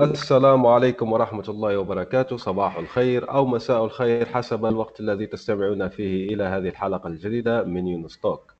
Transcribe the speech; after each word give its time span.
السلام 0.00 0.66
عليكم 0.66 1.12
ورحمة 1.12 1.44
الله 1.48 1.78
وبركاته. 1.78 2.36
صباح 2.36 2.76
الخير 2.76 3.30
أو 3.30 3.46
مساء 3.46 3.84
الخير 3.84 4.26
حسب 4.26 4.64
الوقت 4.64 5.00
الذي 5.00 5.26
تستمعون 5.26 5.88
فيه 5.88 6.34
إلى 6.34 6.44
هذه 6.44 6.68
الحلقة 6.68 7.06
الجديدة 7.08 7.64
من 7.64 7.86
يونستوك 7.86 8.54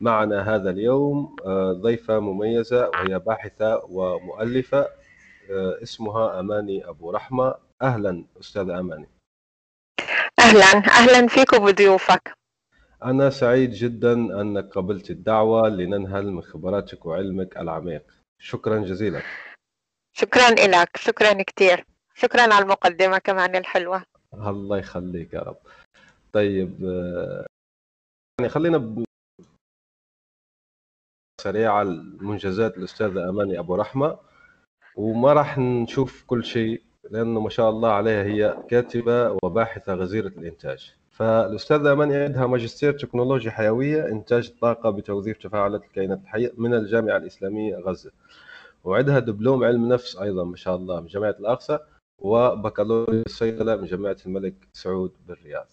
معنا 0.00 0.54
هذا 0.54 0.70
اليوم 0.70 1.36
آه، 1.46 1.72
ضيفة 1.72 2.20
مميزة 2.20 2.88
وهي 2.88 3.18
باحثة 3.18 3.84
ومؤلفة 3.84 4.78
آه، 5.50 5.82
اسمها 5.82 6.40
أماني 6.40 6.88
أبو 6.88 7.10
رحمة. 7.10 7.54
أهلا 7.82 8.24
أستاذة 8.40 8.80
أماني. 8.80 9.08
أهلا. 10.38 10.64
أهلا 10.88 11.26
فيك 11.26 11.52
وبضيوفك 11.52 12.34
أنا 13.04 13.30
سعيد 13.30 13.70
جدا 13.70 14.12
أنك 14.40 14.64
قبلت 14.74 15.10
الدعوة 15.10 15.68
لننهل 15.68 16.30
من 16.32 16.42
خبراتك 16.42 17.06
وعلمك 17.06 17.56
العميق. 17.56 18.02
شكرا 18.38 18.78
جزيلا. 18.78 19.22
شكرا 20.16 20.50
لك 20.50 20.96
شكرا 20.96 21.42
كثير 21.42 21.84
شكرا 22.14 22.42
على 22.42 22.58
المقدمة 22.64 23.18
كمان 23.18 23.56
الحلوة. 23.56 24.02
الله 24.34 24.78
يخليك 24.78 25.34
يا 25.34 25.40
رب. 25.40 25.56
طيب 26.32 26.84
آه، 26.84 27.46
يعني 28.40 28.50
خلينا 28.50 28.78
ب... 28.78 29.04
سريعة 31.40 31.82
المنجزات 31.82 32.76
الأستاذة 32.78 33.28
أماني 33.28 33.58
أبو 33.58 33.74
رحمة. 33.74 34.18
وما 34.96 35.32
راح 35.32 35.58
نشوف 35.58 36.24
كل 36.26 36.44
شيء 36.44 36.82
لأنه 37.10 37.40
ما 37.40 37.50
شاء 37.50 37.70
الله 37.70 37.92
عليها 37.92 38.22
هي 38.22 38.62
كاتبة 38.70 39.36
وباحثة 39.42 39.94
غزيرة 39.94 40.28
الإنتاج. 40.28 40.94
فالأستاذة 41.10 41.92
أماني 41.92 42.16
عندها 42.16 42.46
ماجستير 42.46 42.92
تكنولوجيا 42.92 43.50
حيوية 43.50 44.08
إنتاج 44.08 44.46
الطاقة 44.46 44.90
بتوظيف 44.90 45.38
تفاعلات 45.38 45.84
الكائنات 45.84 46.20
الحية 46.22 46.52
من 46.56 46.74
الجامعة 46.74 47.16
الإسلامية 47.16 47.76
غزة. 47.76 48.10
وعندها 48.84 49.18
دبلوم 49.18 49.64
علم 49.64 49.88
نفس 49.88 50.16
أيضا 50.16 50.44
ما 50.44 50.56
شاء 50.56 50.76
الله 50.76 51.00
من 51.00 51.06
جامعة 51.06 51.36
الأقصى 51.40 51.78
وبكالوريوس 52.18 53.28
صيدلة 53.28 53.76
من 53.76 53.84
جامعة 53.84 54.16
الملك 54.26 54.54
سعود 54.72 55.12
بالرياض. 55.26 55.66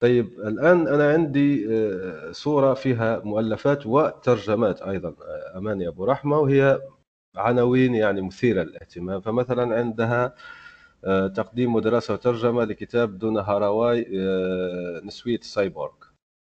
طيب 0.00 0.26
الآن 0.40 0.88
أنا 0.88 1.12
عندي 1.12 1.66
آه، 1.76 2.32
صورة 2.32 2.74
فيها 2.74 3.18
مؤلفات 3.18 3.86
وترجمات 3.86 4.82
أيضا 4.82 5.08
آه، 5.08 5.58
اماني 5.58 5.88
أبو 5.88 6.04
رحمة 6.04 6.38
وهي 6.38 6.80
عناوين 7.36 7.94
يعني 7.94 8.20
مثيرة 8.22 8.62
للاهتمام. 8.62 9.20
فمثلا 9.20 9.76
عندها 9.76 10.34
آه، 11.04 11.26
تقديم 11.28 11.74
ودراسة 11.74 12.14
وترجمة 12.14 12.64
لكتاب 12.64 13.18
دون 13.18 13.38
هاراواي 13.38 14.06
نسوية 15.04 15.38
السايبورغ 15.38 15.92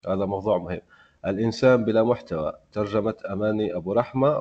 هذا 0.08 0.24
موضوع 0.24 0.58
مهم. 0.58 0.80
الإنسان 1.26 1.84
بلا 1.84 2.02
محتوى. 2.02 2.52
ترجمة 2.72 3.14
أماني 3.30 3.76
أبو 3.76 3.92
رحمة 3.92 4.38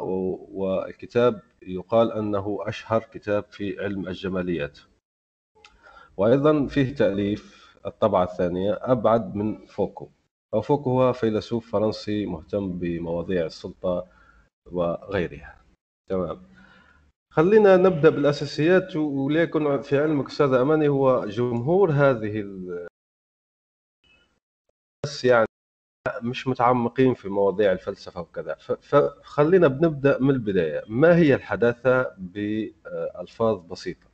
والكتاب 0.51 1.41
يقال 1.61 2.11
أنه 2.11 2.57
أشهر 2.61 3.03
كتاب 3.13 3.43
في 3.51 3.79
علم 3.79 4.07
الجماليات. 4.07 4.79
وأيضا 6.17 6.65
فيه 6.67 6.95
تأليف 6.95 7.59
الطبعة 7.85 8.23
الثانية 8.23 8.79
أبعد 8.81 9.35
من 9.35 9.65
فوكو. 9.65 10.09
أو 10.53 10.61
فوكو 10.61 10.89
هو 10.89 11.13
فيلسوف 11.13 11.71
فرنسي 11.71 12.25
مهتم 12.25 12.79
بمواضيع 12.79 13.45
السلطة 13.45 14.07
وغيرها. 14.71 15.61
تمام. 16.09 16.41
خلينا 17.33 17.77
نبدأ 17.77 18.09
بالأساسيات 18.09 18.95
وليكن 18.95 19.81
في 19.81 19.97
علمك 19.99 20.27
أستاذ 20.27 20.53
أماني 20.53 20.87
هو 20.87 21.25
جمهور 21.25 21.91
هذه 21.91 22.45
بس 25.05 25.25
يعني 25.25 25.48
مش 26.21 26.47
متعمقين 26.47 27.13
في 27.13 27.29
مواضيع 27.29 27.71
الفلسفة 27.71 28.21
وكذا. 28.21 28.55
فخلينا 28.81 29.67
بنبدأ 29.67 30.17
من 30.19 30.29
البداية. 30.29 30.83
ما 30.87 31.15
هي 31.15 31.35
الحداثة 31.35 32.11
بألفاظ 32.17 33.57
بسيطة؟ 33.57 34.07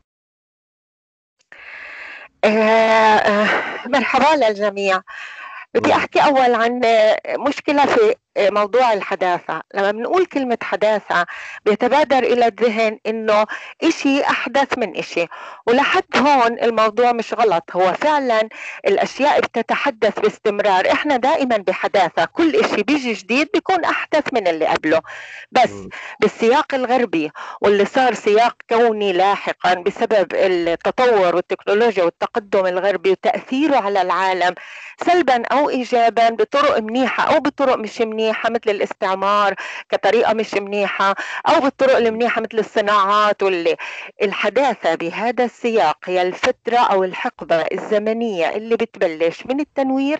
آه، 2.44 2.47
آه، 2.47 3.88
مرحبا 3.88 4.45
للجميع. 4.45 5.01
بدي 5.73 5.94
أحكي 5.94 6.19
أول 6.19 6.53
عن 6.53 6.81
مشكلة 7.47 7.85
في 7.85 8.16
موضوع 8.38 8.94
الحداثة. 8.94 9.62
لما 9.73 9.91
بنقول 9.91 10.25
كلمة 10.25 10.57
حداثة 10.63 11.25
بيتبادر 11.66 12.18
إلى 12.23 12.47
الذهن 12.47 13.00
إنه 13.07 13.46
إشي 13.84 14.22
أحدث 14.23 14.78
من 14.78 14.97
إشي. 14.97 15.25
ولحد 15.68 16.03
هون 16.18 16.59
الموضوع 16.59 17.12
مش 17.12 17.34
غلط. 17.34 17.63
هو 17.74 17.94
فعلا 17.94 18.50
الأشياء 18.88 19.40
بتتحدث 19.40 20.19
باستمرار. 20.19 20.91
إحنا 20.91 21.18
دائما 21.18 21.57
بحداثة. 21.57 22.25
كل 22.25 22.56
إشي 22.56 22.84
بيجي 22.84 23.13
جديد 23.13 23.50
بيكون 23.53 23.85
أحدث 23.85 24.34
من 24.34 24.47
اللي 24.47 24.66
قبله. 24.66 25.01
بس 25.51 25.72
بالسياق 26.19 26.75
الغربي 26.75 27.31
واللي 27.62 27.85
صار 27.85 28.13
سياق 28.13 28.56
كوني 28.69 29.13
لاحقا 29.13 29.74
بسبب 29.74 30.28
التطور 30.34 31.35
والتكنولوجيا 31.35 32.03
والتقدم 32.03 32.66
الغربي 32.66 33.12
وتأثيره 33.12 33.78
على 33.78 34.01
العالم 34.01 34.56
سلبا 35.06 35.45
أو 35.45 35.69
إيجابا 35.69 36.29
بطرق 36.29 36.79
منيحة 36.79 37.35
أو 37.35 37.40
بطرق 37.40 37.75
مش 37.75 38.01
منيحة. 38.01 38.25
منيحة 38.25 38.50
مثل 38.50 38.69
الاستعمار 38.69 39.56
كطريقة 39.90 40.34
مش 40.34 40.53
منيحة 40.53 41.16
أو 41.47 41.59
بالطرق 41.59 41.97
المنيحة 41.97 42.41
مثل 42.41 42.59
الصناعات 42.59 43.44
واللي 43.44 43.75
الحداثة 44.22 44.96
بهذا 44.96 45.44
السياق 45.46 45.97
هي 46.06 46.22
الفترة 46.22 46.78
أو 46.78 47.03
الحقبة 47.03 47.56
الزمنية 47.56 48.50
اللي 48.50 48.75
بتبلش 48.75 49.46
من 49.46 49.59
التنوير 49.59 50.19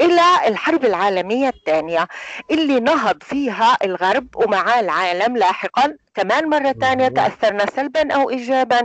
إلى 0.00 0.22
الحرب 0.46 0.84
العالمية 0.84 1.48
الثانية 1.48 2.08
اللي 2.50 2.80
نهض 2.80 3.22
فيها 3.22 3.78
الغرب 3.84 4.26
ومعاه 4.36 4.80
العالم 4.80 5.36
لاحقا. 5.36 5.96
كمان 6.14 6.48
مرة 6.48 6.72
ثانية 6.72 7.08
تأثرنا 7.08 7.66
سلبا 7.66 8.14
أو 8.14 8.30
إيجابا 8.30 8.80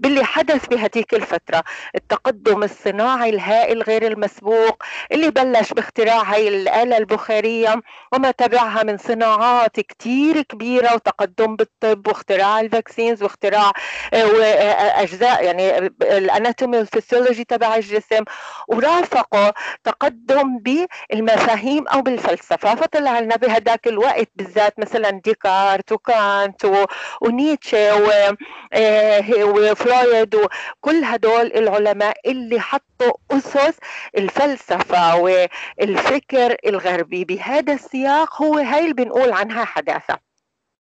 باللي 0.00 0.24
حدث 0.24 0.66
بهذيك 0.66 1.14
الفترة. 1.14 1.64
التقدم 1.94 2.62
الصناعي 2.62 3.30
الهائل 3.30 3.82
غير 3.82 4.06
المسبوق 4.06 4.82
اللي 5.12 5.30
بلش 5.30 5.72
باختراع 5.72 6.22
هاي 6.22 6.48
الآلة 6.48 6.96
البخارية 6.96 7.82
وما 8.12 8.30
تبعها 8.30 8.82
من 8.82 8.98
صناعات 8.98 9.80
كتير 9.80 10.42
كبيرة 10.42 10.94
وتقدم 10.94 11.56
بالطب 11.56 12.06
واختراع 12.08 12.60
الفاكسينز 12.60 13.22
واختراع 13.22 13.72
آه، 14.14 14.16
آه، 14.16 15.02
أجزاء 15.02 15.44
يعني 15.44 15.76
ال 16.02 16.12
anatomy 16.12 16.78
وال 16.78 16.89
physiology 16.89 17.44
تبع 17.44 17.76
الجسم. 17.76 18.24
ورافقوا 18.68 19.50
تقدم 19.84 20.58
بالمفاهيم 20.58 21.88
أو 21.88 22.02
بالفلسفة. 22.02 22.74
فطلع 22.74 23.18
لنا 23.20 23.36
بهداك 23.36 23.88
الوقت 23.88 24.28
بالذات 24.36 24.78
مثلا 24.78 25.10
ديكارت 25.10 25.92
وكانت 25.92 26.59
ونيتشه 27.20 27.78
آه، 28.72 29.44
وفرويد 29.44 30.34
وكل 30.34 31.04
هدول 31.04 31.46
العلماء 31.46 32.16
اللي 32.26 32.60
حطوا 32.60 33.12
أسس 33.30 33.78
الفلسفة 34.18 35.16
والفكر 35.16 36.56
الغربي. 36.66 37.24
بهذا 37.24 37.72
السياق 37.72 38.42
هو 38.42 38.58
هاي 38.58 38.80
اللي 38.84 38.94
بنقول 38.94 39.32
عنها 39.32 39.64
حداثة. 39.64 40.18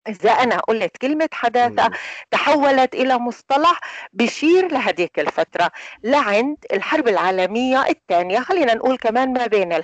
إذا 0.07 0.31
أنا 0.31 0.59
قلت 0.59 0.97
كلمة 0.97 1.29
حداثة 1.33 1.91
تحولت 2.31 2.93
إلى 2.95 3.17
مصطلح 3.17 3.79
بشير 4.13 4.71
لهذيك 4.71 5.19
الفترة 5.19 5.71
لعند 6.03 6.57
الحرب 6.73 7.07
العالمية 7.07 7.85
الثانية. 7.89 8.39
خلينا 8.39 8.73
نقول 8.73 8.97
كمان 8.97 9.33
ما 9.33 9.47
بين 9.47 9.81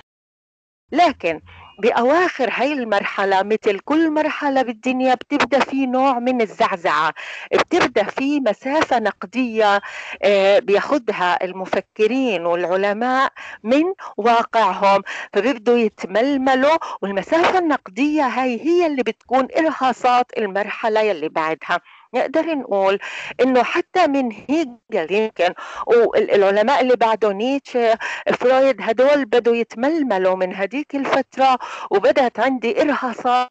لكن 0.92 1.40
بأواخر 1.78 2.50
هاي 2.52 2.72
المرحلة 2.72 3.42
مثل 3.42 3.78
كل 3.78 4.10
مرحلة 4.10 4.62
بالدنيا 4.62 5.14
بتبدأ 5.14 5.58
في 5.60 5.86
نوع 5.86 6.18
من 6.18 6.40
الزعزعة 6.40 7.14
بتبدأ 7.52 8.04
في 8.04 8.40
مسافة 8.40 8.98
نقدية 8.98 9.80
آه، 10.22 10.58
بياخدها 10.58 11.44
المفكرين 11.44 12.46
والعلماء 12.46 13.32
من 13.62 13.84
واقعهم 14.16 15.02
فبيبدوا 15.32 15.78
يتململوا 15.78 16.76
والمسافة 17.02 17.58
النقدية 17.58 18.22
هاي 18.26 18.60
هي 18.60 18.86
اللي 18.86 19.02
بتكون 19.02 19.48
إرهاصات 19.58 20.26
المرحلة 20.38 21.00
يلي 21.00 21.28
بعدها. 21.28 21.80
نقدر 22.14 22.54
نقول 22.54 22.98
إنه 23.40 23.62
حتى 23.62 24.06
من 24.06 24.32
هيجل 24.32 25.12
يمكن 25.12 25.54
والعلماء 25.86 26.80
اللي 26.80 26.96
بعده 26.96 27.32
نيتشه 27.32 27.98
فرويد 28.40 28.76
هدول 28.80 29.24
بدوا 29.24 29.56
يتململوا 29.56 30.36
من 30.36 30.54
هديك 30.54 30.94
الفترة 30.94 31.58
وبدت 31.90 32.40
عندي 32.40 32.82
إرهاصات 32.82 33.50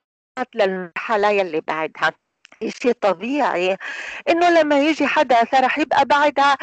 للمرحله 0.56 1.30
يلي 1.30 1.62
بعدها. 1.62 2.12
شيء 2.82 2.92
طبيعي 3.02 3.78
إنه 4.30 4.50
لما 4.50 4.80
يجي 4.80 5.08
حدث 5.08 5.54
رح 5.54 5.80
يبقى 5.80 6.06
بعدها 6.06 6.58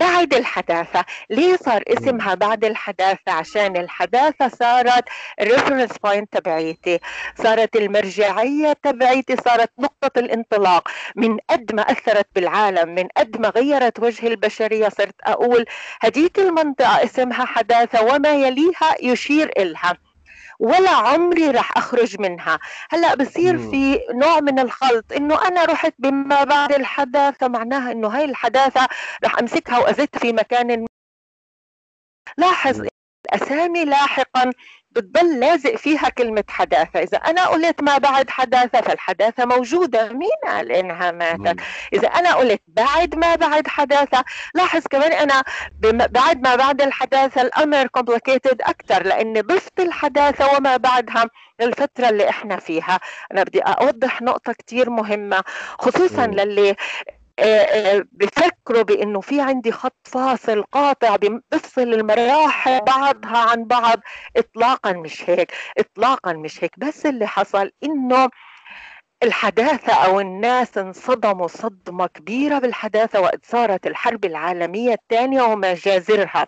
بعد 0.00 0.34
الحداثة. 0.34 1.04
ليه 1.30 1.56
صار 1.56 1.82
اسمها 1.88 2.34
بعد 2.34 2.64
الحداثة؟ 2.64 3.32
عشان 3.32 3.76
الحداثة 3.76 4.48
صارت 4.48 5.04
ال 5.40 5.45
reference 5.45 5.90
point 6.04 6.36
تبعيتي. 6.36 6.98
صارت 7.42 7.76
المرجعية 7.76 8.72
تبعيتي 8.72 9.36
صارت 9.36 9.70
نقطة 9.78 10.18
الانطلاق. 10.18 10.88
من 11.16 11.38
قد 11.50 11.74
ما 11.74 11.82
أثرت 11.82 12.26
بالعالم 12.34 12.94
من 12.94 13.08
قد 13.16 13.40
ما 13.40 13.48
غيرت 13.48 14.00
وجه 14.00 14.26
البشرية 14.26 14.88
صرت 14.88 15.14
أقول 15.24 15.64
هديك 16.00 16.38
المنطقة 16.38 17.04
اسمها 17.04 17.44
حداثة 17.44 18.02
وما 18.02 18.32
يليها 18.32 18.94
يشير 19.02 19.50
إلها. 19.58 20.09
ولا 20.60 20.90
عمري 20.90 21.50
رح 21.50 21.76
أخرج 21.76 22.20
منها. 22.20 22.58
هلأ 22.90 23.14
بصير 23.14 23.58
في 23.58 24.00
نوع 24.14 24.40
من 24.40 24.58
الخلط 24.58 25.12
إنه 25.12 25.48
أنا 25.48 25.64
رحت 25.64 25.94
بما 25.98 26.44
بعد 26.44 26.72
الحداثة 26.72 27.48
معناها 27.48 27.92
إنه 27.92 28.08
هاي 28.08 28.24
الحداثة 28.24 28.88
رح 29.24 29.38
أمسكها 29.38 29.78
وأزت 29.78 30.18
في 30.18 30.32
مكان 30.32 30.86
لاحظ 32.38 32.82
الاسامي 33.34 33.84
لاحقا 33.84 34.52
بتضل 34.90 35.40
لازق 35.40 35.76
فيها 35.76 36.08
كلمة 36.08 36.44
حداثة. 36.48 37.02
إذا 37.02 37.18
أنا 37.18 37.46
قلت 37.46 37.82
ما 37.82 37.98
بعد 37.98 38.30
حداثة 38.30 38.80
فالحداثة 38.80 39.44
موجودة. 39.44 40.08
مين 40.12 40.28
قال 40.46 40.72
إنها 40.72 41.10
ماتت؟ 41.10 41.60
إذا 41.92 42.08
أنا 42.08 42.34
قلت 42.34 42.62
بعد 42.68 43.14
ما 43.14 43.34
بعد 43.34 43.68
حداثة 43.68 44.24
لاحظ 44.54 44.82
كمان 44.90 45.12
أنا 45.12 45.42
بعد 46.06 46.40
ما 46.42 46.56
بعد 46.56 46.82
الحداثة 46.82 47.42
الأمر 47.42 47.86
complicated 47.98 48.56
أكثر 48.60 49.02
لأن 49.06 49.40
ضفت 49.40 49.80
الحداثة 49.80 50.56
وما 50.56 50.76
بعدها 50.76 51.24
للفترة 51.60 52.08
اللي 52.08 52.28
إحنا 52.28 52.56
فيها. 52.56 53.00
أنا 53.32 53.42
بدي 53.42 53.60
أوضح 53.60 54.22
نقطة 54.22 54.52
كتير 54.52 54.90
مهمة 54.90 55.42
خصوصا 55.78 56.26
للي 56.26 56.76
بفكروا 58.12 58.82
بإنه 58.82 59.20
في 59.20 59.40
عندي 59.40 59.72
خط 59.72 59.96
فاصل 60.04 60.62
قاطع 60.62 61.16
بفصل 61.16 61.82
المراحل 61.82 62.80
بعضها 62.80 63.38
عن 63.50 63.64
بعض. 63.64 64.00
اطلاقا 64.36 64.92
مش 64.92 65.30
هيك 65.30 65.52
اطلاقا 65.78 66.32
مش 66.32 66.64
هيك. 66.64 66.78
بس 66.78 67.06
اللي 67.06 67.26
حصل 67.26 67.70
إنه 67.84 68.28
الحداثة 69.22 69.92
أو 69.92 70.20
الناس 70.20 70.78
انصدموا 70.78 71.46
صدمة 71.46 72.06
كبيرة 72.06 72.58
بالحداثة 72.58 73.20
وقت 73.20 73.46
صارت 73.46 73.86
الحرب 73.86 74.24
العالمية 74.24 74.92
الثانية 74.92 75.42
ومجازرها 75.42 76.46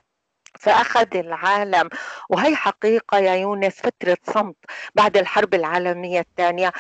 فأخذ 0.63 1.17
العالم. 1.17 1.89
وهي 2.31 2.57
حقيقة 2.57 3.19
يا 3.19 3.35
يونس 3.35 3.75
فترة 3.75 4.17
صمت 4.35 4.57
بعد 4.95 5.17
الحرب 5.17 5.55
العالمية 5.55 6.21
الثانية. 6.21 6.73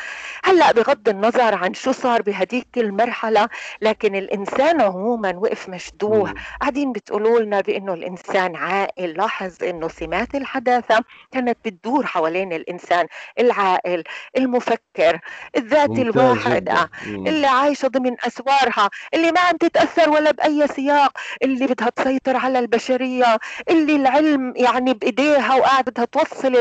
هلأ 0.44 0.73
بغض 0.73 1.08
النظر 1.08 1.55
عن 1.55 1.75
شو 1.75 1.93
صار 1.93 2.23
بهديك 2.23 2.69
المرحلة 2.76 3.49
لكن 3.82 4.17
الإنسان 4.17 4.81
عموما 4.81 5.32
وقف 5.37 5.69
مشدوه. 5.69 6.34
قاعدين 6.61 6.93
بتقولوا 6.93 7.40
لنا 7.40 7.61
بأنه 7.61 7.94
الإنسان 7.94 8.56
عاقل 8.56 9.08
لاحظ 9.08 9.64
أنه 9.64 9.88
سمات 9.88 10.34
الحداثة 10.34 11.05
كانت 11.32 11.58
بتدور 11.64 12.06
حوالين 12.06 12.52
الإنسان 12.52 13.06
العاقل 13.38 14.05
المفكر 14.37 15.20
الذاتي 15.56 16.02
الواحدة 16.02 16.90
اللي 17.29 17.46
عايشة 17.46 17.88
ضمن 17.88 18.17
أسوارها 18.26 18.90
اللي 19.14 19.32
ما 19.32 19.40
عم 19.40 19.56
تتأثر 19.56 20.11
ولا 20.11 20.31
بأي 20.31 20.67
سياق 20.69 21.19
اللي 21.43 21.67
بدها 21.67 21.88
تسيطر 21.90 22.37
على 22.37 22.58
البشرية 22.58 23.38
اللي 23.72 23.96
العلم 23.96 24.54
يعني 24.56 24.94
بإيديها 24.94 25.54
وقاعدة 25.54 25.92
بدها 25.92 26.04
توصل 26.04 26.60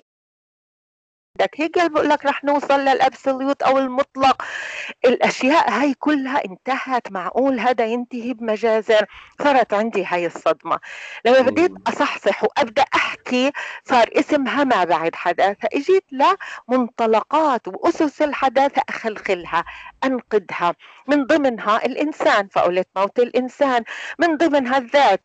بدك 1.42 1.62
هيك 1.62 1.92
بقول 1.92 2.10
لك 2.10 2.26
رح 2.26 2.44
نوصل 2.44 2.80
للأبسوليوت 2.80 3.64
أو 3.64 3.78
المطلق. 3.78 4.44
الأشياء 5.06 5.70
هاي 5.72 5.94
كلها 5.94 6.46
انتهت 6.46 7.12
معقول 7.12 7.60
هذا 7.60 7.86
ينتهي 7.86 8.34
بمجازر؟ 8.34 9.06
صارت 9.44 9.74
عندي 9.74 10.06
هاي 10.06 10.26
الصدمة. 10.26 10.80
لما 11.26 11.42
بديت 11.42 11.72
أصحصح 11.88 12.44
وأبدأ 12.44 12.86
أحكي 12.96 13.52
صار 13.86 14.10
اسمها 14.14 14.64
ما 14.64 14.84
بعد 14.84 15.16
حداثة. 15.16 15.70
إجيت 15.74 16.06
لمنطلقات 16.70 17.68
وأسس 17.68 18.22
الحداثة 18.22 18.82
أخلخلها. 18.90 19.64
انقدها 20.04 20.76
من 21.08 21.26
ضمنها 21.26 21.86
الإنسان 21.86 22.48
فقلت 22.48 22.88
موت 22.96 23.20
الإنسان. 23.20 23.84
من 24.20 24.38
ضمنها 24.38 24.78
الذات. 24.78 25.22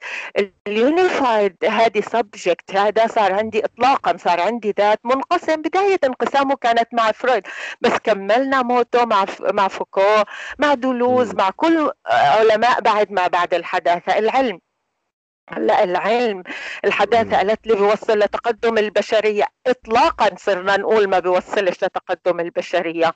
ال 0.67 0.78
unified 0.78 1.57
هذه 1.65 2.01
subject 2.01 2.77
هذا 2.77 3.07
صار 3.07 3.33
عندي 3.33 3.65
اطلاقا 3.65 4.17
صار 4.17 4.41
عندي 4.41 4.75
ذات 4.79 5.01
منقسم. 5.05 5.57
بداية 5.63 5.99
انقسامه 6.05 6.57
كانت 6.57 6.89
مع 6.93 7.13
فرويد. 7.13 7.43
بس 7.81 7.93
كملنا 8.05 8.63
موته 8.63 9.05
مع 9.05 9.25
مع 9.41 9.69
فوكو 9.69 10.23
مع 10.59 10.75
دولوز 10.75 11.35
مع 11.35 11.51
كل 11.51 11.91
علماء 12.07 12.81
بعد 12.81 13.13
ما 13.13 13.27
بعد 13.27 13.55
الحداثة. 13.55 14.19
العلم 14.19 14.66
هلا 15.51 15.85
العلم 15.85 16.43
الحداثة 16.85 17.37
قالت 17.37 17.67
لي 17.67 17.75
بيوصل 17.75 18.19
لتقدم 18.19 18.79
البشرية. 18.79 19.45
إطلاقا 19.67 20.37
صرنا 20.37 20.77
نقول 20.77 21.09
ما 21.09 21.19
بيوصلش 21.19 21.85
لتقدم 21.85 22.41
البشرية. 22.41 23.13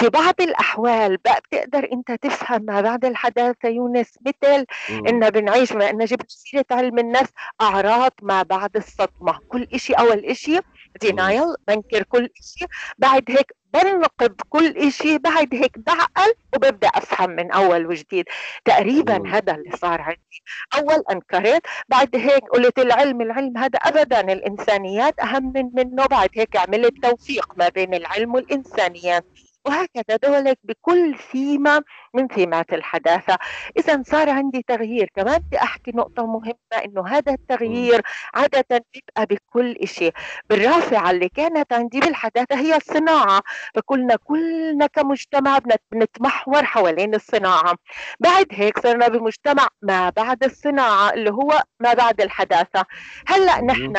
في 0.00 0.08
بعض 0.08 0.34
الأحوال 0.40 1.16
بقى 1.16 1.40
بتقدر 1.40 1.88
أنت 1.92 2.12
تفهم 2.12 2.62
ما 2.62 2.80
بعد 2.80 3.04
الحداثة 3.04 3.68
يونس 3.68 4.18
مثل 4.26 4.66
إن 5.08 5.30
بنعيش 5.30 5.72
ما 5.72 5.90
إن 5.90 6.04
جبت 6.04 6.30
سيرة 6.30 6.64
علم 6.70 6.98
النفس 6.98 7.32
أعراض 7.60 8.12
ما 8.22 8.42
بعد 8.42 8.76
الصدمة. 8.76 9.38
كل 9.48 9.66
إشي 9.74 9.92
أول 9.92 10.24
إشي 10.24 10.58
دينايل 11.00 11.54
بنكر 11.68 12.02
كل 12.02 12.28
شيء 12.58 12.68
بعد 12.98 13.24
هيك 13.28 13.52
بنقد 13.74 14.40
كل 14.48 14.92
شيء 14.92 15.18
بعد 15.18 15.54
هيك 15.54 15.78
بعقل 15.78 16.34
وببدأ 16.54 16.88
أفهم 16.88 17.30
من 17.30 17.50
أول 17.52 17.86
وجديد. 17.86 18.24
تقريبا 18.64 19.22
هذا 19.28 19.54
اللي 19.54 19.76
صار 19.76 20.00
عندي. 20.00 20.42
أول 20.74 21.04
انكرت 21.10 21.62
بعد 21.88 22.16
هيك 22.16 22.44
قلت 22.44 22.78
العلم 22.78 23.20
العلم 23.20 23.58
هذا 23.58 23.78
ابدا 23.78 24.20
الإنسانيات 24.20 25.20
أهم 25.20 25.52
من 25.54 25.70
منه. 25.74 26.06
بعد 26.06 26.28
هيك 26.34 26.56
عملت 26.56 26.94
توفيق 27.02 27.52
ما 27.56 27.68
بين 27.68 27.94
العلم 27.94 28.34
والإنسانيات. 28.34 29.24
وهكذا 29.66 30.16
دولك 30.24 30.58
بكل 30.64 31.16
سيمة 31.32 31.82
من 32.14 32.28
سمات 32.36 32.72
الحداثة. 32.72 33.38
إذا 33.78 34.02
صار 34.06 34.30
عندي 34.30 34.62
تغيير 34.68 35.10
كمان 35.14 35.38
بدي 35.38 35.58
أحكي 35.58 35.90
نقطة 35.94 36.26
مهمة 36.26 36.84
إنه 36.84 37.06
هذا 37.08 37.32
التغيير 37.32 38.02
عادة 38.34 38.84
بيبقى 38.94 39.26
بكل 39.26 39.76
شيء 39.84 40.12
بالرافعة 40.50 41.10
اللي 41.10 41.28
كانت 41.28 41.72
عندي 41.72 42.00
بالحداثة 42.00 42.56
هي 42.60 42.76
الصناعة. 42.76 43.42
فكلنا 43.74 44.16
كلنا 44.16 44.86
كمجتمع 44.86 45.58
بنتمحور 45.92 46.64
حوالين 46.64 47.14
الصناعة. 47.14 47.74
بعد 48.20 48.46
هيك 48.52 48.78
صرنا 48.78 49.08
بمجتمع 49.08 49.68
ما 49.82 50.10
بعد 50.10 50.44
الصناعة 50.44 51.10
اللي 51.12 51.30
هو 51.30 51.62
ما 51.80 51.94
بعد 51.94 52.20
الحداثة. 52.20 52.84
هلأ 53.26 53.60
نحن 53.60 53.96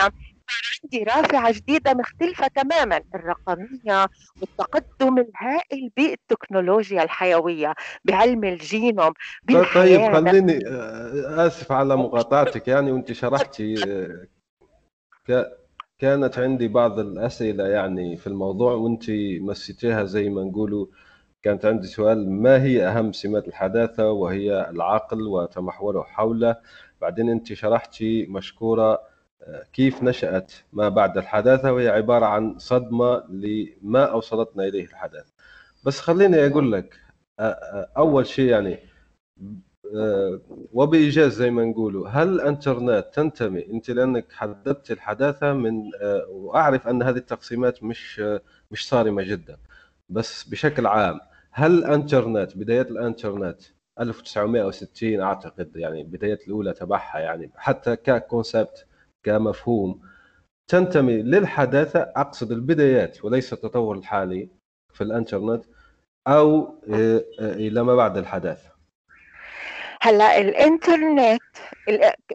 عندي 0.84 1.04
رافعة 1.04 1.52
جديدة 1.52 1.94
مختلفة 1.94 2.48
تماما 2.48 3.02
الرقمية 3.16 4.08
والتقدم 4.42 5.18
الهائل 5.18 5.92
بالتكنولوجيا 5.98 7.04
الحيوية 7.04 7.74
بعلم 8.06 8.44
الجينوم 8.44 9.14
طيب 9.76 10.14
خليني 10.14 10.68
آه، 10.68 11.48
آسف 11.48 11.72
على 11.72 11.96
مقاطعتك 11.96 12.68
يعني 12.68 12.92
وأنت 12.92 13.12
شرحتي 13.12 13.76
آه، 15.30 15.60
كانت 16.00 16.40
عندي 16.40 16.68
بعض 16.68 17.00
الأسئلة 17.00 17.68
يعني 17.68 18.18
في 18.18 18.28
الموضوع 18.28 18.74
وأنت 18.74 19.04
مسيتيها 19.42 20.04
زي 20.04 20.30
ما 20.30 20.44
نقولوا 20.44 20.86
كانت 21.42 21.66
عندي 21.66 21.88
سؤال 21.88 22.32
ما 22.32 22.64
هي 22.64 22.88
أهم 22.88 23.12
سمات 23.12 23.48
الحداثة 23.48 24.12
وهي 24.12 24.70
العقل 24.70 25.22
وتمحوره 25.28 26.02
حوله؟ 26.04 26.56
بعدين 27.02 27.30
أنت 27.30 27.54
شرحتي 27.54 28.26
مشكورة 28.26 29.09
كيف 29.74 30.04
نشأت 30.04 30.54
ما 30.74 30.90
بعد 30.90 31.18
الحداثة؟ 31.18 31.74
وهي 31.74 31.88
عبارة 31.90 32.26
عن 32.26 32.60
صدمة 32.60 33.24
لما 33.30 34.06
أوصلتنا 34.06 34.64
إليه 34.64 34.86
الحداثة. 34.86 35.34
بس 35.86 36.00
خليني 36.00 36.48
أقول 36.48 36.72
لك 36.72 36.96
أول 37.98 38.28
شيء 38.28 38.50
يعني 38.50 38.80
وبإيجاز 40.74 41.34
زي 41.34 41.52
ما 41.52 41.64
نقولوا 41.66 42.08
هل 42.10 42.28
الإنترنت 42.30 43.06
تنتمي؟ 43.14 43.66
أنت 43.72 43.90
لأنك 43.92 44.26
حددت 44.32 44.92
الحداثة 44.92 45.54
من 45.54 45.84
وأعرف 46.30 46.88
أن 46.88 47.04
هذه 47.04 47.18
التقسيمات 47.18 47.84
مش 47.84 48.20
مش 48.72 48.88
صارمة 48.90 49.24
جدا. 49.24 49.58
بس 50.10 50.44
بشكل 50.44 50.88
عام 50.88 51.20
هل 51.52 51.72
الإنترنت 51.72 52.58
بدايات 52.58 52.92
الإنترنت 52.92 53.62
1960 54.00 55.22
أعتقد 55.22 55.76
يعني 55.76 56.04
بدايات 56.04 56.48
الأولى 56.48 56.74
تبعها 56.74 57.20
يعني 57.20 57.52
حتى 57.56 57.96
ككونسبت 57.96 58.86
كمفهوم. 59.24 60.02
تنتمي 60.68 61.22
للحداثة 61.22 62.00
أقصد 62.16 62.52
البدايات 62.52 63.26
وليس 63.26 63.54
التطور 63.54 63.98
الحالي 63.98 64.50
في 64.94 65.04
الإنترنت 65.04 65.66
أو 66.28 66.76
آه، 66.94 67.24
آه، 67.40 67.54
إلى 67.54 67.84
ما 67.84 67.96
بعد 67.96 68.18
الحداثة. 68.18 68.70
هلا 70.02 70.38
الإنترنت 70.38 71.42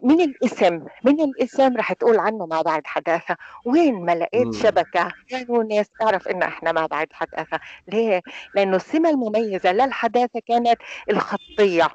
من 0.03 0.21
الإسم؟ 0.21 0.85
من 1.05 1.21
الإسم 1.21 1.77
رح 1.77 1.93
تقول 1.93 2.19
عنه 2.19 2.45
ما 2.45 2.61
بعد 2.61 2.81
حداثة. 2.87 3.37
وين 3.65 4.05
ما 4.05 4.15
لقيت 4.15 4.53
شبكة؟ 4.53 5.11
كانوا 5.29 5.63
ناس 5.63 5.89
تعرف 5.99 6.27
إنه 6.27 6.45
إحنا 6.45 6.71
ما 6.71 6.85
بعد 6.85 7.07
حداثة. 7.11 7.59
ليه؟ 7.87 8.21
لأنه 8.55 8.75
السمة 8.75 9.09
المميزة 9.09 9.71
للحداثة 9.71 10.41
كانت 10.47 10.77
الخطية. 11.09 11.87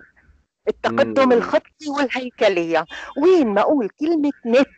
التقدم 0.69 1.33
الخطي 1.33 1.89
والهيكلية. 1.99 2.85
وين 3.23 3.49
ما 3.49 3.61
أقول 3.61 3.89
كلمة 3.89 4.33
نت 4.47 4.69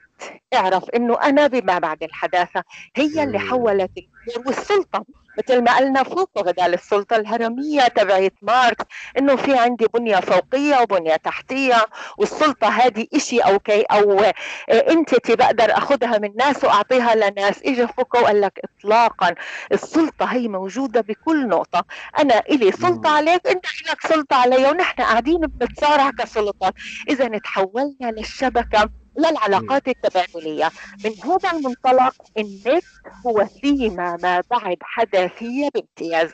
اعرف 0.55 0.91
إنه 0.91 1.19
أنا 1.23 1.47
بما 1.47 1.79
بعد 1.79 2.03
الحداثة 2.03 2.63
هي 2.97 3.23
اللي 3.23 3.39
حولت 3.39 3.91
الأمور 3.99 4.47
والسلطة. 4.47 5.05
مثل 5.39 5.63
ما 5.65 5.77
قلنا 5.77 6.03
فوق 6.03 6.43
بدل 6.43 6.75
السلطة 6.75 7.17
الهرمية 7.17 7.83
تبعت 7.83 8.33
ماركس 8.43 8.85
إنه 9.19 9.37
في 9.37 9.59
عندي 9.59 9.87
بنية 9.95 10.17
فوقية 10.17 10.81
وبنية 10.83 11.17
تحتية 11.17 11.87
والسلطة 12.19 12.69
هذه 12.69 13.07
إشي 13.15 13.41
okay 13.41 13.53
أو 13.53 13.59
entity 13.59 15.37
بقدر 15.37 15.77
أخذها 15.79 16.19
من 16.19 16.31
ناس 16.37 16.65
وأعطيها 16.65 17.15
لناس. 17.15 17.63
اجى 17.63 17.87
فوكو 17.87 18.19
وقال 18.19 18.41
لك 18.41 18.61
اطلاقا 18.65 19.35
السلطة 19.73 20.25
هي 20.25 20.49
موجودة 20.49 21.01
بكل 21.01 21.49
نقطة. 21.49 21.85
أنا 22.19 22.39
إلي 22.39 22.73
سلطة 22.73 23.11
عليك 23.11 23.47
إنت 23.47 23.67
لك 23.91 24.07
سلطة 24.07 24.37
علي 24.37 24.71
ونحن 24.71 25.03
قاعدين 25.03 25.41
بنتصارع 25.41 26.11
كسلطات. 26.11 26.75
إذا 27.09 27.39
تحولنا 27.39 28.11
للشبكة. 28.17 29.02
للعلاقات 29.19 29.89
التبادلية. 29.89 30.71
من 31.05 31.13
هذا 31.25 31.51
المنطلق 31.53 32.15
النت 32.39 32.85
هو 33.27 33.47
سيما 33.63 34.17
ما 34.23 34.43
بعد 34.51 34.77
حداثية 34.83 35.69
بامتياز. 35.75 36.31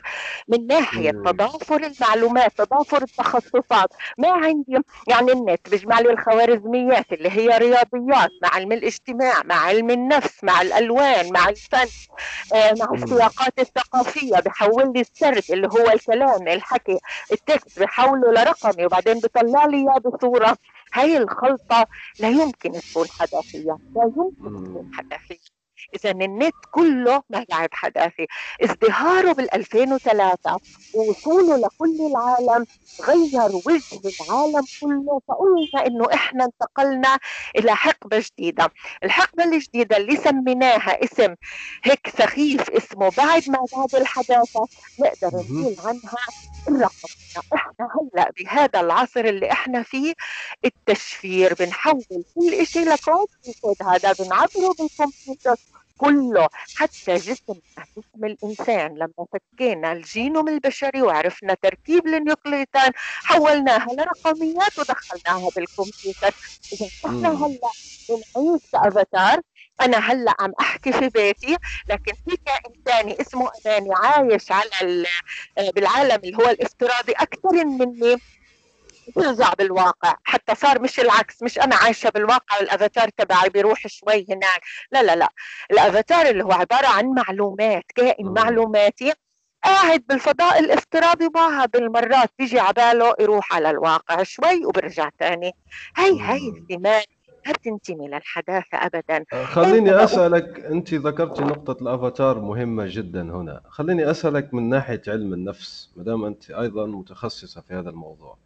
من 0.47 0.67
ناحية 0.67 1.11
تضافر 1.11 1.83
المعلومات 1.83 2.57
تضافر 2.57 3.01
التخصصات. 3.01 3.89
ما 4.17 4.29
عندي؟ 4.31 4.77
يعني 5.07 5.31
النت 5.31 5.69
بيجمع 5.69 5.99
لي 5.99 6.09
الخوارزميات 6.09 7.13
اللي 7.13 7.29
هي 7.29 7.57
رياضيات 7.57 8.29
مع 8.43 8.49
علم 8.49 8.71
الاجتماع 8.71 9.33
مع 9.45 9.55
علم 9.55 9.89
النفس 9.89 10.43
مع 10.43 10.61
الألوان 10.61 11.33
مع 11.33 11.49
الفن. 11.49 11.87
آه، 12.53 12.73
مع 12.79 12.93
السياقات 12.93 13.59
الثقافية. 13.59 14.35
بحول 14.45 14.93
لي 14.95 15.01
السرد 15.01 15.43
اللي 15.49 15.67
هو 15.67 15.89
الكلام 15.93 16.47
الحكي 16.47 16.99
التكست 17.31 17.79
بحوله 17.79 18.31
لرقمي 18.31 18.85
وبعدين 18.85 19.19
بيطلع 19.19 19.65
لي 19.65 19.77
إياه 19.77 19.99
بصورة. 19.99 20.57
هاي 20.93 21.17
الخلطة 21.17 21.85
لا 22.19 22.29
يمكن 22.29 22.71
تكون 22.71 23.07
حداثية 23.09 23.77
لا 23.95 24.03
يمكن 24.17 24.63
تكون 24.63 24.91
حداثية 24.93 25.59
إذا 25.95 26.11
النت 26.11 26.53
كله 26.71 27.23
بعد 27.29 27.67
حداثي. 27.73 28.27
ازدهاره 28.63 29.31
بال 29.31 29.53
2003 29.53 30.59
ووصوله 30.95 31.57
لكل 31.57 31.97
العالم 32.11 32.65
غير 33.01 33.51
وجه 33.65 34.15
العالم 34.21 34.61
كله 34.81 35.21
فقلنا 35.27 35.87
إنه 35.87 36.05
إحنا 36.13 36.45
انتقلنا 36.45 37.17
إلى 37.57 37.75
حقبة 37.75 38.23
جديدة. 38.31 38.69
الحقبة 39.03 39.43
الجديدة 39.43 39.97
اللي 39.97 40.15
سميناها 40.17 41.03
اسم 41.03 41.35
هيك 41.83 42.09
سخيف 42.17 42.69
اسمه 42.69 43.09
بعد 43.17 43.49
ما 43.49 43.59
بعد 43.73 43.95
الحداثة 43.95 44.67
نقدر 44.99 45.31
نقول 45.33 45.75
عنها 45.79 46.25
الرقم 46.75 47.09
إحنا 47.55 47.89
هلا 48.13 48.31
بهذا 48.39 48.79
العصر 48.79 49.19
اللي 49.19 49.51
إحنا 49.51 49.83
فيه 49.83 50.13
التشفير. 50.65 51.53
بنحول 51.53 52.03
كل 52.35 52.67
شيء 52.67 52.89
لكود 52.93 53.27
هذا 53.83 54.13
بنعبره 54.13 54.73
بالكمبيوتر 54.79 55.55
كله. 55.97 56.47
حتى 56.75 57.15
جسم 57.15 57.59
جسم 57.97 58.25
الإنسان. 58.25 58.95
لما 58.95 59.25
فكينا 59.33 59.91
الجينوم 59.91 60.47
البشري 60.47 61.01
وعرفنا 61.01 61.53
تركيب 61.53 62.07
ال 62.07 62.15
nucleotide 62.15 62.91
حولناها 63.23 63.87
لرقميات 63.93 64.79
ودخلناها 64.79 65.49
بالكمبيوتر. 65.55 66.35
إذا 66.73 66.87
إحنا 67.05 67.29
هلأ 67.29 67.73
بنعيش 68.09 68.61
كأفاتار 68.73 69.41
أنا 69.81 69.97
هلأ 69.97 70.33
عم 70.39 70.53
أحكي 70.59 70.93
في 70.93 71.09
بيتي 71.09 71.57
لكن 71.87 72.13
في 72.13 72.37
كائن 72.45 72.83
ثاني 72.85 73.21
اسمه 73.21 73.51
اماني 73.65 73.89
عايش 73.95 74.51
على 74.51 75.05
بالعالم 75.75 76.19
اللي 76.23 76.37
هو 76.37 76.49
الافتراضي 76.49 77.11
أكثر 77.11 77.65
مني. 77.65 78.17
بيرجع 79.15 79.53
بالواقع 79.53 80.15
حتى 80.23 80.55
صار 80.55 80.81
مش 80.81 80.99
العكس 80.99 81.43
مش 81.43 81.59
أنا 81.59 81.75
عايشة 81.75 82.09
بالواقع 82.09 82.57
والأفاتار 82.59 83.09
تبعي 83.09 83.49
بيروح 83.49 83.87
شوي 83.87 84.25
هناك. 84.29 84.61
لا 84.91 85.03
لا 85.03 85.15
لا 85.15 85.29
الأفاتار 85.71 86.25
اللي 86.25 86.43
هو 86.43 86.51
عبارة 86.51 86.87
عن 86.87 87.05
معلومات 87.05 87.83
كائن 87.95 88.27
معلوماتي 88.27 89.13
قاعد 89.63 90.03
بالفضاء 90.09 90.59
الافتراضي 90.59 91.29
بعض 91.29 91.75
المرات 91.75 92.29
بيجي 92.39 92.59
عباله 92.59 93.15
يروح 93.19 93.53
على 93.53 93.69
الواقع 93.69 94.23
شوي 94.23 94.65
وبرجع 94.65 95.09
تاني. 95.19 95.51
هي 95.97 96.21
هي 96.21 96.49
الثمان 96.49 97.03
ما 97.47 97.51
بتنتمي 97.53 98.07
للحداثة 98.07 98.77
أبدا؟ 98.77 99.25
آه، 99.33 99.43
خليني 99.43 100.03
أسألك 100.03 100.59
أنت 100.59 100.93
ذكرتي 100.93 101.41
نقطة 101.41 101.81
الأفاتار 101.81 102.39
مهمة 102.39 102.85
جدا 102.87 103.21
هنا. 103.21 103.61
خليني 103.69 104.11
أسألك 104.11 104.53
من 104.53 104.69
ناحية 104.69 105.01
علم 105.07 105.33
النفس 105.33 105.89
مدام 105.95 106.25
أنت 106.25 106.51
أيضا 106.51 106.85
متخصصة 106.85 107.61
في 107.61 107.73
هذا 107.73 107.89
الموضوع. 107.89 108.37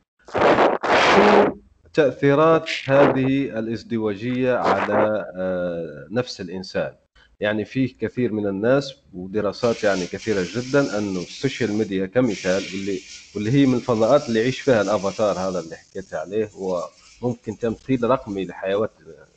تأثيرات 1.93 2.69
هذه 2.85 3.59
الإزدواجية 3.59 4.55
على 4.55 5.25
آه، 5.37 6.07
نفس 6.11 6.41
الإنسان؟ 6.41 6.95
يعني 7.39 7.65
فيه 7.65 7.97
كثير 7.99 8.33
من 8.33 8.47
الناس 8.47 8.95
ودراسات 9.13 9.83
يعني 9.83 10.07
كثيرة 10.07 10.45
جدا 10.55 10.97
أنه 10.97 11.19
السوشيال 11.19 11.73
ميديا 11.73 12.05
كمثال 12.05 12.63
واللي 12.73 12.99
واللي 13.35 13.51
هي 13.51 13.65
من 13.65 13.73
الفضاءات 13.75 14.27
اللي 14.29 14.39
يعيش 14.39 14.59
فيها 14.59 14.81
الأفاتار 14.81 15.39
هذا 15.39 15.59
اللي 15.59 15.75
حكيت 15.75 16.13
عليه 16.13 16.49
هو 16.55 16.83
ممكن 17.23 17.57
تمثيل 17.57 18.09
رقمي 18.09 18.45
لحيوات 18.45 18.91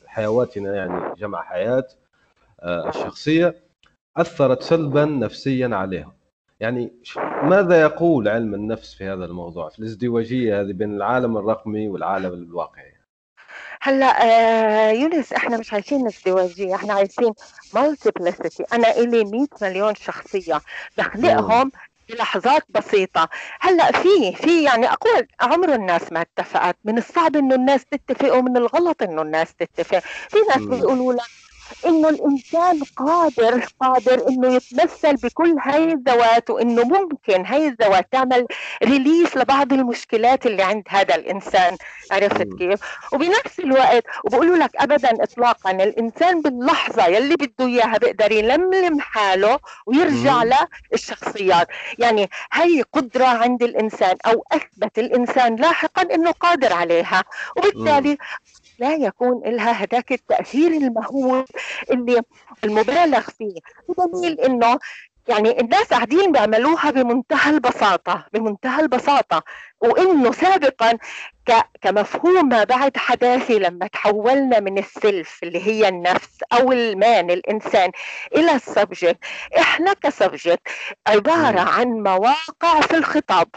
حيواتنا 0.05 0.75
يعني 0.75 1.15
جمع 1.17 1.43
حياة 1.43 1.87
آه، 2.59 2.89
الشخصية 2.89 3.55
أثرت 4.17 4.61
سلبا 4.61 5.05
نفسيا 5.05 5.69
عليهم. 5.75 6.11
يعني 6.59 6.91
ماذا 7.43 7.81
يقول 7.81 8.27
علم 8.27 8.53
النفس 8.53 8.93
في 8.93 9.05
هذا 9.05 9.25
الموضوع 9.25 9.69
في 9.69 9.79
الازدواجية 9.79 10.61
هذه 10.61 10.71
بين 10.73 10.95
العالم 10.95 11.37
الرقمي 11.37 11.87
والعالم 11.87 12.33
الواقعي؟ 12.33 12.97
هلا 13.81 14.05
آه 14.05 14.91
يونس 14.91 15.33
إحنا 15.33 15.57
مش 15.57 15.73
عايشين 15.73 16.07
ازدواجية 16.07 16.75
إحنا 16.75 16.93
عايشين 16.93 17.33
multiplicity 17.73 18.63
أنا 18.73 18.91
إلي 18.91 19.23
100 19.23 19.47
مليون 19.61 19.95
شخصية 19.95 20.61
بخلقهم 20.97 21.71
بلحظات 22.09 22.63
بسيطة. 22.69 23.29
هلأ 23.59 23.91
في 23.91 24.35
في 24.35 24.63
يعني 24.63 24.91
أقول 24.93 25.27
عمر 25.41 25.73
الناس 25.75 26.11
ما 26.11 26.21
اتفقت 26.21 26.77
من 26.83 26.97
الصعب 26.97 27.35
إنه 27.35 27.55
الناس 27.55 27.85
تتفق 27.85 28.33
ومن 28.35 28.57
الغلط 28.57 29.01
إنه 29.03 29.21
الناس 29.21 29.55
تتفق. 29.55 29.99
في 30.29 30.37
ناس 30.49 30.65
بيقولوا 30.65 31.13
لك 31.13 31.46
إنه 31.85 32.09
الإنسان 32.09 32.81
قادر 32.95 33.65
قادر 33.79 34.27
إنه 34.29 34.53
يتمثل 34.53 35.15
بكل 35.15 35.55
هاي 35.61 35.83
الذوات 35.83 36.49
وإنه 36.49 36.83
ممكن 36.83 37.45
هاي 37.45 37.67
الذوات 37.67 38.07
تعمل 38.11 38.45
ريليف 38.83 39.37
لبعض 39.37 39.73
المشكلات 39.73 40.45
اللي 40.45 40.63
عند 40.63 40.83
هذا 40.89 41.15
الإنسان. 41.15 41.77
عرفت 42.11 42.47
كيف؟ 42.57 42.79
وبنفس 43.13 43.59
الوقت 43.59 44.03
وبقولوا 44.25 44.57
لك 44.57 44.71
ابدا 44.75 45.23
اطلاقا 45.23 45.71
الإنسان 45.71 46.41
باللحظة 46.41 47.05
يلي 47.05 47.35
بده 47.35 47.65
إياها 47.65 47.97
بيقدر 47.97 48.31
يلملم 48.31 48.99
حاله 48.99 49.59
ويرجع 49.85 50.43
للشخصيات. 50.91 51.67
يعني 51.99 52.29
هي 52.53 52.81
قدرة 52.81 53.25
عند 53.25 53.63
الإنسان 53.63 54.17
أو 54.25 54.45
أثبت 54.51 54.99
الإنسان 54.99 55.55
لاحقا 55.55 56.01
إنه 56.01 56.31
قادر 56.31 56.73
عليها. 56.73 57.23
وبالتالي 57.57 58.17
لا 58.79 58.93
يكون 58.93 59.41
لها 59.45 59.71
هذاك 59.71 60.11
التأثير 60.11 60.71
المهول 60.71 61.45
اللي 61.91 62.21
المبالغ 62.63 63.21
فيه. 63.21 63.59
بدليل 63.89 64.39
إنه 64.39 64.79
يعني 65.27 65.61
الناس 65.61 65.87
قاعدين 65.93 66.31
بيعملوها 66.31 66.91
بمنتهى 66.91 67.49
البساطة 67.49 68.25
بمنتهى 68.33 68.81
البساطة. 68.81 69.43
وإنه 69.81 70.31
سابقا 70.31 70.97
كمفهوم 71.81 72.49
ما 72.49 72.63
بعد 72.63 72.97
حداثي 72.97 73.59
لما 73.59 73.87
تحولنا 73.87 74.59
من 74.59 74.77
ال 74.77 74.89
self 74.89 75.39
اللي 75.43 75.67
هي 75.67 75.87
النفس 75.87 76.37
أو 76.53 76.71
ال 76.71 76.86
man 76.86 77.31
الإنسان 77.31 77.91
إلى 78.35 78.51
ال 78.55 78.62
subject. 78.62 79.17
إحنا 79.57 79.93
ك 79.93 80.02
subject 80.02 80.67
عبارة 81.07 81.59
عن 81.59 81.87
مواقع 81.87 82.81
في 82.81 82.97
الخطاب. 82.97 83.47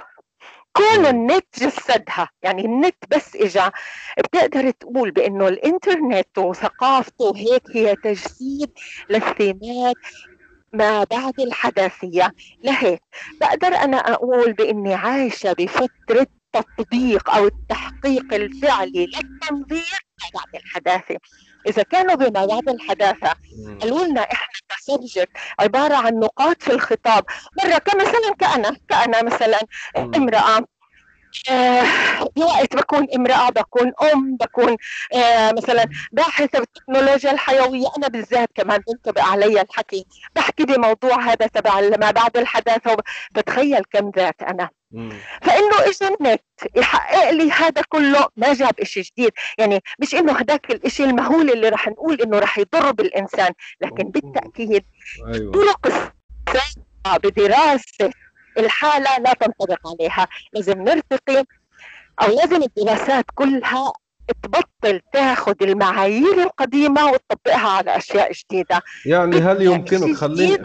كون 0.73 1.07
النت 1.07 1.47
جسدها. 1.59 2.29
يعني 2.43 2.65
النت 2.65 2.97
بس 3.11 3.37
إجا. 3.37 3.73
بتقدر 4.19 4.71
تقول 4.71 5.11
بأنه 5.11 5.49
الإنترنت 5.49 6.39
وثقافته 6.39 7.33
هيك 7.37 7.63
هي 7.77 7.97
تجسيد 7.97 8.71
للسمات 9.11 9.97
ما 10.73 11.05
بعد 11.05 11.41
الحداثية. 11.41 12.33
لهيك 12.65 13.03
بقدر 13.41 13.69
أنا 13.69 13.97
أقول 13.97 14.53
بإني 14.53 14.95
عايشة 14.95 15.53
بفترة 15.53 16.27
تطبيق 16.53 17.31
أو 17.31 17.47
التحقيق 17.47 18.35
الفعلي 18.35 19.07
للتنظير 19.07 20.01
ما 20.21 20.41
بعد 20.41 20.63
الحداثة. 20.63 21.17
إذا 21.67 21.83
كانوا 21.83 22.15
بما 22.15 22.47
بعد 22.47 22.69
الحداثة 22.69 23.35
قالوا 23.81 24.05
لنا 24.05 24.21
إحنا 24.21 24.47
كسبجكت 24.69 25.31
عبارة 25.61 25.95
عن 25.97 26.15
نقاط 26.15 26.63
في 26.63 26.73
الخطاب. 26.73 27.25
مرة 27.65 27.79
كمثلا 27.79 28.35
كأنا 28.39 28.77
كأنا 28.89 29.23
مثلا 29.23 29.59
امرأة 30.17 30.65
آه 31.51 31.85
بوقت 32.37 32.77
بكون 32.77 33.07
امرأة 33.17 33.51
بكون 33.51 33.93
أم 34.13 34.37
بكون 34.37 34.77
آه 35.15 35.53
مثلا 35.53 35.87
باحثة 36.13 36.59
بالتكنولوجيا 36.59 37.31
الحيوية. 37.31 37.87
أنا 37.99 38.09
بالذات 38.09 38.49
كمان 38.55 38.81
بنطبق 38.89 39.23
علي 39.23 39.61
الحكي. 39.61 40.07
بحكي 40.37 40.65
بموضوع 40.65 41.21
هذا 41.21 41.47
تبع 41.47 41.81
ما 41.81 42.11
بعد 42.11 42.37
الحداثة 42.37 42.97
بتخيل 43.33 43.83
كم 43.93 44.11
ذات 44.17 44.43
أنا. 44.43 44.69
فإنه 45.43 45.79
اجى 45.81 46.15
النت 46.21 46.43
يحقق 46.77 47.31
لي 47.31 47.51
هذا 47.51 47.83
كله 47.89 48.27
ما 48.37 48.55
جاب 48.55 48.83
شيء 48.83 49.03
جديد. 49.03 49.33
يعني 49.59 49.83
مش 49.99 50.15
إنه 50.15 50.33
هذاك 50.33 50.85
الشيء 50.85 51.07
المهول 51.07 51.51
اللي 51.51 51.69
رح 51.69 51.89
نقول 51.89 52.23
إنه 52.23 52.39
رح 52.39 52.59
يضر 52.59 52.91
بالإنسان 52.91 53.53
لكن 53.81 54.05
بالتأكيد 54.11 54.85
أيوة. 55.35 55.53
طرق 55.53 56.13
بدراسة 57.07 58.11
الحالة 58.61 59.19
لا 59.19 59.33
تنطبق 59.33 59.89
عليها. 59.89 60.29
لازم 60.53 60.83
نرتقي. 60.83 61.45
أو 62.23 62.29
لازم 62.29 62.63
الدراسات 62.63 63.25
كلها 63.35 63.93
تبطل 64.43 65.01
تاخذ 65.13 65.55
المعايير 65.63 66.43
القديمة 66.43 67.07
وتطبقها 67.07 67.69
على 67.69 67.97
أشياء 67.97 68.33
جديدة. 68.33 68.83
يعني 69.07 69.37
هل 69.37 69.63
يعني 69.63 69.65
يمكنك 69.65 70.17
خليني 70.17 70.65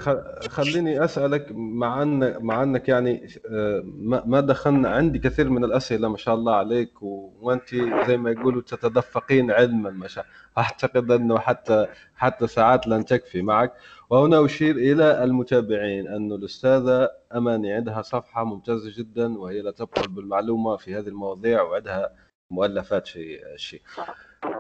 خليني 0.50 1.04
أسألك 1.04 1.48
مع 1.52 2.02
ان 2.02 2.44
مع 2.44 2.64
أنك 2.64 2.90
يعني 2.90 3.28
آه، 3.52 3.84
ما 4.26 4.40
دخلنا 4.40 4.90
عندي 4.90 5.20
كثير 5.20 5.50
من 5.50 5.64
الأسئلة 5.64 6.08
ما 6.08 6.18
شاء 6.18 6.36
الله 6.36 6.56
عليك 6.56 6.92
وأنت 7.02 7.76
زي 8.08 8.18
ما 8.18 8.32
يقولوا 8.32 8.62
تتدفقين 8.62 9.52
علما 9.52 9.90
ما 9.90 10.08
شاء 10.08 10.26
أعتقد 10.58 11.12
أنه 11.12 11.40
حتى 11.40 11.88
حتى 12.16 12.48
ساعات 12.48 12.88
لن 12.88 13.06
تكفي 13.06 13.42
معك. 13.42 13.74
وهنا 14.10 14.46
أشير 14.46 14.76
إلى 14.76 15.24
المتابعين 15.24 16.08
انه 16.08 16.36
الأستاذة 16.36 17.10
أماني 17.36 17.74
عندها 17.74 18.02
صفحة 18.02 18.44
ممتازة 18.44 18.92
جدا 18.98 19.38
وهي 19.38 19.62
لا 19.62 19.72
تبخل 19.72 20.08
بالمعلومة 20.08 20.78
في 20.78 20.96
هذه 20.96 21.08
المواضيع 21.08 21.62
وعندها 21.62 22.25
مؤلفات 22.52 23.06
شيء 23.06 23.42
شيء. 23.56 23.82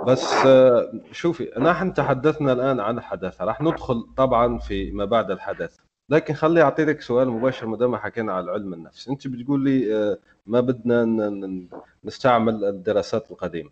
بس 0.08 0.34
شوفي 1.12 1.52
نحن 1.58 1.94
تحدثنا 1.94 2.54
الآن 2.54 2.80
عن 2.80 2.98
الحداثة. 2.98 3.46
راح 3.46 3.62
ندخل 3.62 4.08
طبعا 4.18 4.60
في 4.60 4.92
ما 4.92 5.06
بعد 5.06 5.32
الحداثة. 5.32 5.84
لكن 6.10 6.34
خلي 6.34 6.62
أعطيك 6.62 7.02
سؤال 7.02 7.30
مباشر 7.30 7.68
ما 7.68 7.78
دام 7.78 7.96
حكينا 7.96 8.34
على 8.34 8.52
علم 8.52 8.74
النفس. 8.74 9.08
أنت 9.10 9.28
بتقول 9.28 9.64
لي 9.64 9.96
آه، 9.96 10.18
ما 10.46 10.60
بدنا 10.60 11.06
نستعمل 12.04 12.66
الدراسات 12.66 13.32
القديمة. 13.32 13.70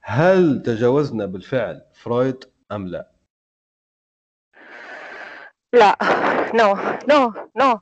هل 0.00 0.62
تجاوزنا 0.62 1.26
بالفعل 1.26 1.82
فرويد 1.94 2.44
أم 2.72 2.86
لا؟ 2.86 3.10
لا. 5.72 5.96
no 6.54 6.74
no 7.08 7.32
no 7.56 7.80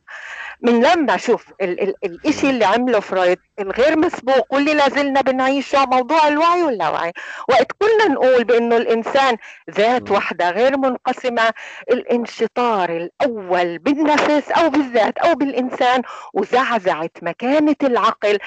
من 0.62 0.82
لما 0.84 1.16
شوف 1.16 1.52
ال 1.60 1.80
ال 1.82 1.94
الإشي 2.04 2.50
اللي 2.50 2.64
عمله 2.64 3.00
فرويد 3.00 3.38
الغير 3.60 3.98
مسبوق 3.98 4.54
واللي 4.54 4.74
لازلنا 4.74 5.20
بنعيشه 5.20 5.84
موضوع 5.86 6.28
الوعي 6.28 6.62
واللاوعي 6.62 7.12
وقت 7.48 7.72
كنا 7.72 8.14
نقول 8.14 8.44
بإنه 8.44 8.76
الإنسان 8.76 9.36
ذات 9.70 10.10
وحدة 10.10 10.50
غير 10.50 10.78
منقسمة 10.78 11.50
الانشطار 11.90 12.90
الأول 12.96 13.78
بالنفس 13.78 14.50
أو 14.50 14.70
بالذات 14.70 15.18
أو 15.18 15.34
بالإنسان 15.34 16.02
وزعزعت 16.34 17.12
مكانة 17.22 17.76
العقل. 17.82 18.38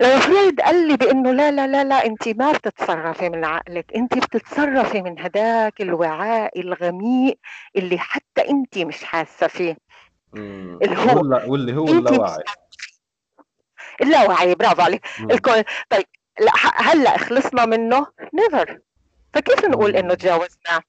لما 0.00 0.18
فرويد 0.18 0.60
قال 0.60 0.88
لي 0.88 0.96
بإنه 0.96 1.32
لا 1.32 1.50
لا 1.50 1.66
لا 1.66 1.84
لا 1.84 2.06
انت 2.06 2.28
ما 2.28 2.52
بتتصرفي 2.52 3.28
من 3.28 3.44
عقلك 3.44 3.86
انت 3.96 4.14
بتتصرفي 4.18 5.02
من 5.02 5.18
هداك 5.20 5.80
الوعاء 5.80 6.60
الغميق 6.60 7.38
اللي 7.76 7.98
حتى 7.98 8.48
انت 8.50 8.78
مش 8.78 9.04
حاسة 9.04 9.46
فيه. 9.46 9.91
اللي 10.34 10.96
هو 10.98 11.52
واللي 11.52 11.76
هو 11.76 11.88
اللاوعي 11.88 12.44
اللاوعي 14.02 14.54
برافو 14.54 14.82
عليك. 14.82 15.06
الكون 15.30 15.62
طيب 15.90 16.04
لا 16.40 16.52
هلا 16.76 17.18
خلصنا 17.18 17.66
منه. 17.66 18.06
نيفر 18.34 18.78
فكيف 19.34 19.64
نقول 19.64 19.96
إنه 19.96 20.14
تجاوزنا؟ 20.14 20.82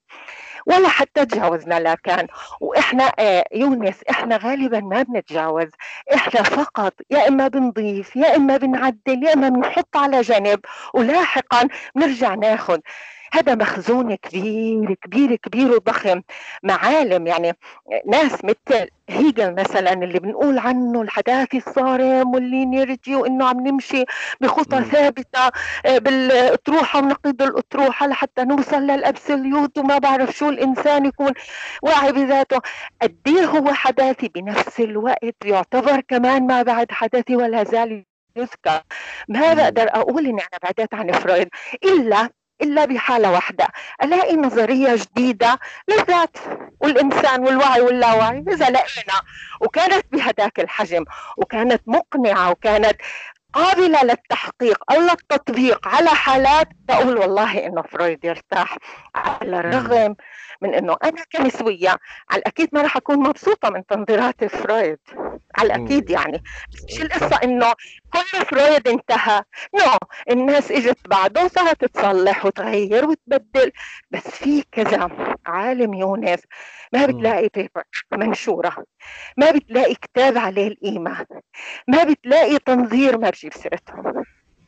ولا 0.66 0.88
حتى 0.88 1.26
تجاوزنا 1.26 1.80
لا 1.80 1.96
كان. 1.96 2.28
وإحنا 2.62 3.12
آه 3.20 3.46
يونس 3.54 4.04
إحنا 4.10 4.38
غالبا 4.38 4.80
ما 4.80 5.04
بنتجاوز. 5.04 5.70
إحنا 6.16 6.44
فقط 6.44 6.94
يا 7.10 7.28
إما 7.28 7.48
بنضيف 7.48 8.16
يا 8.16 8.36
إما 8.36 8.58
بنعدل 8.58 9.24
يا 9.24 9.34
إما 9.34 9.50
بنحط 9.50 9.98
على 9.98 10.22
جنب. 10.22 10.60
ولاحقا 10.94 11.68
بنرجع 11.96 12.34
ناخذ. 12.36 12.80
هذا 13.34 13.56
مخزون 13.56 14.16
كبير 14.16 14.94
كبير 14.94 15.36
كبير 15.36 15.72
وضخم. 15.72 16.22
معالم 16.64 17.28
يعني 17.28 17.58
ناس 18.08 18.46
مثل 18.46 18.88
هيجل 19.10 19.56
مثلا 19.56 19.94
اللي 19.94 20.20
بنقول 20.20 20.58
عنه 20.58 21.02
الحداثي 21.02 21.58
الصارم 21.58 22.34
وال 22.34 22.54
linear 22.54 23.16
وإنه 23.16 23.48
عم 23.48 23.68
نمشي 23.68 24.04
بخطى. 24.42 24.84
ثابتة 24.84 25.52
آه، 25.86 25.98
بالأطروحة 25.98 27.00
ونقيض 27.00 27.42
الأطروحة 27.42 28.08
لحتى 28.08 28.44
نوصل 28.44 28.82
لل 28.82 29.01
absolute 29.01 29.78
وما 29.78 29.98
بعرف 29.98 30.32
شو 30.38 30.50
الإنسان 30.50 31.06
يكون 31.06 31.32
واعي 31.84 32.12
بذاته. 32.12 32.60
قد 33.02 33.18
إيه 33.28 33.46
هو 33.46 33.74
حداثي 33.74 34.28
بنفس 34.28 34.80
الوقت؟ 34.80 35.36
يعتبر 35.46 36.02
كمان 36.02 36.48
ما 36.48 36.62
بعد 36.62 36.92
حداثي 36.92 37.36
ولا 37.36 37.64
زال 37.64 38.06
يذكر. 38.36 38.82
ما 39.28 39.54
بقدر 39.54 39.88
أقول 39.90 40.26
إني 40.26 40.42
أنا 40.42 40.60
بعدت 40.64 40.94
عن 40.94 41.12
فرويد؟ 41.12 41.50
إلا 41.84 42.30
إلا 42.62 42.86
بحالة 42.86 43.32
واحدة 43.32 43.68
ألاقي 44.04 44.36
نظرية 44.36 44.96
جديدة 44.96 45.60
للذات 45.88 46.38
والإنسان 46.80 47.42
والوعي 47.42 47.82
واللاوعي 47.82 48.44
إذا 48.52 48.70
لقينا 48.70 49.22
وكانت 49.62 50.06
بهداك 50.12 50.60
الحجم 50.60 51.06
وكانت 51.38 51.82
مقنعة 51.88 52.52
وكانت 52.52 52.96
قابلة 53.54 54.04
للتحقيق 54.04 54.92
أو 54.92 55.02
للتطبيق 55.02 55.88
على 55.88 56.10
حالات 56.10 56.68
بقول 56.88 57.18
والله 57.18 57.66
إنه 57.66 57.82
فرويد 57.82 58.26
يرتاح 58.26 58.78
على 59.16 59.60
الرغم 59.60 60.16
من 60.62 60.74
إنه 60.74 60.98
أنا 61.04 61.24
كنسوية 61.36 61.98
على 62.30 62.40
الأكيد 62.40 62.70
ما 62.72 62.82
راح 62.82 62.98
أكون 62.98 63.18
مبسوطة 63.20 63.70
من 63.70 63.86
تنظيرات 63.86 64.46
فرويد. 64.46 65.00
على 65.56 65.76
الاكيد 65.76 66.10
يعني. 66.10 66.44
مش 66.90 67.02
القصة 67.02 67.40
إنه 67.44 67.74
كل 68.14 68.46
فرويد 68.46 68.88
انتهى. 68.88 69.44
no 69.76 69.82
no. 69.82 69.98
الناس 70.32 70.72
إجت 70.72 70.98
بعده 71.10 71.46
وصارت 71.46 71.86
تصلح 71.86 72.46
وتغير 72.46 73.06
وتبدل. 73.06 73.72
بس 74.12 74.28
في 74.28 74.64
كذا 74.72 75.10
عالم 75.46 75.94
يونس 75.94 76.40
ما 76.94 77.06
بتلاقي 77.06 77.50
paper 77.56 77.84
منشورة. 78.14 78.76
ما 79.38 79.52
بتلاقي 79.52 79.96
كتاب 79.96 80.38
عليه 80.38 80.68
القيمه 80.68 81.26
ما 81.88 82.04
بتلاقي 82.04 82.60
تنظير 82.60 83.18
ما 83.18 83.30
بجيب 83.30 83.54
سيرتهم. 83.54 84.24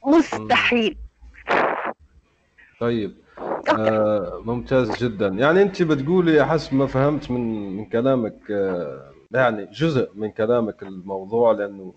مستحيل. 0.05 0.97
طيب. 2.79 3.15
آه 3.69 4.41
ممتاز 4.45 5.03
جدا. 5.03 5.27
يعني 5.27 5.61
أنت 5.61 5.81
بتقولي 5.81 6.45
حسب 6.45 6.73
ما 6.73 6.87
فهمت 6.87 7.31
من 7.31 7.75
من 7.77 7.85
كلامك 7.85 8.51
آه 8.51 9.14
يعني 9.31 9.65
جزء 9.65 10.11
من 10.15 10.31
كلامك 10.31 10.83
الموضوع 10.83 11.51
لأنه 11.51 11.93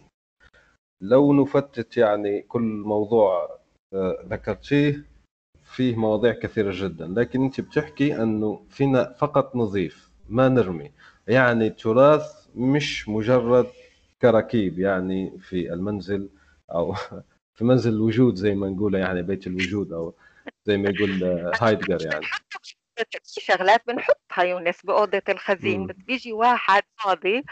لو 1.01 1.33
نفتت 1.33 1.97
يعني 1.97 2.43
كل 2.43 2.63
موضوع 2.63 3.59
آه 3.95 4.25
ذكرتيه 4.29 5.05
فيه 5.65 5.97
مواضيع 5.97 6.33
كثيرة 6.33 6.73
جدا. 6.75 7.07
لكن 7.07 7.45
أنت 7.45 7.61
بتحكي 7.61 8.23
أنه 8.23 8.63
فينا 8.71 9.13
فقط 9.13 9.57
نضيف 9.57 10.11
ما 10.29 10.49
نرمي. 10.49 10.91
يعني 11.29 11.67
التراث 11.67 12.49
مش 12.57 13.09
مجرد 13.09 13.67
كراكيب 14.23 14.79
يعني 14.79 15.39
في 15.39 15.73
المنزل 15.73 16.29
أو 16.71 16.95
في 17.57 17.65
منزل 17.65 17.93
الوجود 17.93 18.35
زي 18.35 18.55
ما 18.55 18.69
نقول 18.69 18.95
يعني 18.95 19.23
بيت 19.23 19.47
الوجود 19.47 19.93
أو 19.93 20.15
زي 20.67 20.77
ما 20.77 20.91
يقول 20.91 21.25
هايدجر 21.61 22.07
يعني. 22.07 22.27
في 23.25 23.41
شغلات 23.41 23.83
بنحطها 23.87 24.43
يونس 24.45 24.83
بأوضة 24.83 25.23
الخزين 25.29 25.87
بس 25.87 25.95
بيجي 25.97 26.33
واحد 26.33 26.83
فاضي 27.05 27.45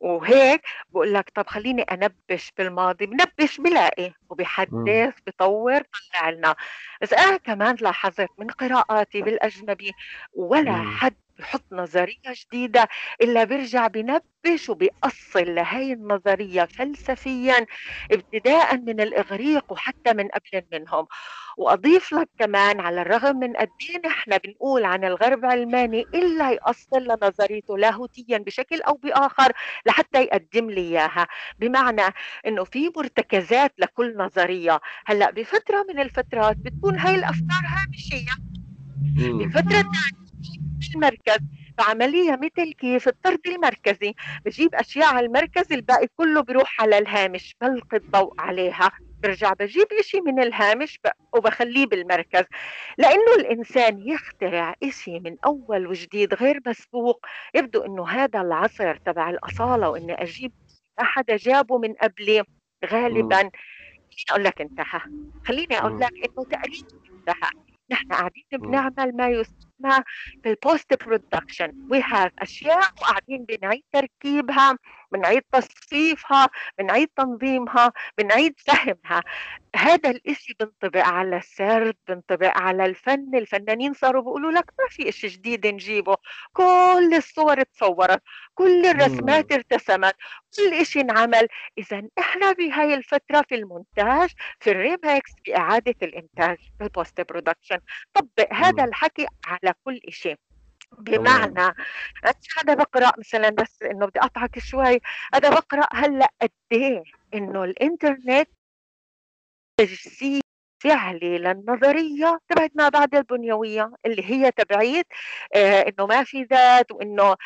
وهيك 0.00 0.62
بقول 0.90 1.14
لك 1.14 1.30
طب 1.34 1.46
خليني 1.46 1.82
أنبش 1.82 2.52
بالماضي 2.58 3.06
بنبش 3.06 3.60
بلاقي 3.60 4.12
وبحدث 4.30 5.14
بطور 5.26 5.80
طلع 5.82 6.30
لنا. 6.30 6.54
بس 7.02 7.12
أنا 7.12 7.36
كمان 7.36 7.76
لاحظت 7.80 8.28
من 8.38 8.46
قراءاتي 8.50 9.22
بالأجنبي 9.22 9.92
ولا. 10.34 10.82
حد 10.82 11.16
بحط 11.38 11.64
نظرية 11.72 12.16
جديدة 12.28 12.88
إلا 13.22 13.44
بيرجع 13.44 13.86
بنبش 13.86 14.68
وبيأصل 14.68 15.54
لهي 15.54 15.92
النظرية 15.92 16.64
فلسفيا 16.64 17.66
ابتداء 18.12 18.76
من 18.76 19.00
الإغريق 19.00 19.72
وحتى 19.72 20.12
من 20.12 20.28
قبل 20.28 20.62
منهم. 20.72 21.06
وأضيف 21.58 22.12
لك 22.12 22.28
كمان 22.38 22.80
على 22.80 23.02
الرغم 23.02 23.36
من 23.36 23.52
قد 23.56 23.68
إيه 23.90 24.00
نحن 24.06 24.38
بنقول 24.38 24.84
عن 24.84 25.04
الغرب 25.04 25.44
علماني 25.44 26.00
إلا 26.14 26.50
يأصل 26.52 27.02
لنظريته 27.02 27.78
لاهوتيا 27.78 28.38
بشكل 28.38 28.82
أو 28.82 28.94
بآخر 28.94 29.52
لحتى 29.86 30.22
يقدم 30.22 30.70
لي 30.70 30.80
إياها. 30.80 31.26
بمعنى 31.58 32.14
إنه 32.46 32.64
في 32.64 32.90
مرتكزات 32.96 33.74
لكل 33.78 34.16
نظرية. 34.16 34.80
هلأ 35.06 35.30
بفترة 35.30 35.86
من 35.88 36.00
الفترات 36.00 36.56
بتكون 36.56 36.98
هاي 36.98 37.14
الأفكار 37.14 37.62
هامشية. 37.66 38.32
بفترة 39.16 39.82
ثانية 39.82 40.23
المركز. 40.94 41.38
فعملية 41.78 42.32
مثل 42.32 42.72
كيف 42.72 43.08
الطرد 43.08 43.46
المركزي. 43.46 44.14
بجيب 44.44 44.74
أشياء 44.74 45.14
على 45.14 45.26
المركز 45.26 45.72
الباقي 45.72 46.06
كله 46.16 46.40
بيروح 46.40 46.80
على 46.82 46.98
الهامش. 46.98 47.56
بلقي 47.60 47.96
الضوء 47.96 48.40
عليها. 48.40 48.90
برجع 49.22 49.52
بجيب 49.52 49.86
إشي 50.00 50.20
من 50.20 50.42
الهامش 50.42 51.00
وبخليه 51.32 51.86
بالمركز. 51.86 52.44
لأنه 52.98 53.34
الإنسان 53.38 54.08
يخترع 54.08 54.74
إشي 54.82 55.20
من 55.20 55.36
أول 55.44 55.86
وجديد 55.86 56.34
غير 56.34 56.60
مسبوق. 56.66 57.26
يبدو 57.54 57.82
أنه 57.82 58.08
هذا 58.08 58.40
العصر 58.40 58.96
تبع 58.96 59.30
الأصالة 59.30 59.88
وإني 59.88 60.22
أجيب 60.22 60.52
أحد 61.00 61.24
جابه 61.26 61.78
من 61.78 61.92
قبلي. 61.92 62.44
غالبا 62.86 63.50
أقول 64.30 64.44
لك 64.44 64.60
انتهى. 64.60 65.00
خليني 65.46 65.78
أقول 65.78 66.00
لك 66.00 66.12
إنه 66.12 66.44
تقريبا 66.44 66.88
انتهى. 67.18 67.50
نحن 67.90 68.08
قاعدين 68.08 68.44
بنعمل 68.52 69.16
ما 69.16 69.28
يسمى 69.28 69.54
في 70.42 70.50
ال 70.50 70.61
post 70.61 71.04
production 71.04 71.72
we 71.90 72.02
have 72.02 72.32
أشياء 72.38 72.92
وقاعدين 73.00 73.44
بنعيد 73.44 73.82
تركيبها 73.92 74.78
بنعيد 75.12 75.42
تصفيفها 75.52 76.48
بنعيد 76.78 77.08
تنظيمها 77.16 77.92
بنعيد 78.18 78.54
فهمها 78.66 79.22
هذا 79.76 80.10
الإشي 80.10 80.54
بنطبق 80.60 81.00
على 81.00 81.36
السرد 81.36 81.96
بنطبق 82.08 82.58
على 82.58 82.84
الفن. 82.86 83.30
الفنانين 83.34 83.92
صاروا 83.92 84.22
بيقولوا 84.22 84.52
لك 84.52 84.70
ما 84.78 84.86
في 84.88 85.08
إشي 85.08 85.26
جديد 85.26 85.66
نجيبه. 85.66 86.16
كل 86.52 87.14
الصور 87.16 87.62
تصورت 87.62 88.22
كل 88.54 88.86
الرسمات 88.86 89.52
ارتسمت 89.52 90.14
كل 90.56 90.74
إشي 90.74 91.00
انعمل. 91.00 91.48
إذا 91.78 92.02
إحنا 92.18 92.52
بهاي 92.52 92.94
الفترة 92.94 93.44
في 93.48 93.54
المونتاج 93.54 94.30
في 94.60 94.70
الريمكس 94.70 95.32
في 95.44 95.56
إعادة 95.56 95.94
الإنتاج 96.02 96.58
في 96.78 96.84
ال 96.84 96.91
post 96.91 97.20
production 97.20 97.78
طبق 98.14 98.52
هذا 98.52 98.84
الحكي 98.84 99.26
على 99.46 99.63
كل 99.72 100.00
شيء 100.08 100.36
بمعنى 100.98 101.74
هذا 102.58 102.74
بقرأ 102.74 103.12
مثلا 103.18 103.50
بس 103.50 103.82
إنه 103.82 104.06
بدي 104.06 104.20
اقطعك 104.20 104.58
شوي. 104.58 105.00
هذا 105.34 105.50
بقرأ 105.50 105.86
هلأ 105.92 106.32
قد 106.42 106.50
إيه؟ 106.72 107.02
إنه 107.34 107.64
الإنترنت 107.64 108.48
تجسيد 109.76 110.42
فعلي 110.84 111.38
للنظرية 111.38 112.38
تبعت 112.48 112.70
ما 112.74 112.88
بعد 112.88 113.14
البنيوية 113.14 113.92
اللي 114.06 114.22
هي 114.30 114.50
تبعيت 114.50 115.06
آه 115.54 115.80
إنه 115.80 116.06
ما 116.06 116.24
في 116.24 116.42
ذات 116.42 116.92
وإنه 116.92 117.36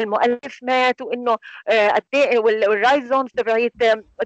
المؤلف 0.00 0.62
مات 0.62 1.00
وإنه 1.00 1.36
آه 1.68 1.88
قد 1.88 2.04
إيه 2.14 2.38
وال 2.38 2.56
rhizomes 2.56 3.30
تبعيت 3.30 3.72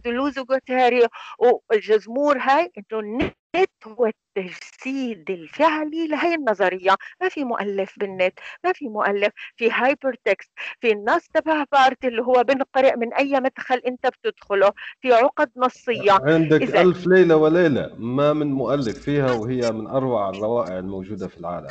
دولوز 0.04 0.38
وجوتاري 0.38 1.06
والجذمور 1.38 2.38
هاي 2.38 2.72
إنه 2.78 3.00
النت 3.00 3.70
هو 3.86 4.10
التجسيد 4.36 5.30
الفعلي 5.30 6.06
لهي 6.06 6.34
النظرية. 6.34 6.96
ما 7.20 7.28
في 7.28 7.44
مؤلف 7.44 7.98
بالنت 7.98 8.38
ما 8.64 8.72
في 8.72 8.88
مؤلف 8.88 9.32
في 9.56 9.70
hypertext 9.70 10.50
في 10.80 10.92
النص 10.92 11.28
تبع 11.34 11.64
بارت 11.72 12.04
اللي 12.04 12.22
هو 12.22 12.44
بنقرأ 12.44 12.96
من 12.96 13.14
أي 13.14 13.40
مدخل 13.40 13.82
أنت 13.86 14.06
بتدخله 14.06 14.72
في 15.00 15.12
عقد 15.12 15.50
نصية. 15.56 16.12
عندك 16.12 16.62
إذا 16.62 16.80
ألف 16.80 17.06
ليلة 17.06 17.36
وليلة 17.36 17.90
ما 17.98 18.32
من 18.32 18.52
مؤلف 18.52 18.98
فيها 18.98 19.32
وهي 19.32 19.72
من 19.72 19.86
أروع 19.86 20.30
الروائع 20.30 20.78
الموجودة 20.78 21.28
في 21.28 21.38
العالم. 21.38 21.68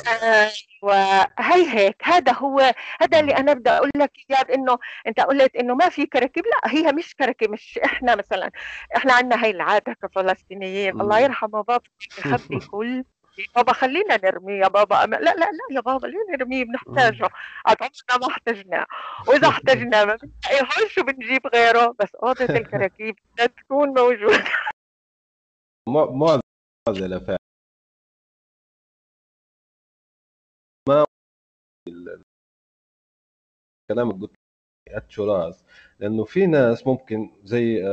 وهي 0.82 1.68
هيك. 1.68 1.96
هذا 2.02 2.32
هو 2.32 2.74
هذا 3.00 3.20
اللي 3.20 3.36
أنا 3.36 3.52
بدي 3.52 3.70
أقول 3.70 3.90
لك 3.96 4.12
إياه 4.30 4.54
إنه 4.54 4.78
أنت 5.06 5.20
قلت 5.20 5.56
إنه 5.56 5.74
ما 5.74 5.88
في 5.88 6.06
كركب. 6.06 6.42
لا 6.46 6.72
هي 6.72 6.92
مش 6.92 7.14
كركب 7.14 7.50
مش 7.50 7.78
إحنا 7.84 8.14
مثلا 8.16 8.50
إحنا 8.96 9.12
عندنا 9.12 9.44
هاي 9.44 9.50
العادة 9.50 9.92
كفلسطينيين. 10.02 11.00
الله 11.00 11.18
يرحمه 11.18 11.62
بابا 11.62 11.80
كل 12.58 13.04
بابا 13.56 13.72
خلينا 13.72 14.16
نرميه 14.24 14.60
يا 14.62 14.68
بابا. 14.68 14.94
لا 15.06 15.16
لا 15.16 15.34
لا 15.34 15.50
يا 15.70 15.80
بابا 15.80 16.06
ليه 16.06 16.18
نرميه؟ 16.36 16.64
بنحتاجه. 16.64 17.28
عمرنا 17.66 18.18
ما 18.20 18.26
احتجناه 18.28 18.86
وإذا 19.28 19.48
احتجناه 19.54 20.04
ما 20.04 20.16
بنلاقيهوش 20.16 20.98
وبنجيب 20.98 21.46
غيره؟ 21.46 21.94
بس 22.00 22.14
أوضة 22.14 22.44
الكراكيب 22.60 23.16
لا 23.38 23.46
تكون 23.46 23.88
موجودة. 23.88 24.44
معضله 25.88 27.18
فعلا 27.18 27.38
ما 30.88 31.04
كلامك 33.90 34.20
قلت 34.20 34.34
التراث 34.96 35.62
لأنه 35.98 36.24
في 36.24 36.46
ناس 36.46 36.86
ممكن 36.86 37.30
زي 37.44 37.86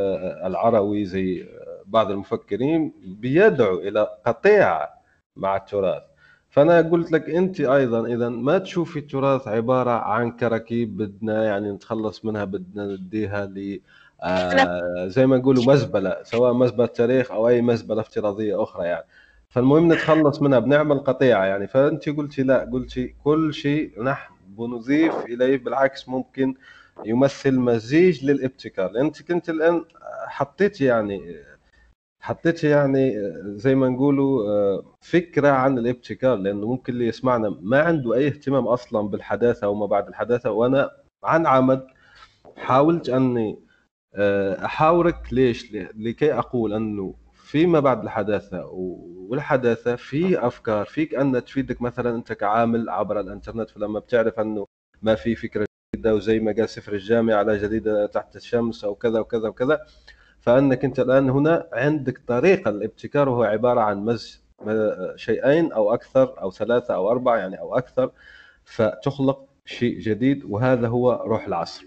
العروي 0.48 1.06
زي 1.06 1.48
بعض 1.90 2.12
المفكرين 2.12 2.94
بيدعوا 3.04 3.80
إلى 3.80 4.08
قطيعه 4.26 4.90
مع 5.36 5.56
التراث. 5.56 6.04
فأنا 6.50 6.82
قلت 6.82 7.12
لك 7.12 7.30
أنت 7.30 7.62
أيضا 7.62 8.06
إذا 8.08 8.30
ما 8.30 8.58
تشوفي 8.58 9.00
التراث 9.00 9.48
عبارة 9.48 9.92
عن 9.92 10.32
كراكيب 10.32 10.98
بدنا 10.98 11.46
يعني 11.46 11.72
نتخلص 11.72 12.26
منها 12.26 12.44
بدنا 12.46 12.86
نديها 12.86 13.46
ل 13.46 13.82
آه 14.24 15.08
زي 15.08 15.26
ما 15.26 15.38
نقولوا 15.38 15.64
مزبلة 15.64 16.18
سواء 16.24 16.54
مزبلة 16.54 16.86
تاريخ 16.86 17.32
أو 17.32 17.48
أي 17.48 17.62
مزبلة 17.62 18.02
افتراضية 18.02 18.64
أخرى 18.64 18.86
يعني. 18.86 19.06
فالمهم 19.50 19.94
نتخلص 19.94 20.42
منها 20.42 20.60
بنعمل 20.60 21.00
قطيعة 21.00 21.46
يعني. 21.46 21.68
فأنت 21.68 22.10
قلتي 22.10 22.44
لا 22.44 22.70
قلتي 22.74 23.16
كل 23.24 23.54
شيء 23.54 24.04
نحن 24.04 24.34
بنضيف 24.48 25.26
إليه 25.26 25.58
بالعكس 25.58 26.10
ممكن 26.10 26.56
يمثل 27.06 27.56
مزيج 27.60 28.26
للابتكار. 28.26 28.92
أنت 29.02 29.22
كنت 29.22 29.50
الآن 29.50 29.86
حطيت 30.28 30.82
يعني 30.82 31.36
حطيت 32.22 32.64
يعني 32.64 33.14
زي 33.44 33.76
ما 33.76 33.90
نقولوا 33.90 34.82
فكرة 35.02 35.48
عن 35.50 35.78
الابتكار 35.78 36.36
لأنه 36.36 36.68
ممكن 36.68 36.94
اللي 36.94 37.08
يسمعنا 37.08 37.58
ما 37.62 37.82
عنده 37.82 38.14
أي 38.14 38.28
اهتمام 38.28 38.68
أصلا 38.68 39.08
بالحداثة 39.10 39.68
وما 39.68 39.86
بعد 39.86 40.08
الحداثة. 40.08 40.52
وأنا 40.52 40.92
عن 41.24 41.48
عمد 41.48 41.88
حاولت 42.58 43.10
أني 43.10 43.60
أحاورك 44.66 45.34
ليش؟ 45.34 45.74
لكي 45.96 46.34
أقول 46.34 46.74
أنه 46.74 47.16
فيما 47.34 47.80
بعد 47.80 48.04
الحداثة 48.04 48.66
والحداثة 49.30 49.96
في 49.96 50.48
أفكار 50.48 50.86
فيك 50.86 51.16
أن 51.16 51.44
تفيدك 51.46 51.82
مثلا 51.82 52.16
أنت 52.16 52.34
كعامل 52.34 52.90
عبر 52.90 53.20
الإنترنت. 53.20 53.70
فلما 53.70 54.00
بتعرف 54.00 54.40
أنه 54.40 54.66
ما 55.02 55.16
في 55.16 55.36
فكرة 55.36 55.66
جديدة 55.96 56.16
وزي 56.16 56.40
ما 56.40 56.52
قال 56.52 56.70
سفر 56.70 56.94
الجامعة 56.94 57.36
على 57.36 57.58
جديدة 57.58 58.06
تحت 58.06 58.36
الشمس 58.36 58.84
أو 58.84 58.96
كذا 58.96 59.20
وكذا 59.20 59.48
وكذا 59.48 59.80
فأنك 60.50 60.86
أنت 60.86 61.00
الآن 61.00 61.30
هنا 61.30 61.68
عندك 61.74 62.22
طريقة 62.28 62.70
الابتكار 62.70 63.30
وهو 63.30 63.44
عبارة 63.44 63.82
عن 63.82 64.06
مزج 64.06 64.38
شيئين 65.16 65.74
أو 65.74 65.94
أكثر 65.94 66.42
أو 66.42 66.52
ثلاثة 66.52 66.96
أو 66.96 67.12
أربعة 67.12 67.38
يعني 67.38 67.60
أو 67.60 67.78
أكثر 67.78 68.12
فتخلق 68.66 69.46
شيء 69.66 70.00
جديد 70.00 70.44
وهذا 70.46 70.88
هو 70.88 71.24
روح 71.26 71.48
العصر. 71.48 71.86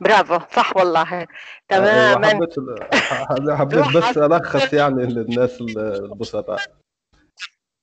برافو 0.00 0.38
صح 0.52 0.76
والله. 0.76 1.26
تماما. 1.68 2.26
حبيت 2.26 2.54
حبيت 3.50 3.96
بس 3.96 4.18
ألخص 4.18 4.72
يعني 4.72 5.06
للناس 5.06 5.60
البسطاء. 5.60 6.60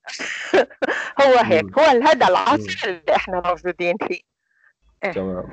هو 1.22 1.38
هيك 1.44 1.80
هو 1.80 1.84
هذا 1.84 2.28
العصر 2.28 2.90
اللي 2.90 3.16
إحنا 3.16 3.42
موجودين 3.46 3.96
فيه. 4.08 4.31
تمام. 5.02 5.44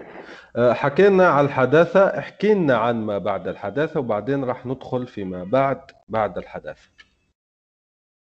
حكينا 0.57 1.29
على 1.29 1.47
الحداثة 1.47 2.19
احكي 2.19 2.55
لنا 2.55 2.77
عن 2.77 2.97
ما 3.07 3.19
بعد 3.19 3.49
الحداثة 3.49 4.01
وبعدين 4.01 4.45
راح 4.45 4.67
ندخل 4.67 5.07
فيما 5.07 5.45
بعد 5.45 5.81
بعد 6.09 6.39
الحداثة. 6.39 6.89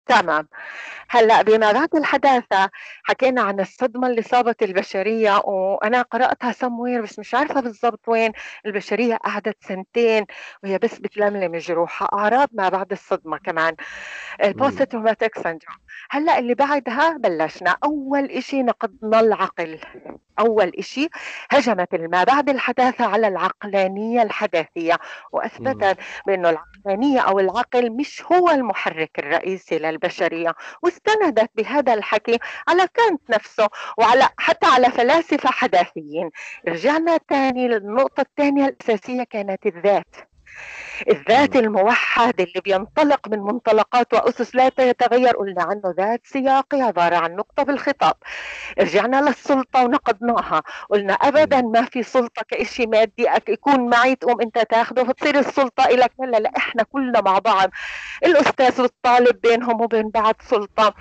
تمام. 0.05 0.47
هلأ 1.09 1.41
بما 1.41 1.71
بعد 1.71 1.95
الحداثة 1.95 2.69
حكينا 3.03 3.41
عن 3.41 3.59
الصدمة 3.59 4.07
اللي 4.07 4.21
صابت 4.21 4.63
البشرية 4.63 5.37
وأنا 5.37 6.01
قرأتها 6.01 6.51
سموير 6.51 7.01
بس 7.01 7.19
مش 7.19 7.35
عارفة 7.35 7.61
بالضبط 7.61 8.07
وين. 8.07 8.31
البشرية 8.65 9.15
قعدت 9.15 9.57
سنتين 9.67 10.25
وهي 10.63 10.77
بس 10.77 10.99
بتلملم 10.99 11.57
جروحها. 11.57 12.09
أعراض 12.13 12.49
ما 12.53 12.69
بعد 12.69 12.91
الصدمة 12.91 13.37
كمان. 13.37 13.75
ال 14.43 14.51
post 14.51 14.81
traumatic 14.81 15.35
syndrome 15.35 15.77
هلأ 16.11 16.39
اللي 16.39 16.53
بعدها 16.55 17.17
بلشنا. 17.17 17.77
أول 17.83 18.25
إشي 18.25 18.63
نقضنا 18.63 19.19
العقل 19.19 19.79
أول 20.39 20.71
إشي 20.79 21.09
هجمت 21.49 21.95
ما 21.95 22.23
بعد 22.23 22.49
الحداثة 22.49 23.05
على 23.05 23.27
العقلانية 23.27 24.21
الحداثية 24.21 24.99
وأثبتت 25.31 25.97
بأنه 26.27 26.49
العقلانية 26.49 27.19
أو 27.19 27.39
العقل 27.39 27.91
مش 27.91 28.23
هو 28.31 28.49
المحرك 28.49 29.19
الرئيسي 29.19 29.77
للبشرية 29.93 30.55
واستندت 30.81 31.49
بهذا 31.55 31.93
الحكي 31.93 32.39
على 32.67 32.87
كانت 32.93 33.21
نفسه 33.29 33.69
وعلى 33.97 34.29
حتى 34.37 34.65
على 34.65 34.91
فلاسفة 34.91 35.49
حداثيين. 35.49 36.29
رجعنا 36.67 37.17
تاني 37.17 37.67
للنقطة 37.67 38.21
الثانية 38.21 38.65
الأساسية 38.65 39.23
كانت 39.23 39.65
الذات. 39.65 40.15
الذات 41.09 41.55
الموحد 41.55 42.41
اللي 42.41 42.61
بينطلق 42.63 43.27
من 43.27 43.39
منطلقات 43.39 44.13
وأسس 44.13 44.55
لا 44.55 44.69
تتغير. 44.69 45.37
قلنا 45.37 45.63
عنه 45.63 45.93
ذات 45.97 46.21
سياقي 46.23 46.81
عبارة 46.81 47.15
عن 47.15 47.35
نقطة 47.35 47.63
بالخطاب 47.63 48.13
رجعنا 48.79 49.21
للسلطة 49.21 49.83
ونقضناها 49.83 50.63
قلنا 50.89 51.13
أبدا 51.13 51.61
ما 51.61 51.85
في 51.85 52.03
سلطة 52.03 52.41
كإشي 52.47 52.85
مادي. 52.85 53.27
يكون 53.49 53.89
معي 53.89 54.15
تقوم 54.15 54.41
أنت 54.41 54.59
تاخده 54.69 55.03
فتصير 55.03 55.39
السلطة 55.39 55.85
إلك. 55.85 56.11
لا 56.19 56.37
لا 56.37 56.51
إحنا 56.57 56.83
كلنا 56.83 57.21
مع 57.21 57.39
بعض. 57.39 57.69
الأستاذ 58.25 58.81
والطالب 58.81 59.41
بينهم 59.41 59.81
وبين 59.81 60.09
بعض 60.09 60.35
سلطة. 60.49 60.93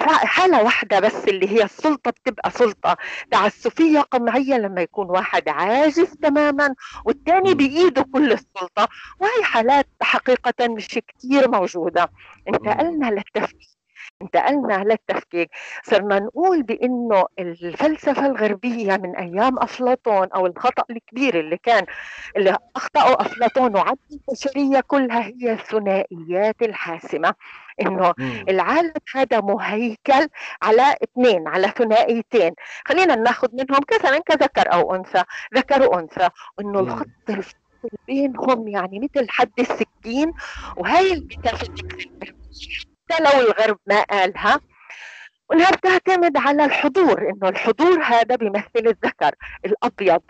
حالة 0.00 0.62
واحدة 0.62 1.00
بس 1.00 1.28
اللي 1.28 1.48
هي 1.48 1.64
السلطة 1.64 2.10
بتبقى 2.10 2.50
سلطة. 2.50 2.96
تعسفية 3.30 4.00
قمعية 4.00 4.54
لما 4.54 4.82
يكون 4.82 5.10
واحد 5.10 5.48
عاجز 5.48 6.14
تماما 6.22 6.74
والتاني 7.04 7.54
بإيده 7.54 8.02
كل 8.12 8.32
السلطة. 8.32 8.85
وهي 9.20 9.44
حالات 9.44 9.86
حقيقة 10.02 10.68
مش 10.68 10.88
كتير 10.88 11.50
موجودة. 11.50 12.10
انتقلنا 12.48 13.10
للتفكير. 13.10 13.76
انتقلنا 14.22 14.84
للتفكيك 14.84 15.50
صرنا 15.82 16.18
نقول 16.18 16.62
بإنه 16.62 17.24
الفلسفة 17.38 18.26
الغربية 18.26 18.96
من 18.96 19.16
أيام 19.16 19.58
أفلاطون 19.58 20.28
أو 20.28 20.46
الخطأ 20.46 20.82
الكبير 20.90 21.40
اللي 21.40 21.56
كان 21.56 21.86
اللي 22.36 22.58
أخطأه 22.76 23.20
أفلاطون 23.20 23.76
وعد 23.76 23.98
البشرية 24.12 24.80
كلها 24.80 25.22
هي 25.22 25.52
الثنائيات 25.52 26.62
الحاسمة. 26.62 27.34
إنه 27.80 28.14
العالم 28.48 28.92
هذا 29.14 29.40
مهيكل 29.40 30.28
على 30.62 30.96
اثنين 31.02 31.48
على 31.48 31.68
ثنائيتين. 31.68 32.54
خلينا 32.88 33.14
ناخذ 33.14 33.48
منهم 33.52 33.80
مثلا 33.94 34.18
كذكر 34.18 34.72
أو 34.72 34.94
أنثى. 34.94 35.22
ذكر 35.54 35.82
وانثى 35.82 36.28
وانه 36.58 36.80
الخط 36.80 37.06
بينهم 38.06 38.68
يعني 38.68 39.00
مثل 39.00 39.30
حد 39.30 39.52
السكين 39.58 40.32
وهي 40.76 41.12
الميتافيزيكس 41.12 42.06
حتى 43.10 43.22
لو 43.22 43.40
الغرب 43.40 43.78
ما 43.86 44.02
قالها 44.02 44.60
وانها 45.50 45.70
بتعتمد 45.70 46.36
على 46.36 46.64
الحضور 46.64 47.30
إنه 47.30 47.48
الحضور 47.48 48.02
هذا 48.02 48.36
بيمثل 48.36 48.66
الذكر 48.76 49.34
الأبيض 49.64 50.22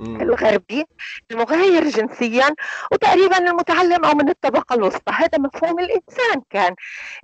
الغربي 0.00 0.84
المغاير 1.30 1.88
جنسيا 1.88 2.54
وتقريبا 2.92 3.38
المتعلم 3.38 4.04
أو 4.04 4.14
من 4.14 4.28
الطبقة 4.28 4.74
الوسطى. 4.74 5.12
هذا 5.12 5.38
مفهوم 5.38 5.78
الإنسان 5.78 6.42
كان. 6.50 6.74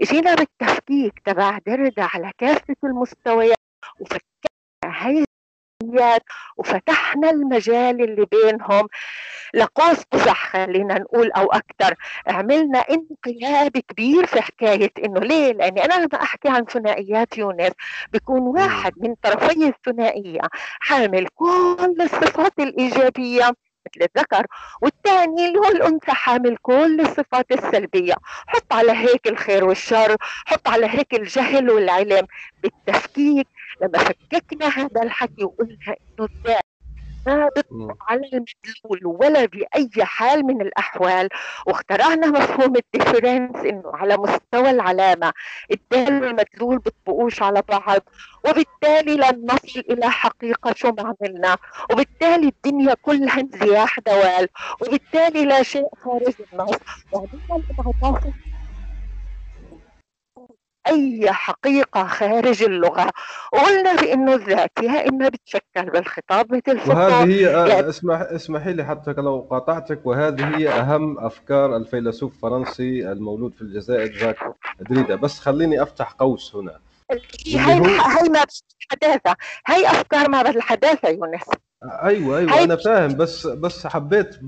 إجينا 0.01 0.35
بالتفكيك 0.35 1.19
تبع 1.25 1.59
دردا 1.67 2.03
على 2.03 2.31
كافة 2.39 2.77
المستويات 2.85 3.59
وفكرنا 4.01 5.26
هاي 5.83 6.19
وفتحنا 6.57 7.31
المجال 7.31 8.03
اللي 8.03 8.27
بينهم. 8.33 8.89
لقوس 9.55 10.03
قزح 10.13 10.53
خلينا 10.53 10.99
نقول 10.99 11.33
أو 11.33 11.47
أكثر 11.47 11.95
عملنا 12.27 12.79
انقلاب 12.79 13.79
كبير 13.79 14.27
في 14.27 14.41
حكاية 14.43 14.91
إنه 15.05 15.21
ليه؟ 15.21 15.53
لأني 15.53 15.85
أنا 15.85 15.95
لما 15.95 16.23
أحكي 16.23 16.49
عن 16.49 16.65
ثنائيات 16.65 17.39
يونس 17.39 17.73
بيكون 18.13 18.41
واحد 18.41 18.93
من 18.97 19.15
طرفي 19.23 19.69
الثنائية 19.69 20.41
حامل 20.81 21.27
كل 21.35 21.97
الصفات 22.01 22.53
الإيجابية 22.59 23.53
مثل 23.87 24.09
الذكر 24.17 24.47
والثاني 24.83 25.47
اللي 25.49 25.59
هو 25.59 25.69
الأنثى 25.69 26.13
حامل 26.13 26.57
كل 26.57 27.01
الصفات 27.01 27.53
السلبية. 27.53 28.15
حط 28.47 28.73
على 28.73 28.93
هيك 28.93 29.29
الخير 29.29 29.65
والشر 29.65 30.17
حط 30.47 30.69
على 30.69 30.87
هيك 30.87 31.15
الجهل 31.15 31.71
والعلم. 31.71 32.27
بالتفكيك 32.63 33.47
لما 33.83 33.99
فككنا 33.99 34.67
هذا 34.69 35.03
الحكي 35.03 35.45
وقلنا 35.45 35.97
إنه 36.19 36.29
ما 37.27 37.49
بيطلق 37.57 37.97
على 38.09 38.21
المدلول 38.21 39.01
ولا 39.21 39.45
بأي 39.45 40.05
حال 40.05 40.47
من 40.47 40.61
الأحوال 40.61 41.29
واخترعنا 41.67 42.27
مفهوم 42.27 42.73
الديفرنس 42.77 43.57
إنه 43.57 43.83
على 43.95 44.17
مستوى 44.17 44.71
العلامة 44.71 45.33
الدال 45.71 46.23
والمدلول 46.23 46.79
بيطبقوش 46.79 47.43
على 47.43 47.63
بعض 47.69 48.01
وبالتالي 48.45 49.17
لن 49.17 49.47
نصل 49.47 49.81
إلى 49.81 50.11
حقيقة 50.11 50.75
شو 50.77 50.89
ما 50.89 51.15
عملنا 51.23 51.57
وبالتالي 51.93 52.49
الدنيا 52.49 52.95
كلها 52.95 53.41
انزياح 53.41 54.01
دوال 54.01 54.49
وبالتالي 54.81 55.45
لا 55.45 55.63
شيء 55.63 55.89
خارج 56.05 56.35
النص. 56.53 56.77
وعندنا 57.13 57.41
الانعطاف 57.71 58.25
أي 60.89 61.33
حقيقة 61.33 62.07
خارج 62.07 62.63
اللغة. 62.63 63.11
وقلنا 63.53 63.97
بأنه 63.97 64.35
الذات 64.35 64.71
يا 64.83 65.09
إما 65.09 65.29
بتشكل 65.29 65.91
بالخطاب 65.91 66.55
مثل 66.55 66.91
وهذه 66.91 67.25
هي 67.25 67.49
آه، 67.49 67.67
يعني 67.67 67.89
اسمح 67.89 68.21
اسمحي 68.21 68.73
لي 68.73 68.85
حتى 68.85 69.13
لو 69.13 69.47
قاطعتك. 69.51 70.01
وهذه 70.07 70.57
هي 70.57 70.69
أهم 70.69 71.19
أفكار 71.19 71.77
الفيلسوف 71.77 72.35
الفرنسي 72.35 73.13
المولود 73.13 73.55
في 73.55 73.63
الجزائر 73.63 74.07
جاك 74.07 74.37
دريدا 74.91 75.15
بس 75.15 75.41
خليني 75.41 75.83
أفتح 75.83 76.13
قوس 76.13 76.57
هنا. 76.57 76.81
هي 77.11 77.59
هي 77.59 78.29
ما 78.29 78.45
الحداثة. 78.83 79.37
هي 79.67 79.87
أفكار 79.87 80.29
ما 80.29 80.43
بعد 80.43 80.57
الحداثة 80.57 81.09
يونس. 81.09 81.43
أيوه 82.03 82.39
أيوه 82.39 82.63
أنا 82.65 82.77
فاهم 82.77 83.17
بس 83.17 83.47
بس 83.47 83.87
حبيت 83.87 84.39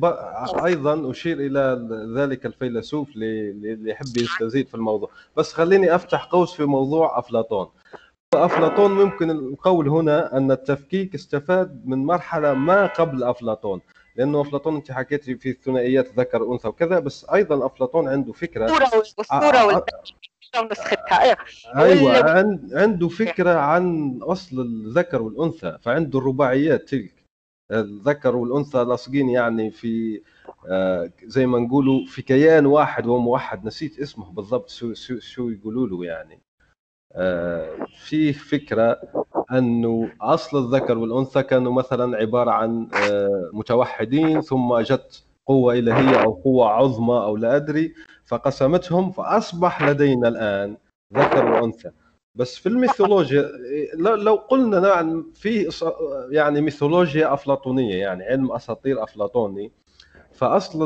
أيضا 0.65 1.11
أشير 1.11 1.41
إلى 1.41 1.89
ذلك 2.17 2.47
الفيلسوف 2.47 3.09
اللي 3.17 3.91
يحب 3.91 4.17
يستزيد 4.17 4.69
في 4.69 4.75
الموضوع. 4.75 5.11
بس 5.37 5.53
خليني 5.53 5.95
أفتح 5.95 6.25
قوس 6.25 6.55
في 6.55 6.65
موضوع 6.65 7.19
أفلاطون. 7.19 7.69
أفلاطون 8.35 8.91
ممكن 8.91 9.31
القول 9.31 9.89
هنا 9.89 10.37
أن 10.37 10.51
التفكيك 10.51 11.15
استفاد 11.15 11.83
من 11.85 12.05
مرحلة 12.07 12.55
ما 12.55 12.87
قبل 12.87 13.23
أفلاطون 13.25 13.81
لأنه 14.17 14.41
أفلاطون 14.41 14.77
أنت 14.77 14.93
حكيتي 14.93 15.35
في 15.35 15.51
الثنائيات 15.51 16.19
ذكر 16.19 16.53
أنثى 16.53 16.69
وكذا 16.69 16.99
بس 16.99 17.27
أيضا 17.35 17.67
أفلاطون 17.67 18.09
عنده 18.09 18.33
فكرة. 18.33 18.67
والصورة 20.57 20.67
ونسختها 20.67 21.37
أيوه 21.77 22.31
عنده 22.73 23.09
فكرة 23.09 23.51
عن 23.51 24.19
أصل 24.23 24.61
الذكر 24.61 25.23
والأنثى 25.23 25.79
فعنده 25.81 26.19
الرباعيات 26.19 26.89
تلك. 26.89 27.15
الذكر 27.73 28.37
والأنثى 28.37 28.79
لاصقين 28.79 29.29
يعني 29.29 29.71
في 29.71 30.23
آه، 30.71 31.11
زي 31.25 31.47
ما 31.47 31.59
نقولوا 31.59 32.07
في 32.07 32.23
كيان 32.23 32.67
واحد 32.67 33.07
وموحد 33.07 33.65
نسيت 33.67 33.99
اسمه 33.99 34.31
بالضبط 34.33 34.69
شو 34.69 34.95
شو, 34.95 35.19
شو 35.19 35.49
يقولوا 35.49 35.87
له 35.87 36.05
يعني. 36.05 36.41
آه، 37.15 37.71
فيه 38.07 38.33
فكرة 38.33 39.01
أنه 39.53 40.13
أصل 40.21 40.65
الذكر 40.65 40.99
والأنثى 40.99 41.43
كانوا 41.43 41.73
مثلا 41.73 42.17
عبارة 42.17 42.51
عن 42.51 42.89
آه، 42.95 43.51
متوحدين 43.53 44.41
ثم 44.41 44.79
جت 44.79 45.25
قوة 45.47 45.75
إلهية 45.75 46.23
أو 46.25 46.33
قوة 46.33 46.69
عظمى 46.69 47.15
أو 47.15 47.37
لا 47.37 47.57
أدري. 47.57 47.95
فقسمتهم 48.29 49.11
فأصبح 49.11 49.83
لدينا 49.83 50.29
الآن 50.29 50.77
ذكر 51.15 51.45
وأنثى. 51.51 51.91
بس 52.35 52.57
في 52.57 52.69
الميثولوجيا 52.69 53.51
لو 53.95 54.35
قلنا 54.35 54.81
نعم 54.81 55.33
في 55.35 55.71
يعني 56.31 56.61
ميثولوجيا 56.61 57.35
أفلاطونية 57.35 57.95
يعني 57.97 58.25
علم 58.25 58.53
أساطير 58.53 59.03
أفلاطوني 59.03 59.73
فأصل 60.33 60.85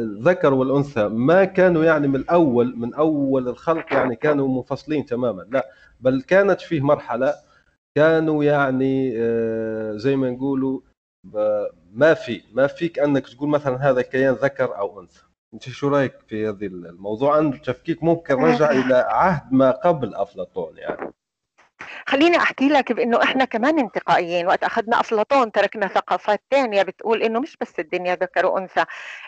الذكر 0.00 0.54
والأنثى 0.54 1.08
ما 1.08 1.44
كانوا 1.44 1.84
يعني 1.84 2.08
من 2.08 2.16
الأول 2.16 2.76
من 2.76 2.94
أول 2.94 3.48
الخلق 3.48 3.92
يعني 3.92 4.16
كانوا 4.16 4.48
منفصلين 4.48 5.06
تماما 5.06 5.46
لا 5.50 5.68
بل 6.00 6.22
كانت 6.22 6.60
فيه 6.60 6.80
مرحلة 6.80 7.34
كانوا 7.94 8.44
يعني 8.44 9.12
آه، 9.16 9.96
زي 9.96 10.16
ما 10.16 10.30
نقولوا 10.30 10.80
ما 11.92 12.14
في 12.14 12.42
ما 12.52 12.66
فيك 12.66 12.98
أنك 12.98 13.28
تقول 13.28 13.48
مثلا 13.48 13.90
هذا 13.90 14.02
كيان 14.02 14.34
ذكر 14.34 14.78
أو 14.78 15.00
أنثى. 15.00 15.27
انت 15.54 15.68
شو 15.68 15.88
رأيك 15.88 16.12
في 16.28 16.48
هذه 16.48 16.66
الموضوع؟ 16.66 17.36
عن 17.36 17.52
التفكيك 17.52 18.02
ممكن 18.04 18.34
رجع 18.34 18.70
إلى 18.80 18.94
عهد 18.94 19.52
ما 19.52 19.70
قبل 19.70 20.14
أفلاطون 20.14 20.76
يعني. 20.78 21.12
خليني 22.06 22.36
أحكي 22.36 22.68
لك 22.68 22.92
بإنه 22.92 23.22
إحنا 23.22 23.44
كمان 23.44 23.78
انتقائيين. 23.78 24.46
وقت 24.46 24.64
أخذنا 24.64 25.00
أفلاطون 25.00 25.52
تركنا 25.52 25.88
ثقافات 25.88 26.42
ثانية 26.50 26.82
بتقول 26.82 27.22
إنه 27.22 27.40
مش 27.40 27.56
بس 27.60 27.80
الدنيا 27.80 28.14
ذكر 28.14 28.46
وأنثى. 28.46 28.84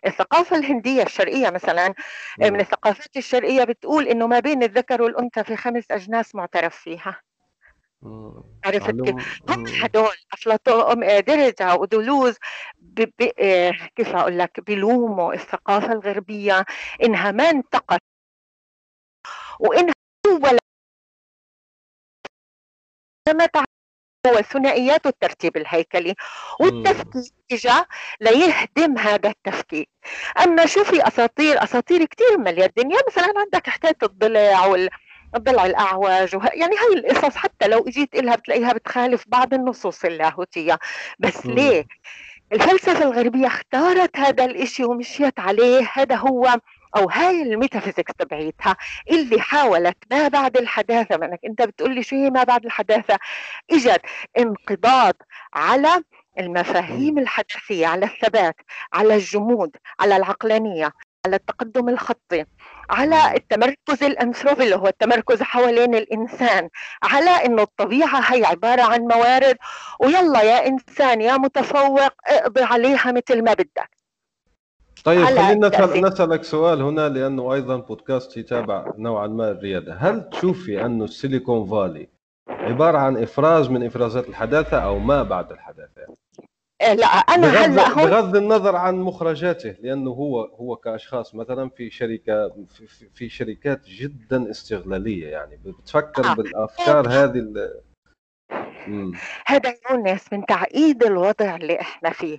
الثقافة 0.07 0.57
الهندية 0.57 1.03
الشرقية 1.03 1.51
مثلا 1.51 1.95
من 2.39 2.61
الثقافات 2.61 3.17
الشرقية 3.17 3.65
بتقول 3.65 4.09
إنه 4.09 4.27
ما 4.27 4.41
بين 4.41 4.63
الذكر 4.63 5.03
والأنثى 5.03 5.45
في 5.45 5.57
خمس 5.57 5.85
أجناس 5.91 6.35
معترف 6.35 6.77
فيها. 6.77 7.21
عرفت 8.65 8.91
كيف؟ 8.91 9.43
هم 9.49 9.67
هدول 9.67 10.17
أفلاطون 10.33 11.01
درجة 11.01 11.75
ودولوز 11.75 12.37
آه، 13.39 13.71
كيف 13.97 14.17
أقول 14.17 14.39
لك؟ 14.39 14.61
بيلوموا 14.61 15.35
الثقافة 15.35 15.93
الغربية 15.93 16.65
إنها 17.05 17.31
ما 17.31 17.51
انتقت 17.51 18.01
وإنها 19.61 19.95
ولا 20.27 20.59
ما 23.29 23.49
هو 24.27 24.39
الثنائيات 24.39 25.07
والترتيب 25.07 25.57
الهيكلي. 25.57 26.15
والتفكيك 26.61 27.33
اجى 27.53 27.85
ليهدم 28.21 28.99
هذا 28.99 29.29
التفكيك. 29.31 29.89
أما 30.45 30.67
شو 30.67 30.85
في 30.85 31.09
اساطير 31.09 31.65
أساطير 31.65 32.05
كثير 32.05 32.39
مليا 32.39 32.67
الدنيا 32.67 32.99
مثلا 33.09 33.33
عندك 33.37 33.69
حكايه 33.69 33.97
الضلع 34.03 34.67
وال 34.67 34.91
الضلع 35.35 35.67
الاعوج 35.67 36.37
وه... 36.37 36.51
يعني 36.53 36.77
هاي 36.77 36.95
القصص 36.95 37.37
حتى 37.37 37.69
لو 37.69 37.89
إجيت 37.89 38.17
لها 38.17 38.37
بتلاقيها 38.37 38.73
بتخالف 38.73 39.25
بعض 39.27 39.55
النصوص 39.55 40.05
اللاهوتية. 40.05 40.79
بس 41.19 41.47
م. 41.47 41.51
ليه؟ 41.51 41.87
الفلسفة 42.53 43.03
الغربية 43.05 43.47
اختارت 43.47 44.17
هذا 44.19 44.45
الإشي 44.45 44.85
ومشيت 44.85 45.41
عليه. 45.41 45.91
هذا 45.95 46.15
هو 46.17 46.57
أو 46.97 47.11
هاي 47.11 47.43
ال 47.43 47.49
metaphysics 47.49 48.15
تبعيتها 48.19 48.77
اللي 49.11 49.41
حاولت 49.41 49.97
ما 50.11 50.29
بعد 50.29 50.57
الحداثة 50.57 51.17
منك 51.17 51.41
أنت 51.45 51.63
بتقول 51.63 51.95
لي 51.95 52.03
شو 52.03 52.17
هي 52.17 52.31
ما 52.31 52.45
بعد 52.45 52.65
الحداثة؟ 52.65 53.19
إجت 53.71 54.01
انقضاض 54.39 55.15
على 55.55 56.03
المفاهيم 56.39 57.19
الحداثية 57.19 57.87
على 57.87 58.07
الثبات 58.07 58.57
على 58.93 59.15
الجمود 59.15 59.77
على 60.01 60.17
العقلانية 60.17 60.93
على 61.27 61.37
التقدم 61.37 61.89
الخطي. 61.89 62.45
على 62.91 63.37
التمركز 63.37 64.03
الأنثروبي 64.03 64.65
اللي 64.65 64.77
هو 64.77 64.87
التمركز 64.87 65.43
حوالين 65.43 65.95
الإنسان 65.95 66.69
على 67.03 67.31
إنه 67.31 67.63
الطبيعة 67.63 68.21
هي 68.21 68.45
عبارة 68.45 68.83
عن 68.83 69.01
موارد 69.01 69.57
ويلا 70.01 70.43
يا 70.43 70.67
إنسان 70.67 71.21
يا 71.21 71.37
متفوق 71.37 72.13
اقضي 72.27 72.63
عليها 72.63 73.13
مثل 73.13 73.45
ما 73.45 73.53
بدك. 73.53 73.91
طيب 75.05 75.25
خلينا 75.25 75.69
نسأل 75.69 76.03
نسألك 76.03 76.45
سؤال 76.45 76.83
هنا 76.83 77.09
لأنه 77.09 77.55
أيضا 77.55 77.77
بودكاست 77.77 78.37
يتابع 78.37 78.93
نوعا 78.99 79.27
ما 79.27 79.51
الريادة. 79.51 79.95
هل 79.95 80.31
تشوفي 80.31 80.85
أن 80.85 81.03
السيليكون 81.03 81.71
فالي 81.71 82.09
عبارة 82.49 82.99
عن 82.99 83.23
إفراز 83.23 83.69
من 83.69 83.87
إفرازات 83.87 84.29
الحداثة 84.29 84.79
أو 84.79 84.99
ما 84.99 85.23
بعد 85.23 85.53
الحداثة؟ 85.53 85.90
لا 86.81 87.07
أنا 87.07 87.47
بغض, 87.47 87.79
هلأ 87.79 88.05
بغض 88.07 88.37
النظر 88.37 88.77
عن 88.77 89.01
مخرجاته 89.01 89.75
لأنه 89.81 90.11
هو 90.11 90.41
هو 90.41 90.77
كأشخاص 90.77 91.35
مثلا 91.35 91.71
في 91.71 91.91
شركه 91.91 92.49
في, 92.69 92.87
في 93.15 93.29
شركات 93.29 93.87
جدا 93.87 94.51
استغلالية 94.51 95.29
يعني. 95.29 95.57
بتفكر 95.65 96.25
آه. 96.31 96.35
بالأفكار 96.35 97.09
هذه 97.09 97.71
هذا 99.47 99.75
يونس 99.91 100.33
من 100.33 100.47
تعقيد 100.47 101.05
الوضع 101.05 101.57
اللي 101.57 101.81
إحنا 101.81 102.11
فيه. 102.11 102.39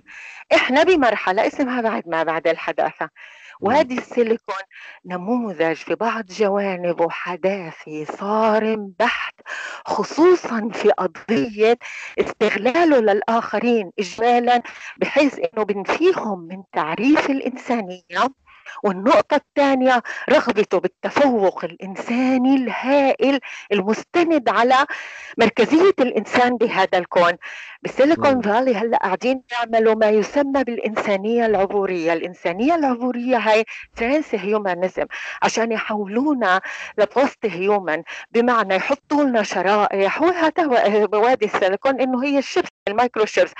إحنا 0.54 0.82
بمرحلة 0.82 1.46
اسمها 1.46 1.80
بعد 1.80 2.08
ما 2.08 2.22
بعد 2.22 2.48
الحداثة. 2.48 3.10
وهذه 3.60 3.98
السيليكون 3.98 4.56
نموذج 5.04 5.74
في 5.76 5.94
بعض 5.94 6.24
جوانبه 6.26 7.10
حداثي 7.10 8.04
صارم 8.04 8.92
بحت 8.98 9.34
خصوصا 9.86 10.68
في 10.72 10.90
قضية 10.90 11.78
استغلاله 12.18 13.00
للآخرين 13.00 13.90
إجمالا 13.98 14.62
بحيث 14.96 15.38
أنه 15.38 15.64
بنفيهم 15.64 16.38
من 16.38 16.62
تعريف 16.72 17.30
الإنسانية. 17.30 18.02
والنقطة 18.84 19.34
الثانية 19.36 20.02
رغبته 20.30 20.78
بالتفوق 20.80 21.64
الإنساني 21.64 22.54
الهائل 22.56 23.40
المستند 23.72 24.48
على 24.48 24.86
مركزية 25.38 25.94
الإنسان 26.00 26.56
بهذا 26.56 26.98
الكون. 26.98 27.32
بال 27.82 27.95
Silicon 27.95 28.40
Valley 28.40 28.74
هلأ 28.74 28.98
قاعدين 28.98 29.42
يعملوا 29.52 29.94
ما 29.94 30.08
يسمى 30.08 30.64
بالإنسانية 30.64 31.46
العبورية. 31.46 32.12
الإنسانية 32.12 32.74
العبورية 32.74 33.36
هاي 33.36 33.64
transhumanism 33.96 35.06
عشان 35.42 35.72
يحولونا 35.72 36.60
ل 36.98 37.46
post-human 37.46 38.02
بمعنى 38.30 38.74
يحطوا 38.74 39.24
لنا 39.24 39.42
شرائح 39.42 40.22
وهذا 40.22 41.06
بوادي 41.06 41.44
السيليكون 41.46 42.00
إنه 42.00 42.24
هي 42.24 42.38
ال 42.38 42.43
chips 42.43 42.68
ال 42.88 42.94
micro 42.94 43.24
chips. 43.24 43.52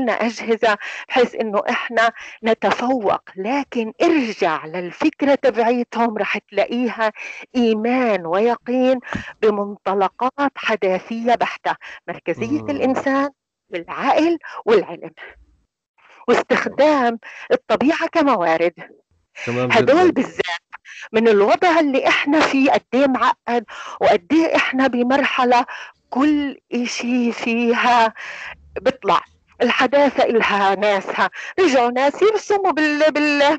لنا 0.00 0.12
أجهزة 0.12 0.78
بحيث 1.08 1.34
إنه 1.34 1.62
إحنا 1.70 2.10
نتفوق. 2.44 3.20
لكن 3.36 3.92
ارجع 4.02 4.66
للفكرة 4.66 5.34
تبعيتهم 5.34 6.18
رح 6.18 6.38
تلاقيها 6.38 7.12
إيمان 7.56 8.26
ويقين 8.26 9.00
بمنطلقات 9.42 10.52
حداثية 10.56 11.34
بحتة. 11.34 11.76
مركزية 12.08 12.62
مم. 12.62 12.70
الإنسان 12.70 13.30
والعقل 13.70 14.38
والعلم. 14.66 15.10
واستخدام 16.28 17.18
الطبيعة 17.52 18.06
كموارد. 18.06 18.72
هدول 19.48 20.12
بالذات 20.12 20.64
من 21.12 21.28
الوضع 21.28 21.80
اللي 21.80 22.08
إحنا 22.08 22.40
فيه 22.40 22.70
قد 22.70 22.82
إيه 22.94 23.06
معقد 23.06 23.64
وقد 24.00 24.26
إيه 24.32 24.56
إحنا 24.56 24.86
بمرحلة 24.86 25.66
كل 26.10 26.58
إشي 26.72 27.32
فيها 27.32 28.14
بيطلع. 28.80 29.20
الحداثة 29.62 30.24
إلها 30.24 30.74
ناسها. 30.74 31.30
رجعوا 31.60 31.90
ناس 31.90 32.22
يرسموا 32.22 32.70
بال, 32.70 33.12
بال... 33.12 33.58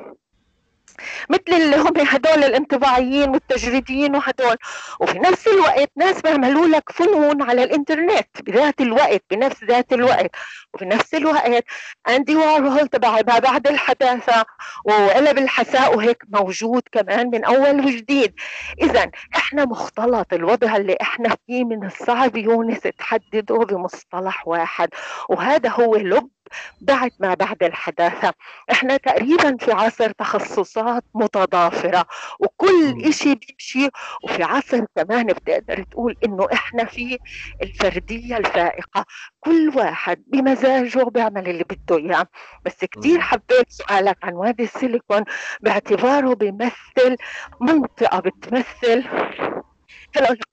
مثل 1.29 1.61
اللي 1.61 1.75
هم 1.77 1.93
هدول 1.97 2.43
الانطباعيين 2.43 3.29
والتجريديين 3.29 4.15
وهدول. 4.15 4.55
وفي 4.99 5.19
نفس 5.19 5.47
الوقت 5.47 5.91
ناس 5.95 6.21
بيعملوا 6.21 6.67
لك 6.67 6.91
فنون 6.91 7.41
على 7.41 7.63
الإنترنت 7.63 8.27
بذات 8.41 8.81
الوقت 8.81 9.23
بنفس 9.31 9.63
ذات 9.63 9.93
الوقت. 9.93 10.31
وفي 10.73 10.85
نفس 10.85 11.13
الوقت 11.13 11.63
اندي 12.09 12.35
وارهول 12.35 12.87
تبع 12.87 13.21
بعد 13.21 13.67
الحداثة 13.67 14.45
وقلب 14.85 15.37
الحساء 15.37 15.95
وهيك 15.97 16.23
موجود 16.29 16.81
كمان 16.91 17.29
من 17.29 17.43
أول 17.45 17.85
وجديد. 17.85 18.33
اذا 18.81 19.11
إحنا 19.35 19.65
مختلط 19.65 20.33
الوضع 20.33 20.75
اللي 20.75 20.97
إحنا 21.01 21.35
فيه 21.47 21.63
من 21.63 21.85
الصعب 21.85 22.37
يونس 22.37 22.79
تحدده 22.79 23.55
بمصطلح 23.57 24.47
واحد. 24.47 24.89
وهذا 25.29 25.69
هو 25.69 25.95
لب 25.95 26.34
بعد 26.81 27.11
ما 27.19 27.33
بعد 27.33 27.63
الحداثة 27.63 28.33
إحنا 28.71 28.97
تقريبا 28.97 29.57
في 29.57 29.71
عصر 29.71 30.11
تخصصات 30.11 31.03
متضافرة 31.13 32.05
وكل 32.39 33.01
إشي 33.05 33.35
بيمشي 33.35 33.89
وفي 34.23 34.43
عصر 34.43 34.85
كمان 34.95 35.25
بتقدر 35.27 35.83
تقول 35.83 36.15
إنه 36.25 36.47
إحنا 36.53 36.85
في 36.85 37.17
الفردية 37.61 38.37
الفائقة 38.37 39.05
كل 39.39 39.71
واحد 39.75 40.23
بمزاجه 40.27 41.03
بيعمل 41.03 41.49
اللي 41.49 41.63
بده 41.63 41.97
إياه. 41.97 42.27
بس 42.65 42.85
كثير 42.85 43.21
حبيت 43.21 43.69
سؤالك 43.69 44.17
عن 44.23 44.33
وادي 44.33 44.63
السيليكون 44.63 45.23
باعتباره 45.61 46.33
بيمثل 46.33 47.17
منطقة 47.61 48.19
بتمثل 48.19 49.03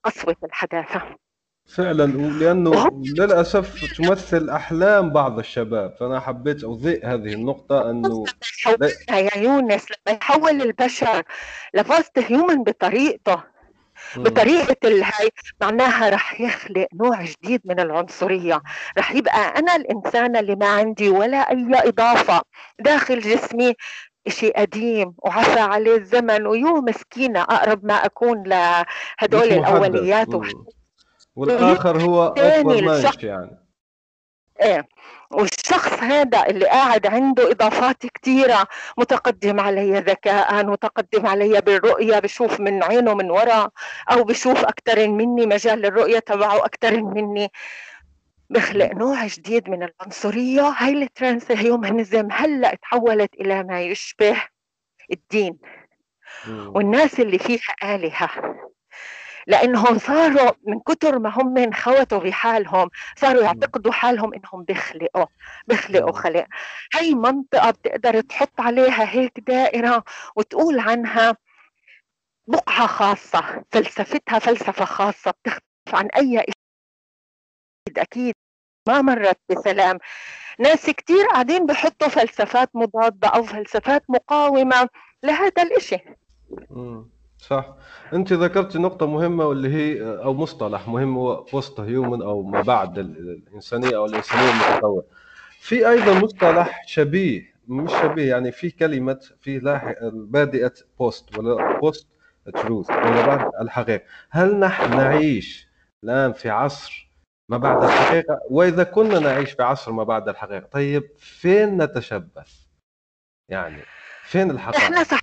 قسوة 0.05 0.37
الحداثة. 0.45 1.22
فعلا 1.67 2.05
ولأنه 2.05 3.03
للأسف 3.19 3.95
تمثل 3.97 4.51
أحلام 4.51 5.11
بعض 5.13 5.39
الشباب. 5.39 5.95
فأنا 6.01 6.21
حبيت 6.21 6.65
أضيء 6.65 7.07
هذه 7.07 7.35
النقطة 7.35 7.91
أنه 7.91 8.25
يا 9.11 9.39
يونس 9.39 9.87
لما 9.91 10.19
يحول 10.23 10.63
البشر 10.63 11.23
لفاست 11.75 12.19
هيومن 12.19 12.63
بطريقته. 12.63 13.43
بطريقة 14.17 14.77
الهي 14.85 15.29
معناها 15.61 16.11
رح 16.11 16.41
يخلق 16.41 16.87
نوع 16.95 17.23
جديد 17.23 17.61
من 17.65 17.81
العنصرية. 17.81 18.63
رح 18.99 19.13
يبقى 19.13 19.59
أنا 19.59 19.77
الإنسان 19.77 20.37
اللي 20.37 20.57
ما 20.57 20.67
عندي 20.67 21.09
ولا 21.09 21.37
أي 21.51 21.67
إضافة 21.89 22.43
داخل 22.81 23.21
جسمي 23.21 23.75
شيء 24.29 24.61
قديم 24.61 25.15
وعفى 25.19 25.61
عليه 25.61 25.97
الزمن 25.97 26.47
ويو 26.47 26.81
مسكينة 26.81 27.43
أقرب 27.43 27.85
ما 27.85 27.95
أكون 27.95 28.43
لهدول 28.43 29.43
الأوليات. 29.53 30.29
والآخر 31.37 32.03
هو 32.03 32.27
أكبر 32.27 32.83
ماشي 32.83 33.27
يعني. 33.27 33.63
إيه. 34.63 34.89
والشخص 35.31 35.93
هذا 36.03 36.47
اللي 36.47 36.67
قاعد 36.67 37.07
عنده 37.07 37.51
إضافات 37.51 38.07
كثيره 38.07 38.67
متقدم 38.99 39.61
علي 39.61 40.01
ذكاء 40.01 40.67
متقدم 40.67 41.27
علي 41.27 41.61
بالرؤية 41.61 42.19
بشوف 42.19 42.61
من 42.61 42.83
عينه 42.83 43.15
من 43.15 43.31
وراء 43.31 43.71
أو 44.11 44.25
بشوف 44.25 44.65
أكثر 44.65 45.09
مني 45.09 45.47
مجال 45.47 45.87
الرؤية 45.87 46.19
تبعه 46.19 46.65
أكثر 46.65 47.03
مني. 47.03 47.49
بخلق 48.51 48.93
نوع 48.93 49.27
جديد 49.27 49.71
من 49.71 49.83
العنصرية. 49.83 50.63
هاي 50.63 51.03
الترانس 51.03 51.51
هيومانيزم 51.51 52.29
هلأ 52.33 52.75
تحولت 52.75 53.35
إلى 53.35 53.63
ما 53.63 53.83
يشبه 53.83 54.43
الدين. 55.13 55.59
والناس 56.49 57.21
اللي 57.21 57.39
فيها 57.39 57.95
آلهة. 57.95 58.31
لأنهم 59.47 59.99
صاروا 59.99 60.51
من 60.67 60.81
كثر 60.81 61.19
ما 61.19 61.31
هم 61.31 61.59
انخوتوا 61.59 62.19
بحالهم 62.19 62.91
صاروا 63.17 63.43
يعتقدوا 63.43 63.93
حالهم 63.93 64.35
إنهم 64.35 64.65
بيخلقوا 64.65 65.27
بيخلقوا 65.67 66.13
خلق. 66.13 66.47
هي 66.95 67.15
منطقة 67.15 67.71
بتقدر 67.71 68.21
تحط 68.21 68.61
عليها 68.61 69.15
هيك 69.15 69.41
دائرة 69.41 70.05
وتقول 70.37 70.79
عنها 70.79 71.37
بقعة 72.47 72.87
خاصة 72.87 73.65
فلسفتها 73.71 74.39
فلسفة 74.39 74.85
خاصة 74.85 75.31
بتختلف 75.31 75.95
عن 75.95 76.07
أي 76.17 76.39
أكيد 76.41 77.99
أكيد 77.99 78.35
ما 78.89 79.03
مرت 79.03 79.39
بسلام. 79.51 79.99
ناس 80.59 80.91
كتير 80.91 81.27
قاعدين 81.27 81.67
بحطوا 81.67 82.09
فلسفات 82.09 82.71
مضادة 82.75 83.29
أو 83.29 83.43
فلسفات 83.43 84.05
مقاومة 84.09 84.89
لهذا 85.23 85.63
الإشي. 85.63 85.99
صح. 87.43 87.75
انت 88.13 88.33
ذكرت 88.33 88.77
نقطة 88.77 89.07
مهمة 89.07 89.45
واللي 89.47 89.75
هي 89.75 90.03
أو 90.25 90.35
مصطلح 90.35 90.89
مهم 90.89 91.17
هو 91.17 91.43
post-human 91.43 92.23
أو 92.23 92.43
ما 92.43 92.61
بعد 92.61 92.99
الإنسانية 92.99 93.97
أو 93.97 94.07
الإنسانية 94.07 94.51
المتطورة. 94.51 95.05
في 95.61 95.89
أيضا 95.89 96.15
مصطلح 96.21 96.83
شبيه 96.87 97.53
مش 97.69 97.93
شبيه 98.03 98.31
يعني 98.31 98.53
في 98.53 98.71
كلمة 98.71 99.21
في 99.41 99.59
لاحق 99.59 99.95
بادئة 100.13 100.73
post 100.99 101.39
ولا 101.39 101.79
post-truth 101.81 102.91
ولا 102.91 103.27
بعد 103.27 103.51
الحقيقة. 103.61 104.05
هل 104.31 104.59
نحن 104.59 104.97
نعيش 104.97 105.69
الآن 106.05 106.33
في 106.33 106.51
عصر 106.51 107.11
ما 107.49 107.57
بعد 107.59 107.85
الحقيقة؟ 107.85 108.41
وإذا 108.51 108.85
كنا 108.85 109.19
نعيش 109.19 109.53
في 109.53 109.63
عصر 109.63 109.93
ما 109.93 110.05
بعد 110.05 110.29
الحقيقة 110.29 110.67
طيب 110.67 111.11
فين 111.19 111.83
نتشبث؟ 111.83 112.53
يعني 113.49 113.83
فين 114.25 114.51
الحقائق؟ 114.51 114.83
إحنا 114.85 115.05
صحيح. 115.05 115.23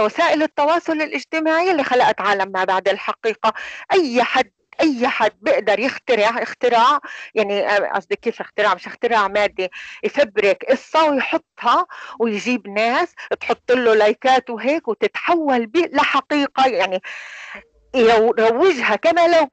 وسائل 0.00 0.42
التواصل 0.42 0.92
الاجتماعي 0.92 1.70
اللي 1.70 1.84
خلقت 1.84 2.20
عالم 2.20 2.52
ما 2.52 2.64
بعد 2.64 2.88
الحقيقة. 2.88 3.52
أي 3.92 4.22
حد 4.22 4.50
أي 4.80 5.08
حد 5.08 5.32
بيقدر 5.40 5.78
يخترع 5.78 6.42
اختراع 6.42 7.00
يعني 7.34 7.66
آه، 7.68 7.92
قصدي 7.94 8.16
كيف 8.16 8.40
اختراع؟ 8.40 8.74
مش 8.74 8.86
اختراع 8.86 9.28
مادي 9.28 9.68
يفبرك 10.04 10.64
قصة 10.64 11.10
ويحطها 11.10 11.86
ويجيب 12.20 12.68
ناس 12.68 13.14
تحط 13.40 13.72
له 13.72 13.94
لايكات 13.94 14.50
وهيك 14.50 14.88
وتتحول 14.88 15.70
لحقيقة. 15.92 16.66
يعني 16.66 17.00
يروجها 17.94 18.96
كما 18.96 19.28
لو 19.28 19.48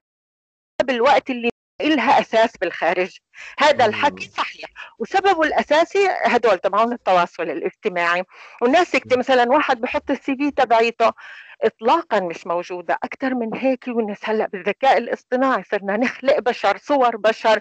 بالوقت 0.83 1.29
اللي 1.29 1.49
إلها 1.81 2.21
أساس 2.21 2.57
بالخارج؟ 2.57 3.17
هذا 3.59 3.85
الحكي 3.85 4.29
صحيح. 4.37 4.69
وسببه 4.99 5.43
الأساسي 5.43 6.07
هدول 6.25 6.59
تبعون 6.59 6.93
التواصل 6.93 7.43
الاجتماعي. 7.43 8.23
والناس 8.61 8.95
مثلا 9.17 9.51
واحد 9.51 9.81
بحط 9.81 10.11
السي 10.11 10.35
في 10.35 10.51
تبعيته. 10.51 11.11
اطلاقا 11.63 12.19
مش 12.19 12.47
موجودة 12.47 12.97
أكثر 13.03 13.35
من 13.35 13.55
هيك 13.55 13.87
يونس. 13.87 14.19
هلأ 14.23 14.47
بالذكاء 14.47 14.97
الاصطناعي 14.97 15.63
صرنا 15.71 15.97
نخلق 15.97 16.39
بشر 16.39 16.77
صور 16.77 17.17
بشر. 17.17 17.59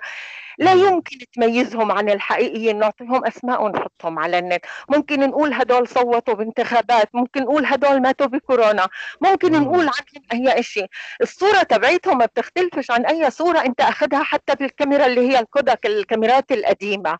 لا 0.58 0.72
يمكن 0.72 1.18
تميزهم 1.34 1.92
عن 1.92 2.10
الحقيقيين 2.10 2.78
نعطيهم 2.78 3.26
أسماء 3.26 3.62
ونحطهم 3.62 4.18
على 4.18 4.38
النت. 4.38 4.64
ممكن 4.88 5.20
نقول 5.20 5.52
هدول 5.52 5.88
صوتوا 5.88 6.34
بانتخابات 6.34 7.08
ممكن 7.14 7.42
نقول 7.42 7.66
هدول 7.66 8.02
ماتوا 8.02 8.26
بكورونا 8.26 8.88
ممكن 9.20 9.52
نقول 9.52 9.90
عنهم 10.32 10.50
أي 10.52 10.62
شيء 10.62 10.86
الصورة 11.22 11.62
تبعيتهم 11.62 12.18
ما 12.18 12.26
بتختلفش 12.26 12.90
عن 12.90 13.06
أي 13.06 13.30
صورة 13.30 13.58
أنت 13.58 13.80
أخذها 13.80 14.22
حتى 14.22 14.54
بالكاميرا 14.54 15.06
اللي 15.06 15.20
هي 15.30 15.38
الكودك 15.38 15.86
الكاميرات 15.86 16.52
القديمة. 16.52 17.18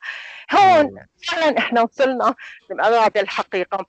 هون 0.52 1.04
فعلا 1.28 1.58
إحنا 1.58 1.82
وصلنا 1.82 2.34
لابعد 2.70 3.18
الحقيقة. 3.18 3.86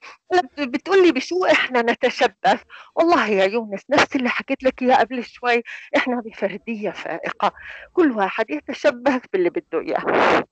بتقول 0.58 1.06
لي 1.06 1.12
بشو 1.12 1.44
إحنا 1.44 1.82
نتشبث؟ 1.82 2.62
والله 2.94 3.28
يا 3.28 3.44
يونس 3.44 3.82
نفس 3.90 4.16
اللي 4.16 4.28
حكيت 4.28 4.62
لك 4.62 4.82
إياه 4.82 4.96
قبل 4.96 5.24
شوي 5.24 5.62
إحنا 5.96 6.20
بفردية 6.20 6.90
فائقة 6.90 7.52
كل 7.92 8.10
واحد 8.12 8.50
يتشبث 8.50 9.22
باللي 9.32 9.50
بده 9.50 9.80
إياه. 9.80 10.44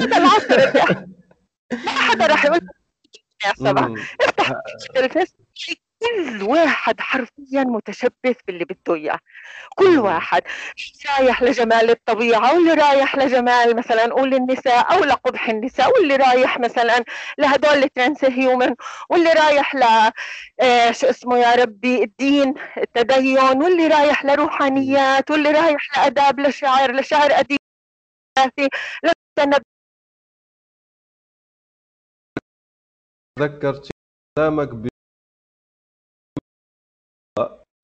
هذا 0.00 0.16
العصر 0.16 0.56
ما 1.72 1.90
حدا 1.90 2.26
راح 2.26 2.44
يقول 2.44 2.60
افتح 4.20 4.52
كل 6.02 6.42
واحد 6.42 7.00
حرفيا 7.00 7.64
متشبث 7.64 8.36
باللي 8.46 8.64
بده 8.64 8.94
إياه. 8.94 9.18
كل 9.76 9.98
واحد 9.98 10.42
رايح 11.18 11.42
لجمال 11.42 11.90
الطبيعة؟ 11.90 12.54
واللي 12.54 12.74
رايح 12.74 13.16
لجمال 13.16 13.76
مثلا 13.76 14.06
نقول 14.06 14.34
النساء 14.34 14.94
أو 14.94 15.04
لقبح 15.04 15.48
النساء 15.48 15.92
واللي 15.98 16.16
رايح 16.16 16.58
مثلا 16.58 17.04
لهدول 17.38 17.82
الترانس 17.82 18.24
هيومن 18.24 18.74
واللي 19.10 19.32
رايح 19.32 19.74
ل 19.74 19.82
آه 20.60 20.90
شو 20.92 21.06
اسمه 21.06 21.38
يا 21.38 21.54
ربي 21.54 22.02
الدين 22.02 22.54
التدين 22.76 23.38
واللي 23.62 23.86
رايح 23.86 24.24
لروحانيات 24.24 25.30
واللي 25.30 25.50
رايح 25.50 25.98
لآداب 25.98 26.40
لشعر 26.40 26.92
لشعر 26.92 27.30
ادبي 27.32 27.58
تذكرت 33.38 33.90
كلامك 34.38 34.91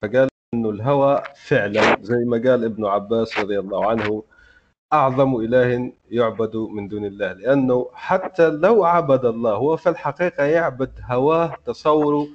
فقال 0.03 0.29
إنه 0.55 0.71
الهوى 0.71 1.23
فعلا 1.47 1.97
زي 2.03 2.25
ما 2.27 2.37
قال 2.51 2.65
ابن 2.65 2.85
عباس 2.87 3.39
رضي 3.39 3.59
الله 3.59 3.91
عنه 3.91 4.25
أعظم 4.93 5.37
إله 5.37 5.93
يعبد 6.11 6.57
من 6.57 6.89
دون 6.89 7.05
الله 7.05 7.33
لأنه 7.33 7.91
حتى 7.93 8.51
لو 8.51 8.85
عبد 8.85 9.25
الله 9.25 9.55
هو 9.55 9.77
في 9.77 9.89
الحقيقة 9.89 10.45
يعبد 10.45 11.01
هواه 11.05 11.57
تصوره 11.67 12.27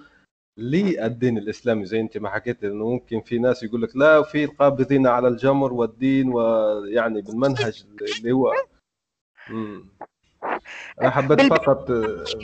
للدين 0.57 1.37
الإسلامي 1.37 1.85
زي 1.85 1.99
أنت 1.99 2.17
ما 2.17 2.29
حكيت 2.29 2.63
إنه 2.63 2.89
ممكن 2.89 3.21
في 3.21 3.37
ناس 3.39 3.63
يقول 3.63 3.81
لك 3.81 3.95
لا 3.95 4.21
في 4.23 4.43
القابضين 4.43 5.07
على 5.07 5.27
الجمر 5.27 5.73
والدين 5.73 6.33
ويعني 6.33 7.21
بالمنهج 7.21 7.85
اللي 8.19 8.31
هو. 8.31 8.53
أنا 11.01 11.09
حبيت 11.09 11.41
فقط 11.41 11.91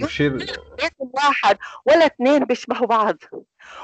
اشير 0.03 0.45
واحد 0.99 1.57
ولا 1.85 2.05
اثنين 2.05 2.45
بيشبهوا 2.45 2.87
بعض 2.87 3.17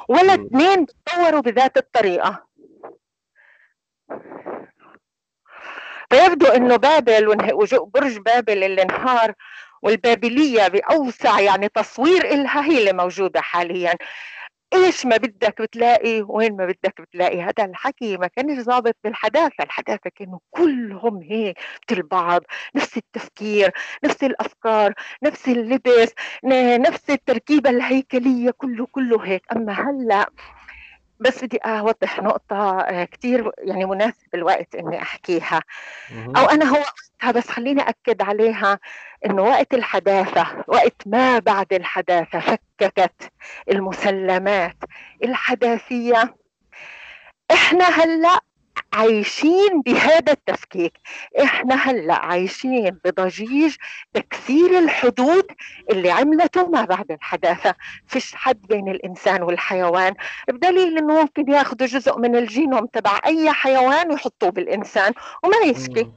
ولا 0.09 0.34
اثنين 0.34 0.86
بتطوروا 0.86 1.41
بذات 1.41 1.78
الطريقة. 1.78 2.45
فيبدو 6.09 6.47
إنه 6.47 6.76
بابل 6.76 7.36
برج 7.93 8.18
بابل 8.18 8.63
اللي 8.63 8.82
انهار 8.82 9.34
والبابلية 9.82 10.68
بأوسع 10.68 11.39
يعني 11.39 11.70
تصوير 11.70 12.26
إلها 12.26 12.66
هي 12.66 12.80
اللي 12.80 12.93
موجودة 12.93 13.41
حاليا. 13.41 13.93
إيش 14.76 15.05
ما 15.05 15.17
بدك 15.17 15.61
بتلاقي 15.61 16.21
وين 16.21 16.55
ما 16.57 16.65
بدك 16.65 17.01
بتلاقي؟ 17.01 17.41
هذا 17.41 17.65
الحكي 17.65 18.17
ما 18.17 18.28
كانش 18.28 18.65
ضابط 18.65 18.95
بالحداثة 19.03 19.63
الحداثة 19.63 20.09
كانوا 20.15 20.39
كلهم 20.51 21.21
هيك 21.21 21.57
مثل 21.91 22.03
بعض 22.03 22.41
نفس 22.76 22.97
التفكير 22.97 23.71
نفس 24.03 24.23
الأفكار 24.23 24.93
نفس 25.23 25.47
اللبس 25.47 26.13
نفس 26.80 27.09
التركيبة 27.09 27.69
الهيكلية 27.69 28.51
كله 28.51 28.86
كله 28.91 29.26
هيك. 29.26 29.43
أما 29.51 29.73
هلأ 29.73 30.30
بس 31.20 31.43
بدي 31.43 31.57
اوضح 31.57 32.20
نقطة 32.20 32.80
آه، 32.80 33.03
كثير 33.03 33.51
يعني 33.57 33.86
مناسب 33.86 34.36
الوقت 34.36 34.76
إني 34.76 35.01
أحكيها. 35.01 35.61
أو 36.38 36.45
أنا 36.45 36.66
هو 36.66 36.84
بس 37.32 37.49
خليني 37.49 37.82
أكد 37.82 38.22
عليها 38.22 38.80
إنه 39.26 39.41
وقت 39.41 39.74
الحداثة 39.74 40.47
وقت 40.68 41.01
ما 41.05 41.39
بعد 41.39 41.74
الحداثة 41.74 42.39
فككت 42.39 43.32
المسلمات 43.72 44.78
الحداثية. 45.24 46.36
إحنا 47.51 47.86
هلأ 47.86 48.39
عايشين 48.95 49.81
بهذا 49.81 50.31
التفكيك. 50.31 50.93
إحنا 51.43 51.75
هلأ 51.75 52.15
عايشين 52.15 52.99
بضجيج 53.05 53.75
تكسير 54.13 54.79
الحدود 54.79 55.45
اللي 55.91 56.11
عملته 56.11 56.67
ما 56.67 56.85
بعد 56.85 57.11
الحداثة. 57.11 57.75
فيش 58.07 58.35
حد 58.35 58.61
بين 58.67 58.89
الإنسان 58.89 59.43
والحيوان. 59.43 60.13
بدليل 60.47 60.97
إنه 60.97 61.21
ممكن 61.21 61.51
ياخذوا 61.51 61.87
جزء 61.87 62.19
من 62.19 62.35
الجينوم 62.35 62.85
تبع 62.85 63.19
أي 63.25 63.51
حيوان 63.51 64.11
ويحطوه 64.11 64.49
بالإنسان. 64.49 65.13
وما 65.43 65.57
يشكي 65.65 66.11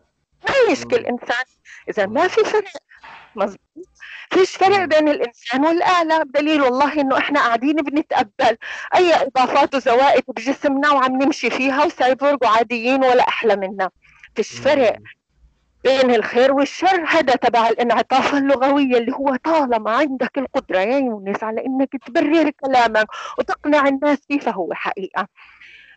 ما 0.49 0.73
يشكي 0.73 0.97
الانسان 0.97 1.45
إذا 1.89 2.07
ما 2.07 2.29
في 2.29 2.45
فرق 2.45 2.88
مزبوط 3.37 3.89
فيش 4.31 4.57
فرق 4.57 4.85
بين 4.85 5.09
الإنسان 5.09 5.65
والآلة. 5.65 6.23
بدليل 6.23 6.63
والله 6.63 7.01
إنه 7.01 7.19
إحنا 7.19 7.41
قاعدين 7.41 7.77
بنتقبل 7.77 8.57
أي 8.95 9.15
إضافات 9.15 9.75
وزوائد 9.75 10.23
بجسمنا 10.29 10.91
وعم 10.91 11.23
نمشي 11.23 11.51
فيها 11.51 11.85
وسايبورغ 11.85 12.37
وعاديين 12.43 13.05
ولا 13.05 13.29
أحلى 13.29 13.57
منا. 13.57 13.91
فيش 14.35 14.53
فرق 14.53 14.97
بين 15.85 16.15
الخير 16.15 16.53
والشر. 16.53 17.05
هذا 17.07 17.35
تبع 17.37 17.69
الانعطاف 17.69 18.35
اللغوية 18.35 18.99
اللي 18.99 19.13
هو 19.13 19.37
طالما 19.45 19.91
عندك 19.91 20.39
القدرة 20.39 20.79
يا 20.79 20.99
يونس 20.99 21.45
على 21.45 21.67
إنك 21.67 21.97
تبرر 22.07 22.51
كلامك 22.51 23.07
وتقنع 23.39 23.89
الناس 23.89 24.19
فيه 24.29 24.39
فهو 24.39 24.75
حقيقة. 24.75 25.29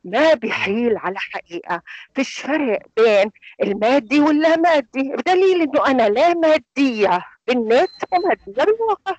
ما 0.04 0.34
بحيل 0.34 0.98
على 0.98 1.18
حقيقة 1.18 1.82
فيش 2.14 2.40
فرق 2.40 2.80
بين 2.98 3.32
المادي 3.64 4.20
واللا 4.20 4.58
مادي 4.58 5.16
بدليل 5.16 5.62
إنه 5.62 5.88
أنا 5.88 6.10
لا 6.10 6.34
مادية 6.34 7.26
بالنت 7.48 7.90
ومادية 8.12 8.64
بالواقع 8.64 9.16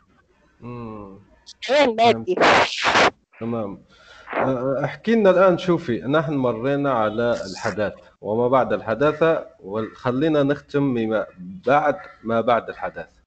غير 1.70 1.94
مادي. 1.94 2.36
تمام. 3.40 3.82
احكي 4.84 5.14
لنا 5.14 5.30
الآن 5.30 5.58
شوفي 5.58 6.00
نحن 6.00 6.34
مرينا 6.34 6.92
على 6.92 7.36
الحداثة 7.50 8.02
وما 8.20 8.48
بعد 8.48 8.72
الحداثة 8.72 9.46
وخلينا 9.60 10.42
نختم 10.42 10.94
بما 10.94 11.26
بعد 11.66 11.96
ما 12.22 12.40
بعد 12.40 12.68
الحداثة. 12.68 13.22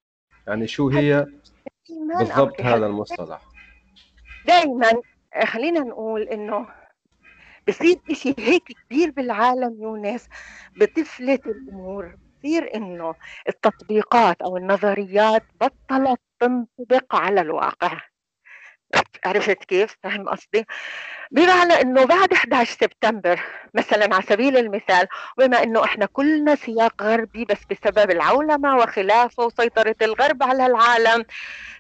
يعني 0.48 0.68
شو 0.68 0.90
هي 0.90 1.26
بالضبط 2.20 2.62
هذا 2.62 2.86
المصطلح؟ 2.86 3.42
دائما 4.48 4.92
خلينا 5.46 5.80
نقول 5.80 6.22
إنه 6.22 6.68
بصير 7.68 7.98
إشي 8.12 8.36
هيك 8.40 8.64
كبير 8.90 9.12
بالعالم 9.12 9.82
يونس 9.82 10.28
بتفلت 10.76 11.48
الأمور 11.48 12.16
بصير 12.44 12.76
إنه 12.76 13.16
التطبيقات 13.50 14.42
أو 14.42 14.58
النظريات 14.58 15.52
بطلت 15.62 16.20
تنطبق 16.40 17.16
على 17.16 17.42
الواقع 17.42 18.02
عرفت 19.26 19.64
كيف؟ 19.66 19.98
فهم 20.04 20.30
قصدي؟ 20.30 20.66
بمعنى 21.32 21.74
إنه 21.82 22.06
بعد 22.06 22.34
11 22.34 22.72
سبتمبر 22.82 23.42
مثلا 23.74 24.16
على 24.16 24.24
سبيل 24.30 24.58
المثال 24.58 25.08
بما 25.38 25.64
إنه 25.64 25.84
إحنا 25.84 26.06
كلنا 26.06 26.56
سياق 26.56 27.04
غربي 27.04 27.46
بس 27.46 27.58
بسبب 27.72 28.12
العولمة 28.12 28.78
وخلافه 28.78 29.46
وسيطرة 29.46 29.96
الغرب 30.02 30.44
على 30.44 30.66
العالم 30.66 31.26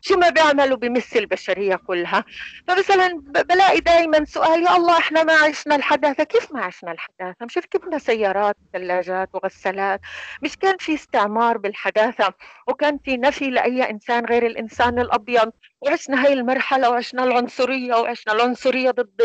شو 0.01 0.17
ما 0.17 0.29
بيعملوا 0.29 0.77
بمس 0.77 1.17
البشرية 1.17 1.75
كلها؟ 1.75 2.23
فمثلا 2.67 3.21
بلاقي 3.25 3.79
دائما 3.79 4.25
سؤال 4.25 4.63
يا 4.63 4.75
الله 4.75 4.97
إحنا 4.97 5.23
ما 5.23 5.33
عشنا 5.33 5.75
الحداثة 5.75 6.23
كيف 6.23 6.51
ما 6.51 6.61
عشنا 6.63 6.91
الحداثة؟ 6.91 7.45
مش 7.45 7.57
ركبنا 7.57 7.97
سيارات 7.99 8.55
ثلاجات 8.73 9.29
وغسالات 9.33 10.01
مش 10.41 10.57
كان 10.57 10.75
في 10.79 10.93
استعمار 10.93 11.57
بالحداثة؟ 11.57 12.33
وكان 12.67 12.97
في 13.05 13.17
نفي 13.17 13.49
لأي 13.49 13.89
إنسان 13.89 14.25
غير 14.25 14.45
الإنسان 14.45 14.99
الأبيض؟ 14.99 15.51
وعشنا 15.81 16.25
هاي 16.25 16.33
المرحلة 16.33 16.89
وعشنا 16.89 17.23
العنصرية 17.23 17.95
وعشنا 17.95 18.33
العنصرية 18.33 18.91
ضد 18.91 19.21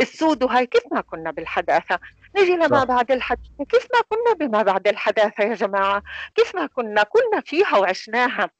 السود 0.00 0.42
وهاي 0.42 0.66
كيف 0.66 0.82
ما 0.92 1.00
كنا 1.00 1.30
بالحداثة؟ 1.30 1.98
نجي 2.38 2.52
لما 2.56 2.84
بعد 2.84 3.10
الحداثة 3.12 3.64
كيف 3.68 3.88
ما 3.94 4.00
كنا 4.08 4.46
بما 4.46 4.62
بعد 4.62 4.88
الحداثة 4.88 5.44
يا 5.44 5.54
جماعة؟ 5.54 6.02
كيف 6.34 6.54
ما 6.54 6.66
كنا 6.66 7.02
كنا 7.02 7.40
فيها 7.40 7.76
وعشناها. 7.78 8.50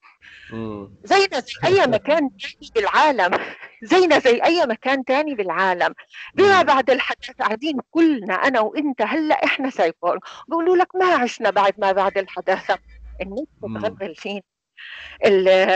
زينا 1.04 1.40
زي 1.40 1.52
أي 1.64 1.86
مكان 1.96 2.30
بالعالم. 2.74 3.38
زينا 3.82 4.18
زي 4.18 4.42
أي 4.44 4.66
مكان 4.66 5.04
تاني 5.04 5.34
بالعالم. 5.34 5.94
بما 6.34 6.62
بعد 6.62 6.90
الحدث 6.90 7.30
قاعدين 7.30 7.78
كلنا 7.90 8.34
أنا 8.34 8.60
وإنت 8.60 9.02
هلأ 9.02 9.44
إحنا 9.44 9.70
سايبورغ 9.70 10.18
بيقولوا 10.48 10.76
لك 10.76 10.96
ما 10.96 11.06
عشنا 11.14 11.50
بعد 11.50 11.74
ما 11.78 11.92
بعد 11.92 12.18
الحداثة. 12.18 12.78
النت 13.22 13.48
بتغبل 13.62 14.14
فينا. 14.14 14.42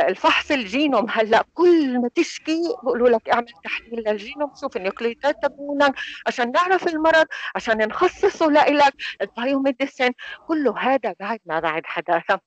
الفحص 0.08 0.50
الجينوم 0.50 1.06
هلا 1.10 1.44
كل 1.54 1.98
ما 2.00 2.08
تشكي 2.14 2.60
بيقولوا 2.82 3.08
لك 3.08 3.28
اعمل 3.28 3.46
تحليل 3.64 4.04
للجينوم 4.06 4.52
شوف 4.60 4.76
النيوكليوتيدات 4.76 5.36
تبعونك 5.42 5.94
عشان 6.26 6.52
نعرف 6.52 6.88
المرض 6.88 7.26
عشان 7.56 7.78
نخصصه 7.78 8.46
لإلك 8.46 8.94
ال 9.22 9.29
biomedicine 9.29 10.10
كله 10.48 10.78
هذا 10.78 11.14
بعد 11.20 11.38
ما 11.46 11.60
بعد 11.60 11.86
حداثة. 11.86 12.40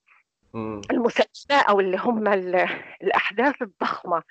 المسلسلات 0.91 1.65
أو 1.69 1.79
اللي 1.79 1.97
هم 1.97 2.27
الأحداث 3.03 3.61
الضخمة. 3.61 4.23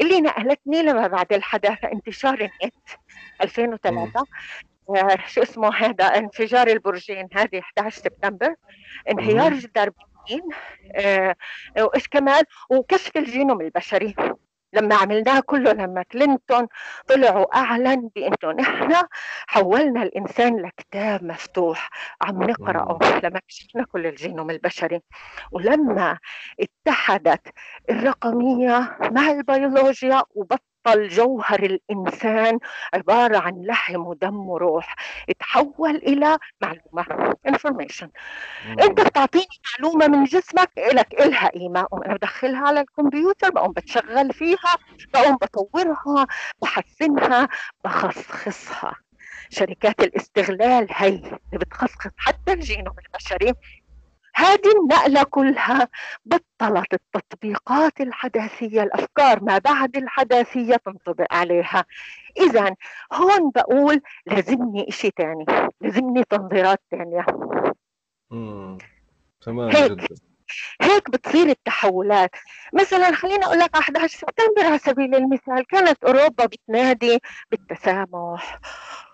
اللي 0.00 0.20
نقلتني 0.20 0.82
لما 0.82 1.06
بعد 1.06 1.32
الحداثة 1.32 1.92
انتشار 1.92 2.34
النت 2.34 2.74
2003 3.42 4.24
آه 4.96 5.18
شو 5.26 5.42
اسمه 5.42 5.74
هذا؟ 5.74 6.04
انفجار 6.04 6.66
البرجين 6.66 7.28
هذه 7.34 7.58
11 7.58 8.00
سبتمبر 8.00 8.54
انهيار 9.10 9.54
جدار 9.54 9.90
برلين 10.28 10.42
آه 10.94 11.36
وايش 11.78 12.08
كمان 12.08 12.42
وكشف 12.70 13.16
الجينوم 13.16 13.60
البشري. 13.60 14.14
لما 14.72 14.94
عملناها 14.94 15.40
كله 15.40 15.72
لما 15.72 16.02
كلينتون 16.02 16.66
طلعوا 17.08 17.56
أعلن 17.56 18.10
بإنه 18.14 18.52
نحن 18.58 18.94
حولنا 19.46 20.02
الإنسان 20.02 20.56
لكتاب 20.56 21.24
مفتوح 21.24 21.90
عم 22.22 22.42
نقرأه 22.42 23.20
لما 23.24 23.40
كشفنا 23.48 23.84
كل 23.84 24.06
الجينوم 24.06 24.50
البشري. 24.50 25.00
ولما 25.52 26.18
اتحدت 26.60 27.48
الرقمية 27.90 28.98
مع 29.00 29.30
البيولوجيا 29.30 30.22
وبطل 30.34 30.62
جوهر 30.96 31.62
الإنسان 31.62 32.58
عبارة 32.94 33.38
عن 33.38 33.62
لحم 33.62 34.06
ودم 34.06 34.36
وروح 34.36 34.94
تحول 35.38 35.96
إلى 35.96 36.38
معلومة 36.60 37.34
information. 37.48 38.08
أنت 38.68 39.00
بتعطيني 39.00 39.46
معلومة 39.78 40.08
من 40.08 40.24
جسمك 40.24 40.70
لك 40.92 41.20
إلها 41.20 41.48
قيمة 41.48 41.86
وأنا 41.90 42.14
بدخلها 42.14 42.66
على 42.66 42.80
الكمبيوتر 42.80 43.50
بقوم 43.50 43.72
بتشغل 43.72 44.32
فيها 44.32 44.74
بقوم 45.14 45.36
بطورها 45.36 46.26
بحسنها 46.62 47.48
بخصخصها. 47.84 48.94
شركات 49.50 50.00
الاستغلال 50.00 50.86
هي 50.90 51.08
اللي 51.08 51.38
بتخصخص 51.52 52.10
حتى 52.16 52.52
الجينوم 52.52 52.94
البشري. 53.06 53.52
هذه 54.38 54.72
النقلة 54.80 55.22
كلها 55.22 55.88
بطلت 56.24 56.94
التطبيقات 56.94 58.00
الحداثية 58.00 58.82
الأفكار 58.82 59.44
ما 59.44 59.58
بعد 59.58 59.96
الحداثية 59.96 60.76
تنطبق 60.76 61.26
عليها. 61.30 61.84
إذا 62.40 62.74
هون 63.12 63.50
بقول 63.54 64.00
لازمني 64.26 64.88
إشي 64.88 65.10
تاني 65.10 65.46
لازمني 65.80 66.24
تنظيرات 66.24 66.80
تانية. 66.90 67.26
تمام 69.40 69.70
هيك. 69.70 69.92
جدا. 69.92 70.06
هيك 70.80 71.10
بتصير 71.10 71.48
التحولات. 71.48 72.30
مثلا 72.72 73.12
خليني 73.12 73.44
أقول 73.44 73.58
لك 73.58 73.76
11 73.76 74.18
سبتمبر 74.18 74.66
على 74.66 74.78
سبيل 74.78 75.14
المثال 75.14 75.66
كانت 75.66 76.04
أوروبا 76.04 76.46
بتنادي 76.46 77.18
بالتسامح 77.50 78.60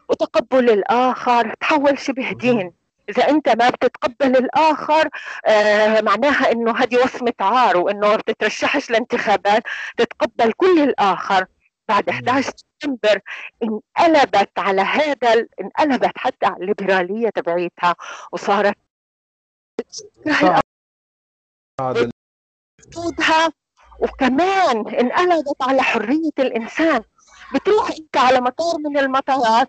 وتقبل 0.09 0.71
الآخر 0.71 1.55
تحول 1.55 1.99
شبه 1.99 2.33
دين. 2.33 2.84
إذا 3.09 3.29
أنت 3.31 3.49
ما 3.49 3.71
بتتقبل 3.71 4.37
الآخر 4.37 5.09
آه 5.47 6.01
معناها 6.01 6.53
إنه 6.53 6.77
هذه 6.77 6.97
وصمة 6.97 7.33
عار 7.41 7.77
وإنه 7.77 8.09
ما 8.09 8.17
بتترشحش 8.17 8.91
لانتخابات 8.91 9.63
تتقبل 9.97 10.53
كل 10.53 10.83
الآخر. 10.83 11.47
بعد 11.89 12.09
11 12.09 12.53
سبتمبر 12.57 13.21
انقلبت 13.63 14.59
على 14.59 14.83
هذا 14.83 15.47
انقلبت 15.61 16.19
حتى 16.19 16.47
على 16.47 16.57
الليبرالية 16.57 17.29
تبعيتها 17.29 17.97
وصارت 18.33 18.77
حدودها 22.81 23.53
وكمان 24.01 24.89
انقلبت 24.89 25.63
على 25.63 25.83
حرية 25.83 26.33
الإنسان. 26.39 27.03
بتروح 27.55 27.91
انت 27.91 28.17
على 28.17 28.41
مطار 28.41 28.79
من 28.79 28.99
المطارات 28.99 29.67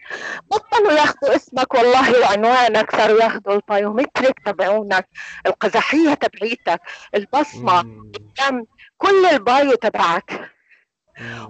بطلوا 0.51 0.91
ياخذوا 0.91 1.35
اسمك 1.35 1.73
والله 1.73 2.19
وعنوانك 2.21 2.91
صاروا 2.95 3.23
ياخذوا 3.23 3.55
ال 3.55 3.64
biometric 3.64 4.39
تبعونك 4.45 5.09
القزحية 5.45 6.13
تبعيتك 6.13 6.81
البصمة 7.15 7.79
الدم 7.81 8.65
كل 8.97 9.25
ال 9.25 9.38
bio 9.38 9.75
تبعك. 9.75 10.51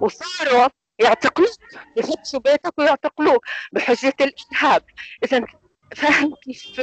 وصاروا 0.00 0.68
يعتقلوك 0.98 1.50
يفتشوا 1.96 2.40
بيتك 2.40 2.78
ويعتقلوك 2.78 3.46
بحجة 3.72 4.14
الإرهاب. 4.20 4.82
اذا 5.24 5.44
فاهم 5.96 6.34
كيف 6.34 6.80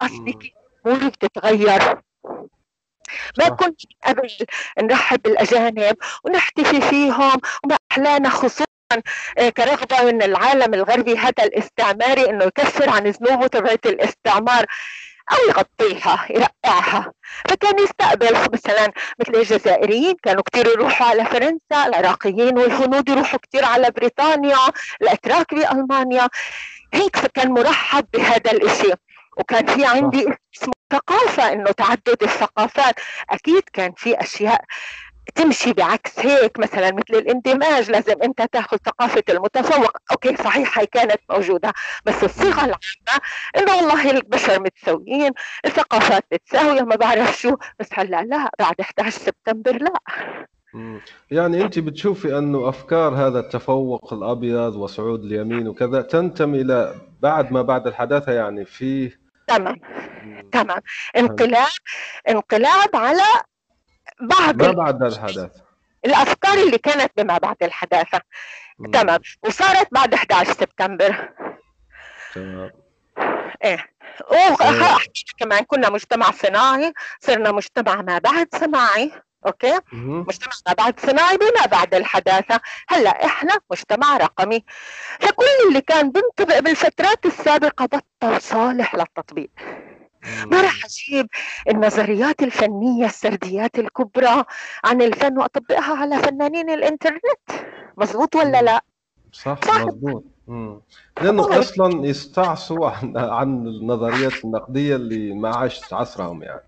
قصدي 0.00 0.32
كيف 0.32 0.52
الأمور 0.86 1.08
بتتغير. 1.08 2.02
ما 3.38 3.48
كنت 3.48 3.80
قبل 4.04 4.28
نرحب 4.82 5.22
بالأجانب 5.22 5.96
ونحتفي 6.24 6.80
فيهم 6.80 7.40
وما 7.64 7.75
احلانا 7.96 8.28
خصوصا 8.28 8.66
كرغبه 9.56 10.02
من 10.02 10.22
العالم 10.22 10.74
الغربي 10.74 11.18
هذا 11.18 11.44
الاستعماري 11.44 12.30
إنه 12.30 12.44
يكفر 12.44 12.90
عن 12.90 13.06
ذنوبه 13.06 13.46
تبعت 13.46 13.86
الاستعمار 13.86 14.66
أو 15.32 15.36
يغطيها 15.48 16.26
يرقعها. 16.30 17.12
فكان 17.48 17.78
يستقبل 17.78 18.32
مثلا 18.52 18.92
مثل 19.20 19.34
الجزائريين 19.34 20.14
كانوا 20.22 20.42
كثير 20.52 20.66
يروحوا 20.66 21.06
على 21.06 21.24
فرنسا 21.24 21.86
العراقيين 21.86 22.58
والهنود 22.58 23.08
يروحوا 23.08 23.38
كثير 23.38 23.64
على 23.64 23.90
بريطانيا 23.90 24.58
الأتراك 25.02 25.54
بألمانيا. 25.54 26.28
هيك 26.94 27.16
فكان 27.16 27.50
مرحب 27.50 28.04
بهذا 28.12 28.52
الشيء 28.52 28.94
وكان 29.36 29.66
في 29.66 29.86
عندي 29.86 30.28
اسمه 30.56 30.72
ثقافة 30.92 31.52
إنه 31.52 31.70
تعدد 31.70 32.22
الثقافات. 32.22 32.94
أكيد 33.30 33.62
كان 33.72 33.92
في 33.96 34.20
أشياء 34.20 34.64
تمشي 35.34 35.72
بعكس 35.72 36.18
هيك 36.18 36.58
مثلا 36.58 36.92
مثل 36.92 37.14
الاندماج 37.18 37.90
لازم 37.90 38.22
أنت 38.22 38.42
تأخذ 38.42 38.76
ثقافة 38.76 39.22
المتفوق. 39.28 39.96
أوكي 40.12 40.36
صحيح 40.36 40.78
هي 40.78 40.86
كانت 40.86 41.20
موجودة 41.30 41.72
بس 42.06 42.24
الصيغة 42.24 42.64
العامة 42.64 43.22
إنه 43.56 43.76
والله 43.76 44.10
البشر 44.10 44.60
متساويين 44.60 45.30
الثقافات 45.66 46.24
متساوية 46.32 46.82
ما 46.82 46.96
بعرف 46.96 47.38
شو 47.38 47.56
بس 47.80 47.88
هلأ 47.92 48.22
لا 48.22 48.50
بعد 48.58 48.74
11 48.80 49.18
سبتمبر 49.18 49.72
لا. 49.82 49.92
يعني 51.30 51.62
أنت 51.62 51.78
بتشوفي 51.78 52.38
انه 52.38 52.68
أفكار 52.68 53.14
هذا 53.14 53.40
التفوق 53.40 54.12
الأبيض 54.12 54.76
وصعود 54.76 55.24
اليمين 55.24 55.68
وكذا 55.68 56.02
تنتمي 56.02 56.60
إلى 56.60 56.94
بعد 57.20 57.52
ما 57.52 57.62
بعد 57.62 57.86
الحداثة 57.86 58.32
يعني 58.32 58.64
فيه 58.64 59.20
تمام. 59.46 59.80
تمام. 60.52 60.80
انقلاب 61.16 61.68
انقلاب 62.28 62.96
على 62.96 63.22
بعض 64.20 64.62
ما 64.62 64.72
بعد 64.72 65.02
الحداثة. 65.02 65.62
الأفكار 66.06 66.54
اللي 66.54 66.78
كانت 66.78 67.12
بما 67.16 67.38
بعد 67.38 67.56
الحداثة. 67.62 68.20
تمام. 68.92 69.20
وصارت 69.42 69.88
بعد 69.92 70.14
11 70.14 70.52
سبتمبر. 70.52 71.30
تمام. 72.34 72.70
إيه. 73.64 73.86
وحكيت 74.30 75.30
كمان 75.38 75.64
كنا 75.64 75.90
مجتمع 75.90 76.30
صناعي 76.30 76.92
صرنا 77.20 77.52
مجتمع 77.52 78.02
ما 78.02 78.18
بعد 78.18 78.48
صناعي. 78.54 79.12
أوكي؟ 79.46 79.80
مجتمع 79.92 80.52
ما 80.68 80.72
بعد 80.72 81.00
صناعي 81.00 81.36
بما 81.36 81.66
بعد 81.70 81.94
الحداثة. 81.94 82.60
هلأ 82.88 83.24
إحنا 83.24 83.58
مجتمع 83.70 84.16
رقمي. 84.16 84.64
فكل 85.20 85.44
اللي 85.68 85.80
كان 85.80 86.12
بينطبق 86.12 86.58
بالفترات 86.58 87.26
السابقة 87.26 87.84
بطل 87.86 88.40
صالح 88.40 88.94
للتطبيق. 88.94 89.50
ما 90.46 90.60
راح 90.60 90.80
أجيب 90.84 91.26
النظريات 91.70 92.42
الفنية 92.42 93.06
السرديات 93.06 93.78
الكبرى 93.78 94.44
عن 94.84 95.02
الفن 95.02 95.38
وأطبقها 95.38 95.96
على 95.96 96.18
فنانين 96.18 96.70
الإنترنت. 96.70 97.40
مزبوط 97.96 98.36
ولا 98.36 98.62
لا؟ 98.62 98.84
صح, 99.32 99.60
صح. 99.64 99.86
مزبوط 99.86 100.24
لأنه 101.20 101.58
أصلا 101.58 102.06
يستعصوا 102.06 102.90
عن 102.90 103.16
عن 103.16 103.66
النظريات 103.66 104.44
النقدية 104.44 104.96
اللي 104.96 105.34
ما 105.34 105.56
عاشت 105.56 105.92
عصرهم 105.92 106.42
يعني. 106.42 106.62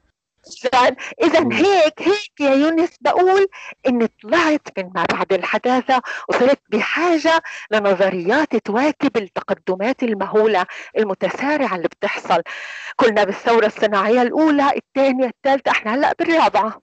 إذا 1.22 1.48
هيك 1.52 2.02
هيك 2.02 2.40
يا 2.40 2.54
يونس 2.54 2.90
بقول 3.00 3.46
اني 3.88 4.08
طلعت 4.22 4.78
من 4.78 4.90
ما 4.94 5.04
بعد 5.12 5.32
الحداثة 5.32 6.02
وصرت 6.28 6.60
بحاجة 6.68 7.42
لنظريات 7.70 8.56
تواكب 8.56 9.16
التقدمات 9.16 10.02
المهولة 10.02 10.66
المتسارعة 10.98 11.76
اللي 11.76 11.88
بتحصل. 11.88 12.42
كنا 12.96 13.24
بالثورة 13.24 13.66
الصناعية 13.66 14.22
الأولى 14.22 14.72
الثانية 14.76 15.26
الثالثة 15.26 15.70
إحنا 15.70 15.94
هلأ 15.94 16.14
بالرابعة. 16.18 16.80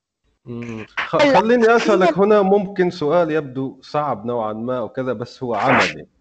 خليني 0.97 1.75
أسألك 1.75 2.17
هنا 2.17 2.41
ممكن 2.41 2.89
سؤال 2.89 3.31
يبدو 3.31 3.79
صعب 3.81 4.25
نوعا 4.25 4.53
ما 4.53 4.79
وكذا 4.79 5.13
بس 5.13 5.43
هو 5.43 5.55
عملي. 5.55 6.14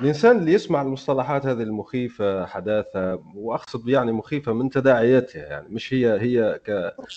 الإنسان 0.00 0.38
اللي 0.38 0.52
يسمع 0.52 0.82
المصطلحات 0.82 1.46
هذه 1.46 1.62
المخيفة 1.62 2.46
حداثة 2.46 3.22
وأقصد 3.34 3.88
يعني 3.88 4.12
مخيفة 4.12 4.52
من 4.52 4.70
تداعياتها 4.70 5.42
يعني 5.46 5.68
مش 5.68 5.94
هي 5.94 6.20
هي 6.20 6.60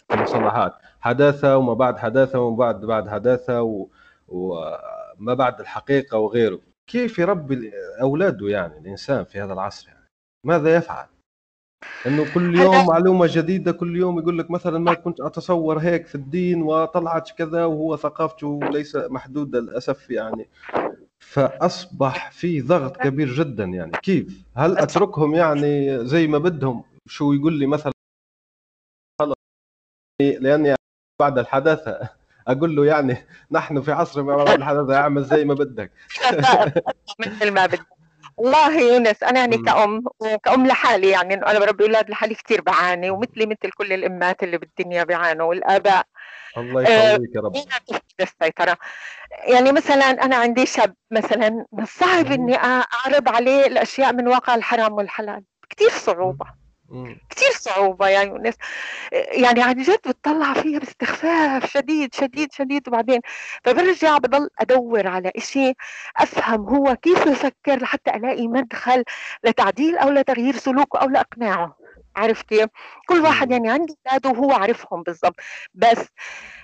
كمصطلحات. 0.09 0.73
حداثة 0.99 1.57
وما 1.57 1.73
بعد 1.73 1.97
حداثة 1.97 2.39
وما 2.39 2.57
بعد 2.57 2.85
بعد 2.85 3.09
حداثة 3.09 3.61
و 3.61 3.87
وما 4.27 5.33
بعد 5.33 5.59
الحقيقة 5.59 6.17
وغيره. 6.17 6.59
كيف 6.87 7.19
يربي 7.19 7.71
أولاده 8.01 8.47
يعني 8.47 8.77
الإنسان 8.79 9.23
في 9.23 9.41
هذا 9.41 9.53
العصر 9.53 9.87
يعني؟ 9.87 10.05
ماذا 10.43 10.75
يفعل؟ 10.75 11.05
إنه 12.07 12.33
كل 12.33 12.55
يوم 12.59 12.85
معلومة 12.87 13.27
جديدة 13.31 13.71
كل 13.71 13.97
يوم 13.97 14.19
يقول 14.19 14.37
لك 14.37 14.51
مثلا 14.51 14.79
ما 14.79 14.93
كنت 14.93 15.21
أتصور 15.21 15.77
هيك 15.77 16.07
في 16.07 16.15
الدين 16.15 16.61
وطلعت 16.61 17.31
كذا 17.31 17.65
وهو 17.65 17.97
ثقافته 17.97 18.59
ليس 18.63 18.95
محدوده 18.95 19.59
للأسف 19.59 20.09
يعني. 20.09 20.49
فأصبح 21.25 22.31
في 22.31 22.61
ضغط 22.61 22.97
كبير 22.97 23.33
جدا 23.33 23.63
يعني. 23.63 23.91
كيف؟ 23.91 24.43
هل 24.55 24.77
أتركهم 24.77 25.35
يعني 25.35 26.05
زي 26.07 26.27
ما 26.27 26.37
بدهم؟ 26.37 26.83
شو 27.07 27.33
يقول 27.33 27.53
لي 27.53 27.65
مثلا؟ 27.65 27.91
لأني 30.21 30.75
بعد 31.19 31.37
الحداثة 31.37 32.09
أقول 32.47 32.75
له 32.75 32.85
يعني 32.85 33.17
نحن 33.51 33.81
في 33.81 33.91
عصر 33.91 34.23
ما 34.23 34.35
بعد 34.35 34.49
الحداثة 34.49 34.95
أعمل 34.97 35.23
زي 35.23 35.45
ما 35.45 35.53
بدك. 35.53 35.91
مثل 37.19 37.51
ما 37.51 37.65
بدك. 37.65 37.94
والله 38.37 38.79
يونس 38.79 39.23
أنا 39.23 39.39
يعني 39.39 39.57
كأم 39.57 40.03
وكأم 40.19 40.67
لحالي 40.67 41.09
يعني 41.09 41.33
إنه 41.33 41.47
أنا 41.47 41.59
بربي 41.59 41.83
أولاد 41.83 42.09
لحالي 42.09 42.35
كثير 42.35 42.61
بعاني 42.61 43.09
ومثلي 43.09 43.45
مثل 43.45 43.71
كل 43.77 43.93
الامات 43.93 44.43
اللي 44.43 44.57
بالدنيا 44.57 45.03
بيعانوا 45.03 45.45
والآباء. 45.49 46.05
الله 46.57 46.81
يقويك 46.81 47.35
يا 47.35 47.41
رب. 47.41 47.55
السيطرة 48.21 48.77
يعني 49.47 49.71
مثلا 49.71 50.05
أنا 50.05 50.35
عندي 50.35 50.65
شاب 50.65 50.95
مثلا 51.11 51.49
من 51.49 51.83
الصعب 51.83 52.31
إني 52.31 52.55
أعرض 52.55 53.29
عليه 53.29 53.65
الأشياء 53.65 54.13
من 54.13 54.27
واقع 54.27 54.55
الحرام 54.55 54.93
والحلال 54.93 55.43
كثير 55.69 55.89
صعوبة. 55.89 56.45
كثير 57.29 57.51
صعوبة 57.51 58.09
يا 58.09 58.21
يونس 58.21 58.55
يعني 59.11 59.63
عن 59.63 59.75
جد 59.75 59.99
بتطلع 60.07 60.53
فيها 60.53 60.79
باستخفاف 60.79 61.71
شديد 61.71 62.13
شديد 62.13 62.53
شديد. 62.53 62.87
وبعدين 62.87 63.21
فبرجع 63.63 64.17
بضل 64.17 64.49
أدور 64.59 65.07
على 65.07 65.31
إشي 65.35 65.73
أفهم 66.17 66.61
هو 66.61 66.95
كيف 66.95 67.25
يفكر 67.25 67.81
لحتى 67.81 68.11
ألاقي 68.15 68.47
مدخل 68.47 69.03
لتعديل 69.43 69.97
أو 69.97 70.09
لتغيير 70.09 70.55
سلوكه 70.55 70.99
أو 70.99 71.09
لإقناعه. 71.09 71.84
عارف 72.15 72.41
كيف؟ 72.41 72.69
كل 73.07 73.19
واحد 73.19 73.51
يعني 73.51 73.69
عنده 73.69 73.95
اولاده 74.07 74.29
وهو 74.29 74.51
عارفهم 74.51 75.03
بالضبط. 75.03 75.35
بس 75.73 76.07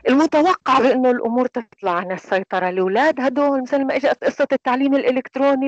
المتوقع 0.09 0.79
بانه 0.79 1.11
الأمور 1.11 1.47
تطلع 1.47 1.91
عن 1.91 2.11
السيطرة. 2.11 2.69
الاولاد 2.69 3.21
هدول 3.21 3.61
مثل 3.61 3.85
ما 3.85 3.95
اجت 3.95 4.23
قصة 4.23 4.47
التعليم 4.51 4.95
الإلكتروني 4.95 5.67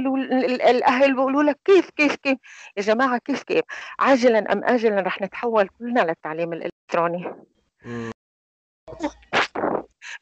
الأهل 0.70 1.14
بيقولوا 1.16 1.44
لك 1.44 1.60
كيف 1.66 1.90
كيف 1.90 2.16
كيف؟ 2.16 2.38
يا 2.78 2.82
جماعة 2.82 3.18
كيف 3.18 3.44
كيف؟ 3.44 3.64
عاجلا 4.00 4.54
أم 4.54 4.64
اجلا 4.64 5.02
رح 5.02 5.22
نتحول 5.22 5.70
كلنا 5.80 6.00
للتعليم 6.00 6.54
الإلكتروني. 6.54 7.34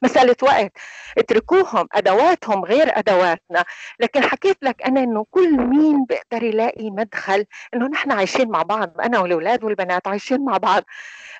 مسألة 0.02 0.36
وقت. 0.42 0.72
اتركوهم 1.18 1.88
أدواتهم 1.92 2.64
غير 2.64 2.98
أدواتنا. 2.98 3.64
لكن 4.00 4.22
حكيت 4.22 4.56
لك 4.62 4.82
أنا 4.82 5.02
أنه 5.02 5.26
كل 5.30 5.56
مين 5.56 6.04
بيقدر 6.04 6.42
يلاقي 6.42 6.90
مدخل 6.90 7.44
أنه 7.74 7.86
نحن 7.86 8.12
عايشين 8.12 8.50
مع 8.50 8.62
بعض 8.62 9.00
أنا 9.00 9.18
والأولاد 9.18 9.64
والبنات 9.64 10.08
عايشين 10.08 10.44
مع 10.44 10.56
بعض. 10.56 10.82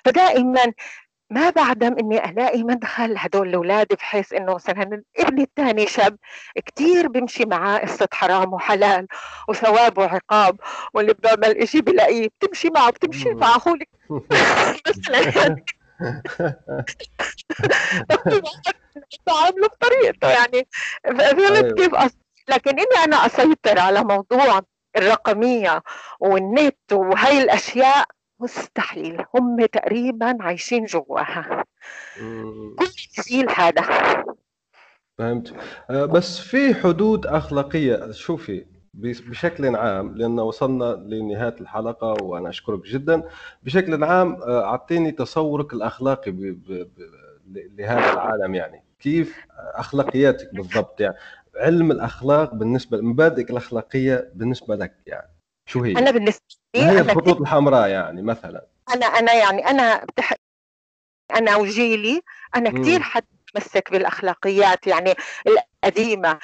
فدائما 0.05 0.73
ما 1.29 1.49
بعدم 1.49 1.95
إني 1.99 2.29
ألاقي 2.29 2.63
مدخل 2.63 3.15
هدول 3.17 3.49
الأولاد 3.49 3.87
بحيث 3.93 4.33
إنه 4.33 4.55
مثلا 4.55 5.03
ابني 5.17 5.43
الثاني 5.43 5.87
شاب 5.87 6.17
كثير 6.65 7.07
بمشي 7.07 7.45
معاه 7.45 7.79
قصة 7.79 8.07
حرام 8.13 8.53
وحلال 8.53 9.07
وثواب 9.47 9.97
وعقاب 9.97 10.59
واللي 10.93 11.13
بيعمل 11.13 11.57
إشي 11.57 11.81
بلاقيه. 11.81 12.27
بتمشي 12.27 12.69
معه 12.69 12.89
بتمشي 12.89 13.29
معه 13.29 13.61
مثلا 14.87 15.55
بعامله 19.27 19.67
بطريقته 19.67 20.29
يعني 20.29 20.67
فهمت 21.03 21.39
أيوة. 21.39 21.73
كيف 21.73 21.95
أص... 21.95 22.11
لكن 22.49 22.71
إني 22.71 23.03
أنا 23.03 23.15
أسيطر 23.15 23.79
على 23.79 24.03
موضوع 24.03 24.61
الرقمية 24.97 25.83
والنت 26.19 26.93
وهي 26.93 27.43
الأشياء 27.43 28.05
مستحيل 28.39 29.25
هم 29.35 29.65
تقريبا 29.65 30.37
عايشين 30.39 30.85
جواها. 30.85 31.65
كل 32.79 32.89
الجيل 33.17 33.49
هذا. 33.49 33.81
فهمت. 35.17 35.53
آه، 35.89 36.05
بس 36.05 36.39
في 36.39 36.75
حدود 36.75 37.25
أخلاقية 37.25 38.11
شوفي 38.11 38.65
بشكل 38.93 39.75
عام 39.75 40.15
لأن 40.15 40.39
وصلنا 40.39 40.93
لنهاية 40.93 41.55
الحلقة 41.61 42.23
وأنا 42.23 42.49
أشكرك 42.49 42.85
جدا. 42.85 43.23
بشكل 43.63 44.03
عام 44.03 44.41
آه، 44.41 44.63
أعطيني 44.63 45.11
تصورك 45.11 45.73
الأخلاقي 45.73 46.31
ب... 46.31 46.39
ب... 46.41 46.89
ب... 47.45 47.79
لهذا 47.79 48.13
العالم 48.13 48.55
يعني. 48.55 48.83
كيف 48.99 49.45
أخلاقياتك 49.75 50.55
بالضبط 50.55 51.01
يعني؟ 51.01 51.15
علم 51.55 51.91
الأخلاق 51.91 52.53
بالنسبة 52.53 52.97
لمبادئك 52.97 53.49
الأخلاقية 53.49 54.31
بالنسبة 54.35 54.75
لك 54.75 54.93
يعني 55.07 55.29
شو 55.65 55.83
هي؟ 55.83 55.91
أنا 55.91 56.11
بالنسبة 56.11 56.41
لي 56.75 56.81
هي 56.81 57.01
الخطوط 57.01 57.41
الحمراء 57.41 57.89
يعني 57.89 58.21
مثلا. 58.21 58.65
أنا 58.95 59.05
أنا 59.05 59.33
يعني 59.33 59.67
أنا 59.67 60.05
بتح... 60.05 60.33
أنا 61.35 61.55
وجيلي 61.55 62.21
أنا 62.55 62.69
كثير 62.69 62.99
حد 63.01 63.23
متمسك 63.55 63.91
بالأخلاقيات 63.91 64.87
يعني 64.87 65.13
القديمه 65.47 66.39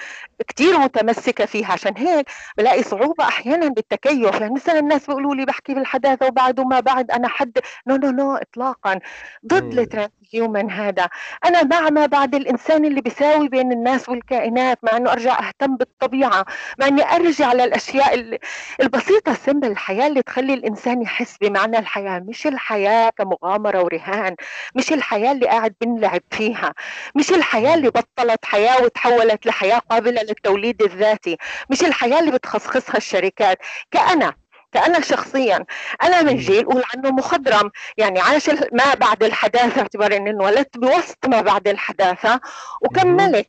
كثير 0.47 0.77
متمسكة 0.77 1.45
فيها. 1.45 1.71
عشان 1.71 1.97
هيك 1.97 2.29
بلاقي 2.57 2.83
صعوبة 2.83 3.23
أحيانا 3.27 3.67
بالتكيف. 3.67 4.33
يعني 4.41 4.53
مثلا 4.53 4.79
الناس 4.79 5.07
بيقولوا 5.07 5.35
لي 5.35 5.45
بحكي 5.45 5.73
بالحداثة 5.73 6.25
وبعد 6.27 6.59
وما 6.59 6.79
بعد 6.79 7.11
أنا 7.11 7.27
حد. 7.27 7.59
no 7.87 7.95
no 7.95 8.11
no 8.11 8.35
اطلاقا. 8.35 8.99
ضد 9.47 9.79
ال 9.79 10.09
transhuman 10.33 10.71
هذا. 10.71 11.09
أنا 11.45 11.63
مع 11.63 11.89
ما 11.89 12.05
بعد 12.05 12.35
الإنسان 12.35 12.85
اللي 12.85 13.01
بيساوي 13.01 13.47
بين 13.49 13.71
الناس 13.71 14.09
والكائنات 14.09 14.79
مع 14.83 14.97
إنه 14.97 15.11
أرجع 15.11 15.47
أهتم 15.47 15.75
بالطبيعة 15.77 16.45
مع 16.79 16.87
إني 16.87 17.15
أرجع 17.15 17.53
للأشياء 17.53 18.37
البسيطة 18.81 19.31
السمبل 19.31 19.67
الحياة 19.71 20.07
اللي 20.07 20.21
تخلي 20.21 20.53
الإنسان 20.53 21.01
يحس 21.01 21.37
بمعنى 21.41 21.79
الحياة. 21.79 22.19
مش 22.19 22.47
الحياة 22.47 23.09
كمغامرة 23.09 23.83
ورهان. 23.83 24.35
مش 24.75 24.93
الحياة 24.93 25.31
اللي 25.31 25.47
قاعد 25.47 25.75
بنلعب 25.81 26.21
فيها. 26.31 26.73
مش 27.15 27.31
الحياة 27.31 27.73
اللي 27.75 27.89
بطلت 27.89 28.45
حياة 28.45 28.83
وتحولت 28.83 29.45
لحياة 29.45 29.79
قابلة 29.79 30.21
للتوليد 30.29 30.81
الذاتي 30.81 31.37
مش 31.69 31.83
الحياة 31.83 32.19
اللي 32.19 32.31
بتخصخصها 32.31 32.97
الشركات. 32.97 33.57
كأنا 33.91 34.33
كأنا 34.71 34.99
شخصيا 35.01 35.65
أنا 36.03 36.21
من 36.21 36.37
جيل 36.37 36.65
قول 36.65 36.83
عنه 36.95 37.09
مخضرم. 37.11 37.71
يعني 37.97 38.19
عاش 38.19 38.49
ما 38.49 38.93
بعد 38.93 39.23
الحداثة 39.23 39.81
اعتبار 39.81 40.15
أني 40.15 40.29
انولدت 40.29 40.77
بوسط 40.77 41.25
ما 41.27 41.41
بعد 41.41 41.67
الحداثة 41.67 42.39
وكملت. 42.81 43.47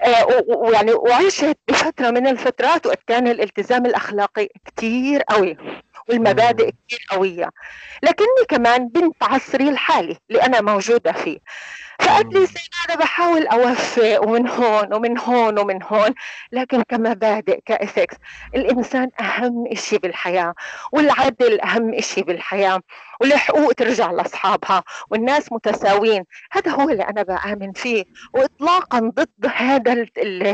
آه 0.00 0.26
ويعني 0.48 0.92
وعشت 0.92 1.58
بفترة 1.68 2.10
من 2.10 2.26
الفترات 2.26 2.86
وقت 2.86 2.98
كان 3.06 3.28
الالتزام 3.28 3.86
الأخلاقي 3.86 4.48
كثير 4.76 5.22
قوي. 5.22 5.56
والمبادئ 6.08 6.70
كثير 6.70 7.06
قوية. 7.10 7.50
لكني 8.02 8.44
كمان 8.48 8.88
بنت 8.88 9.22
عصري 9.22 9.68
الحالي 9.68 10.16
اللي 10.30 10.42
أنا 10.42 10.60
موجودة 10.60 11.12
فيه. 11.12 11.38
فقد 12.00 12.34
لي 12.34 12.46
أنا 12.88 12.96
بحاول 12.96 13.46
أوفق 13.46 14.24
ومن 14.28 14.48
هون 14.48 14.94
ومن 14.94 15.18
هون 15.18 15.58
ومن 15.58 15.82
هون 15.82 16.14
لكن 16.52 16.82
كمبادئ 16.82 17.60
كاثكس 17.66 18.16
الإنسان 18.54 19.10
أهم 19.20 19.74
شيء 19.74 19.98
بالحياة 19.98 20.54
والعدل 20.92 21.60
أهم 21.60 22.00
شيء 22.00 22.24
بالحياة 22.24 22.80
والحقوق 23.20 23.72
ترجع 23.72 24.10
لأصحابها 24.10 24.82
والناس 25.10 25.52
متساويين. 25.52 26.24
هذا 26.52 26.70
هو 26.70 26.88
اللي 26.90 27.02
أنا 27.02 27.22
بآمن 27.22 27.72
فيه. 27.72 28.04
واطلاقا 28.34 28.98
ضد 28.98 29.46
هذا 29.54 30.04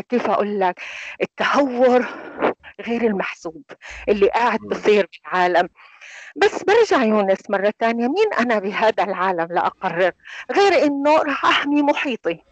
كيف 0.00 0.30
أقول 0.30 0.60
لك؟ 0.60 0.80
التهور 1.22 2.06
غير 2.86 3.02
المحسوب 3.02 3.62
اللي 4.08 4.28
قاعد 4.28 4.58
بصير 4.60 5.08
بالعالم 5.12 5.68
بس 6.36 6.62
برجع 6.62 7.04
يونس 7.04 7.50
مرة 7.50 7.72
ثانية 7.80 8.08
مين 8.08 8.32
أنا 8.38 8.58
بهذا 8.58 9.04
العالم 9.04 9.48
لأقرر 9.50 10.12
غير 10.52 10.84
إنه 10.84 11.16
راح 11.16 11.44
أحمي 11.44 11.82
محيطي. 11.82 12.44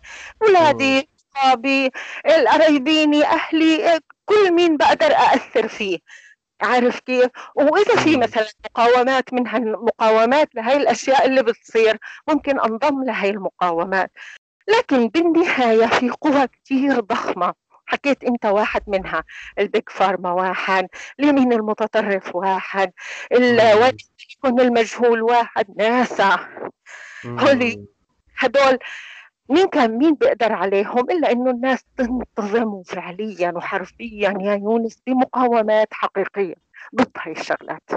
أولادي 0.42 1.08
أصحابي 1.36 1.90
القرايبيني 2.26 3.24
أهلي 3.24 4.00
كل 4.24 4.52
مين 4.52 4.76
بقدر 4.76 5.06
أأثر 5.06 5.68
فيه. 5.68 5.98
عارف 6.62 7.00
كيف؟ 7.00 7.30
وإذا 7.54 7.96
في 7.96 8.16
مثلا 8.16 8.46
مقاومات 8.64 9.32
من 9.34 9.46
هالمقاومات 9.46 10.54
لهي 10.54 10.76
الأشياء 10.76 11.26
اللي 11.26 11.42
بتصير 11.42 11.98
ممكن 12.28 12.60
أنضم 12.60 13.04
لهي 13.04 13.30
المقاومات. 13.30 14.12
لكن 14.68 15.08
بالنهاية 15.08 15.86
في 15.86 16.10
قوى 16.10 16.46
كثير 16.46 17.00
ضخمة. 17.00 17.54
حكيت 17.86 18.24
إنت 18.24 18.46
واحد 18.46 18.82
منها 18.86 19.24
البيج 19.58 19.88
فارما 19.88 20.32
واحد 20.32 20.88
اليمين 21.20 21.52
المتطرف 21.52 22.36
واحد 22.36 22.92
يكون 23.32 24.60
المجهول 24.60 25.22
واحد 25.22 25.66
ناسا. 25.76 26.38
هولي 27.26 27.84
هدول 28.38 28.78
مين 29.48 29.66
كان 29.66 29.98
مين 29.98 30.14
بيقدر 30.14 30.52
عليهم؟ 30.52 31.10
إلا 31.10 31.32
إنه 31.32 31.50
الناس 31.50 31.84
تنتظم 31.96 32.82
فعليا 32.82 33.52
وحرفيا 33.56 34.34
يا 34.40 34.54
يونس 34.54 35.02
بمقاومات 35.06 35.88
حقيقية 35.92 36.54
ضد 36.94 37.10
هاي 37.18 37.32
الشغلات. 37.32 37.90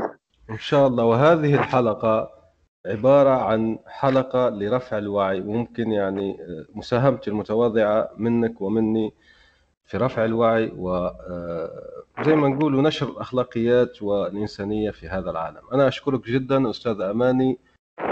إن 0.49 0.57
شاء 0.57 0.87
الله. 0.87 1.03
وهذه 1.03 1.55
الحلقة 1.55 2.39
عبارة 2.85 3.29
عن 3.29 3.79
حلقة 3.87 4.49
لرفع 4.49 4.97
الوعي 4.97 5.41
وممكن 5.41 5.91
يعني 5.91 6.37
مساهمتي 6.75 7.29
المتواضعة 7.29 8.09
منك 8.17 8.61
ومني 8.61 9.13
في 9.89 9.97
رفع 9.97 10.25
الوعي 10.25 10.71
وزي 10.75 12.35
ما 12.35 12.47
نقول 12.47 12.81
نشر 12.81 13.09
الأخلاقيات 13.09 14.01
والإنسانية 14.01 14.91
في 14.91 15.07
هذا 15.09 15.31
العالم. 15.31 15.61
أنا 15.73 15.87
أشكرك 15.87 16.25
جدا 16.25 16.69
أستاذ 16.69 17.01
أماني 17.01 17.59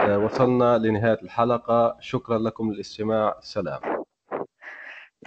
وصلنا 0.08 0.78
لنهاية 0.78 1.20
الحلقة. 1.24 1.98
شكرا 2.00 2.38
لكم 2.38 2.72
للاستماع. 2.72 3.38
سلام. 3.42 3.80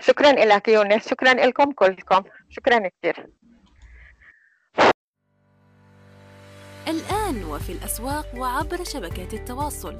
شكرا 0.00 0.32
لك 0.32 0.68
يونس. 0.68 1.08
شكرا 1.08 1.34
لكم 1.34 1.72
كلكم. 1.72 2.22
شكرا 2.48 2.88
كثير. 2.88 3.26
الآن 6.88 7.44
وفي 7.44 7.72
الأسواق 7.72 8.26
وعبر 8.36 8.84
شبكات 8.84 9.34
التواصل. 9.34 9.94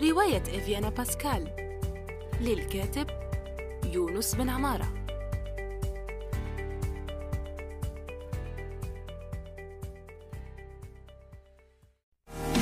رواية 0.00 0.42
إفيانا 0.42 0.88
باسكال. 0.88 1.48
للكاتب 2.40 3.06
يونس 3.92 4.34
بن 4.34 4.48
عمارة. 4.48 5.01